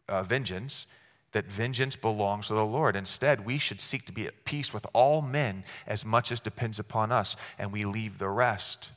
uh, 0.07 0.21
vengeance, 0.21 0.85
that 1.31 1.47
vengeance 1.47 1.95
belongs 1.95 2.49
to 2.49 2.53
the 2.53 2.63
Lord. 2.63 2.95
Instead, 2.95 3.47
we 3.47 3.57
should 3.57 3.81
seek 3.81 4.05
to 4.05 4.11
be 4.11 4.27
at 4.27 4.45
peace 4.45 4.75
with 4.75 4.85
all 4.93 5.23
men 5.23 5.63
as 5.87 6.05
much 6.05 6.31
as 6.31 6.39
depends 6.39 6.77
upon 6.77 7.11
us, 7.11 7.35
and 7.57 7.71
we 7.71 7.83
leave 7.83 8.19
the 8.19 8.29
rest 8.29 8.91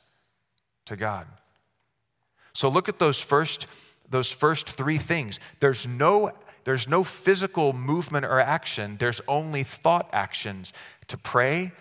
to 0.85 0.95
God. 0.95 1.25
So 2.53 2.69
look 2.69 2.87
at 2.87 2.99
those 2.99 3.19
first, 3.19 3.65
those 4.11 4.31
first 4.31 4.69
three 4.69 4.99
things. 4.99 5.39
There's 5.59 5.87
no 5.87 6.33
there's 6.63 6.87
no 6.87 7.03
physical 7.03 7.73
movement 7.73 8.25
or 8.25 8.39
action, 8.39 8.97
there's 8.97 9.21
only 9.27 9.63
thought 9.63 10.09
actions 10.13 10.73
to 11.07 11.17
pray, 11.17 11.71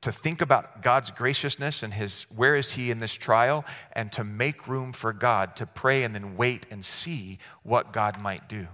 to 0.00 0.10
think 0.10 0.40
about 0.40 0.82
God's 0.82 1.10
graciousness 1.10 1.82
and 1.82 1.92
his 1.92 2.26
where 2.34 2.56
is 2.56 2.72
he 2.72 2.90
in 2.90 3.00
this 3.00 3.14
trial 3.14 3.64
and 3.92 4.10
to 4.12 4.24
make 4.24 4.66
room 4.66 4.92
for 4.92 5.12
God 5.12 5.56
to 5.56 5.66
pray 5.66 6.04
and 6.04 6.14
then 6.14 6.36
wait 6.36 6.66
and 6.70 6.84
see 6.84 7.38
what 7.62 7.92
God 7.92 8.20
might 8.20 8.48
do. 8.48 8.66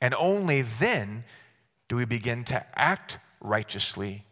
And 0.00 0.14
only 0.14 0.62
then 0.62 1.24
do 1.88 1.96
we 1.96 2.04
begin 2.04 2.42
to 2.44 2.64
act 2.76 3.18
righteously. 3.40 4.24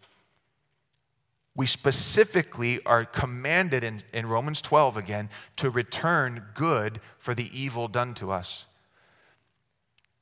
We 1.54 1.66
specifically 1.66 2.82
are 2.84 3.04
commanded 3.04 3.84
in, 3.84 4.00
in 4.12 4.26
Romans 4.26 4.60
12 4.62 4.96
again 4.96 5.28
to 5.56 5.70
return 5.70 6.46
good 6.54 7.00
for 7.18 7.34
the 7.34 7.50
evil 7.56 7.86
done 7.86 8.14
to 8.14 8.32
us. 8.32 8.66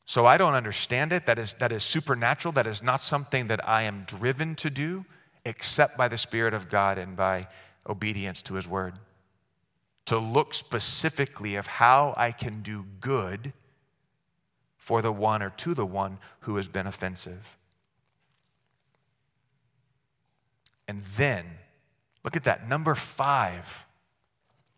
So 0.08 0.24
I 0.24 0.38
don't 0.38 0.54
understand 0.54 1.12
it. 1.12 1.26
That 1.26 1.38
is, 1.38 1.52
that 1.58 1.70
is 1.70 1.84
supernatural. 1.84 2.52
That 2.52 2.66
is 2.66 2.82
not 2.82 3.02
something 3.02 3.48
that 3.48 3.68
I 3.68 3.82
am 3.82 4.04
driven 4.04 4.54
to 4.54 4.70
do 4.70 5.04
except 5.44 5.98
by 5.98 6.08
the 6.08 6.16
Spirit 6.16 6.54
of 6.54 6.70
God 6.70 6.96
and 6.96 7.14
by 7.14 7.46
obedience 7.86 8.40
to 8.44 8.54
His 8.54 8.66
Word. 8.66 8.94
To 10.06 10.16
look 10.16 10.54
specifically 10.54 11.56
of 11.56 11.66
how 11.66 12.14
I 12.16 12.32
can 12.32 12.62
do 12.62 12.86
good 13.00 13.52
for 14.78 15.02
the 15.02 15.12
one 15.12 15.42
or 15.42 15.50
to 15.50 15.74
the 15.74 15.84
one 15.84 16.16
who 16.40 16.56
has 16.56 16.68
been 16.68 16.86
offensive. 16.86 17.58
And 20.88 21.02
then, 21.18 21.44
look 22.24 22.34
at 22.34 22.44
that, 22.44 22.66
number 22.66 22.94
five. 22.94 23.84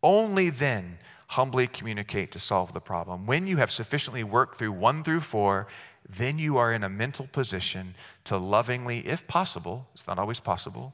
Only 0.03 0.51
then 0.51 0.99
humbly 1.31 1.69
communicate 1.69 2.33
to 2.33 2.41
solve 2.41 2.73
the 2.73 2.81
problem. 2.81 3.25
When 3.25 3.47
you 3.47 3.59
have 3.59 3.71
sufficiently 3.71 4.25
worked 4.25 4.59
through 4.59 4.73
one 4.73 5.05
through 5.05 5.21
four, 5.21 5.69
then 6.09 6.41
you 6.41 6.57
are 6.57 6.73
in 6.73 6.83
a 6.83 6.89
mental 6.89 7.29
position 7.29 7.95
to 8.25 8.37
lovingly, 8.37 9.07
if 9.07 9.29
possible, 9.29 9.87
it's 9.95 10.09
not 10.09 10.19
always 10.19 10.41
possible, 10.41 10.93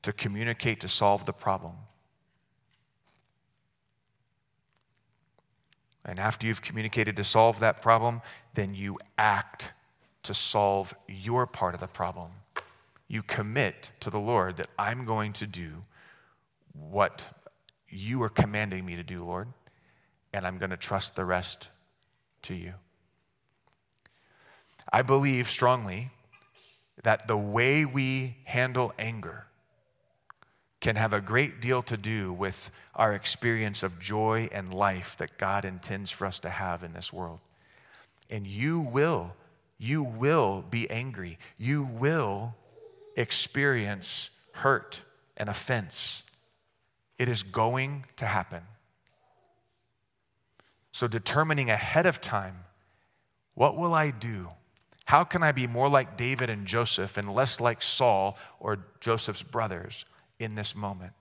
to 0.00 0.14
communicate 0.14 0.80
to 0.80 0.88
solve 0.88 1.26
the 1.26 1.34
problem. 1.34 1.74
And 6.06 6.18
after 6.18 6.46
you've 6.46 6.62
communicated 6.62 7.14
to 7.16 7.24
solve 7.24 7.60
that 7.60 7.82
problem, 7.82 8.22
then 8.54 8.74
you 8.74 8.98
act 9.18 9.72
to 10.22 10.32
solve 10.32 10.94
your 11.06 11.46
part 11.46 11.74
of 11.74 11.80
the 11.80 11.86
problem. 11.86 12.30
You 13.08 13.22
commit 13.22 13.90
to 14.00 14.08
the 14.08 14.20
Lord 14.20 14.56
that 14.56 14.68
I'm 14.78 15.04
going 15.04 15.34
to 15.34 15.46
do 15.46 15.82
what 16.72 17.26
you 17.90 18.22
are 18.22 18.30
commanding 18.30 18.86
me 18.86 18.96
to 18.96 19.02
do, 19.02 19.22
Lord, 19.22 19.48
and 20.36 20.46
I'm 20.46 20.58
going 20.58 20.70
to 20.70 20.76
trust 20.76 21.16
the 21.16 21.24
rest 21.24 21.70
to 22.42 22.54
you. 22.54 22.74
I 24.92 25.00
believe 25.00 25.48
strongly 25.48 26.10
that 27.02 27.26
the 27.26 27.38
way 27.38 27.86
we 27.86 28.36
handle 28.44 28.92
anger 28.98 29.46
can 30.80 30.96
have 30.96 31.14
a 31.14 31.22
great 31.22 31.62
deal 31.62 31.82
to 31.84 31.96
do 31.96 32.34
with 32.34 32.70
our 32.94 33.14
experience 33.14 33.82
of 33.82 33.98
joy 33.98 34.50
and 34.52 34.74
life 34.74 35.16
that 35.16 35.38
God 35.38 35.64
intends 35.64 36.10
for 36.10 36.26
us 36.26 36.38
to 36.40 36.50
have 36.50 36.82
in 36.82 36.92
this 36.92 37.14
world. 37.14 37.40
And 38.28 38.46
you 38.46 38.80
will, 38.80 39.34
you 39.78 40.02
will 40.02 40.62
be 40.68 40.88
angry. 40.90 41.38
You 41.56 41.84
will 41.84 42.54
experience 43.16 44.28
hurt 44.52 45.02
and 45.38 45.48
offense. 45.48 46.24
It 47.18 47.30
is 47.30 47.42
going 47.42 48.04
to 48.16 48.26
happen. 48.26 48.60
So, 50.96 51.06
determining 51.06 51.68
ahead 51.68 52.06
of 52.06 52.22
time, 52.22 52.64
what 53.52 53.76
will 53.76 53.92
I 53.92 54.10
do? 54.10 54.48
How 55.04 55.24
can 55.24 55.42
I 55.42 55.52
be 55.52 55.66
more 55.66 55.90
like 55.90 56.16
David 56.16 56.48
and 56.48 56.66
Joseph 56.66 57.18
and 57.18 57.34
less 57.34 57.60
like 57.60 57.82
Saul 57.82 58.38
or 58.60 58.78
Joseph's 59.00 59.42
brothers 59.42 60.06
in 60.38 60.54
this 60.54 60.74
moment? 60.74 61.12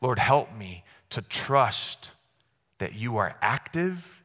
Lord, 0.00 0.18
help 0.18 0.56
me 0.56 0.82
to 1.10 1.20
trust 1.20 2.12
that 2.78 2.94
you 2.94 3.18
are 3.18 3.36
active, 3.42 4.22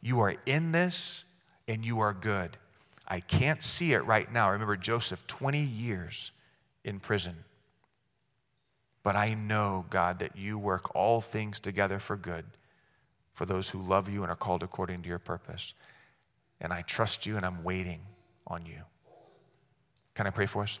you 0.00 0.20
are 0.20 0.36
in 0.46 0.70
this, 0.70 1.24
and 1.66 1.84
you 1.84 1.98
are 1.98 2.12
good. 2.12 2.56
I 3.08 3.18
can't 3.18 3.64
see 3.64 3.94
it 3.94 4.06
right 4.06 4.32
now. 4.32 4.52
Remember 4.52 4.76
Joseph, 4.76 5.26
20 5.26 5.58
years 5.58 6.30
in 6.84 7.00
prison. 7.00 7.34
But 9.04 9.14
I 9.14 9.34
know, 9.34 9.86
God, 9.90 10.18
that 10.18 10.36
you 10.36 10.58
work 10.58 10.96
all 10.96 11.20
things 11.20 11.60
together 11.60 12.00
for 12.00 12.16
good 12.16 12.46
for 13.32 13.46
those 13.46 13.70
who 13.70 13.80
love 13.80 14.08
you 14.08 14.22
and 14.22 14.32
are 14.32 14.36
called 14.36 14.64
according 14.64 15.02
to 15.02 15.08
your 15.08 15.20
purpose 15.20 15.74
and 16.60 16.72
I 16.72 16.82
trust 16.82 17.26
you 17.26 17.36
and 17.36 17.44
I'm 17.44 17.62
waiting 17.62 18.00
on 18.46 18.64
you. 18.64 18.80
Can 20.14 20.26
I 20.26 20.30
pray 20.30 20.46
for 20.46 20.62
us? 20.62 20.78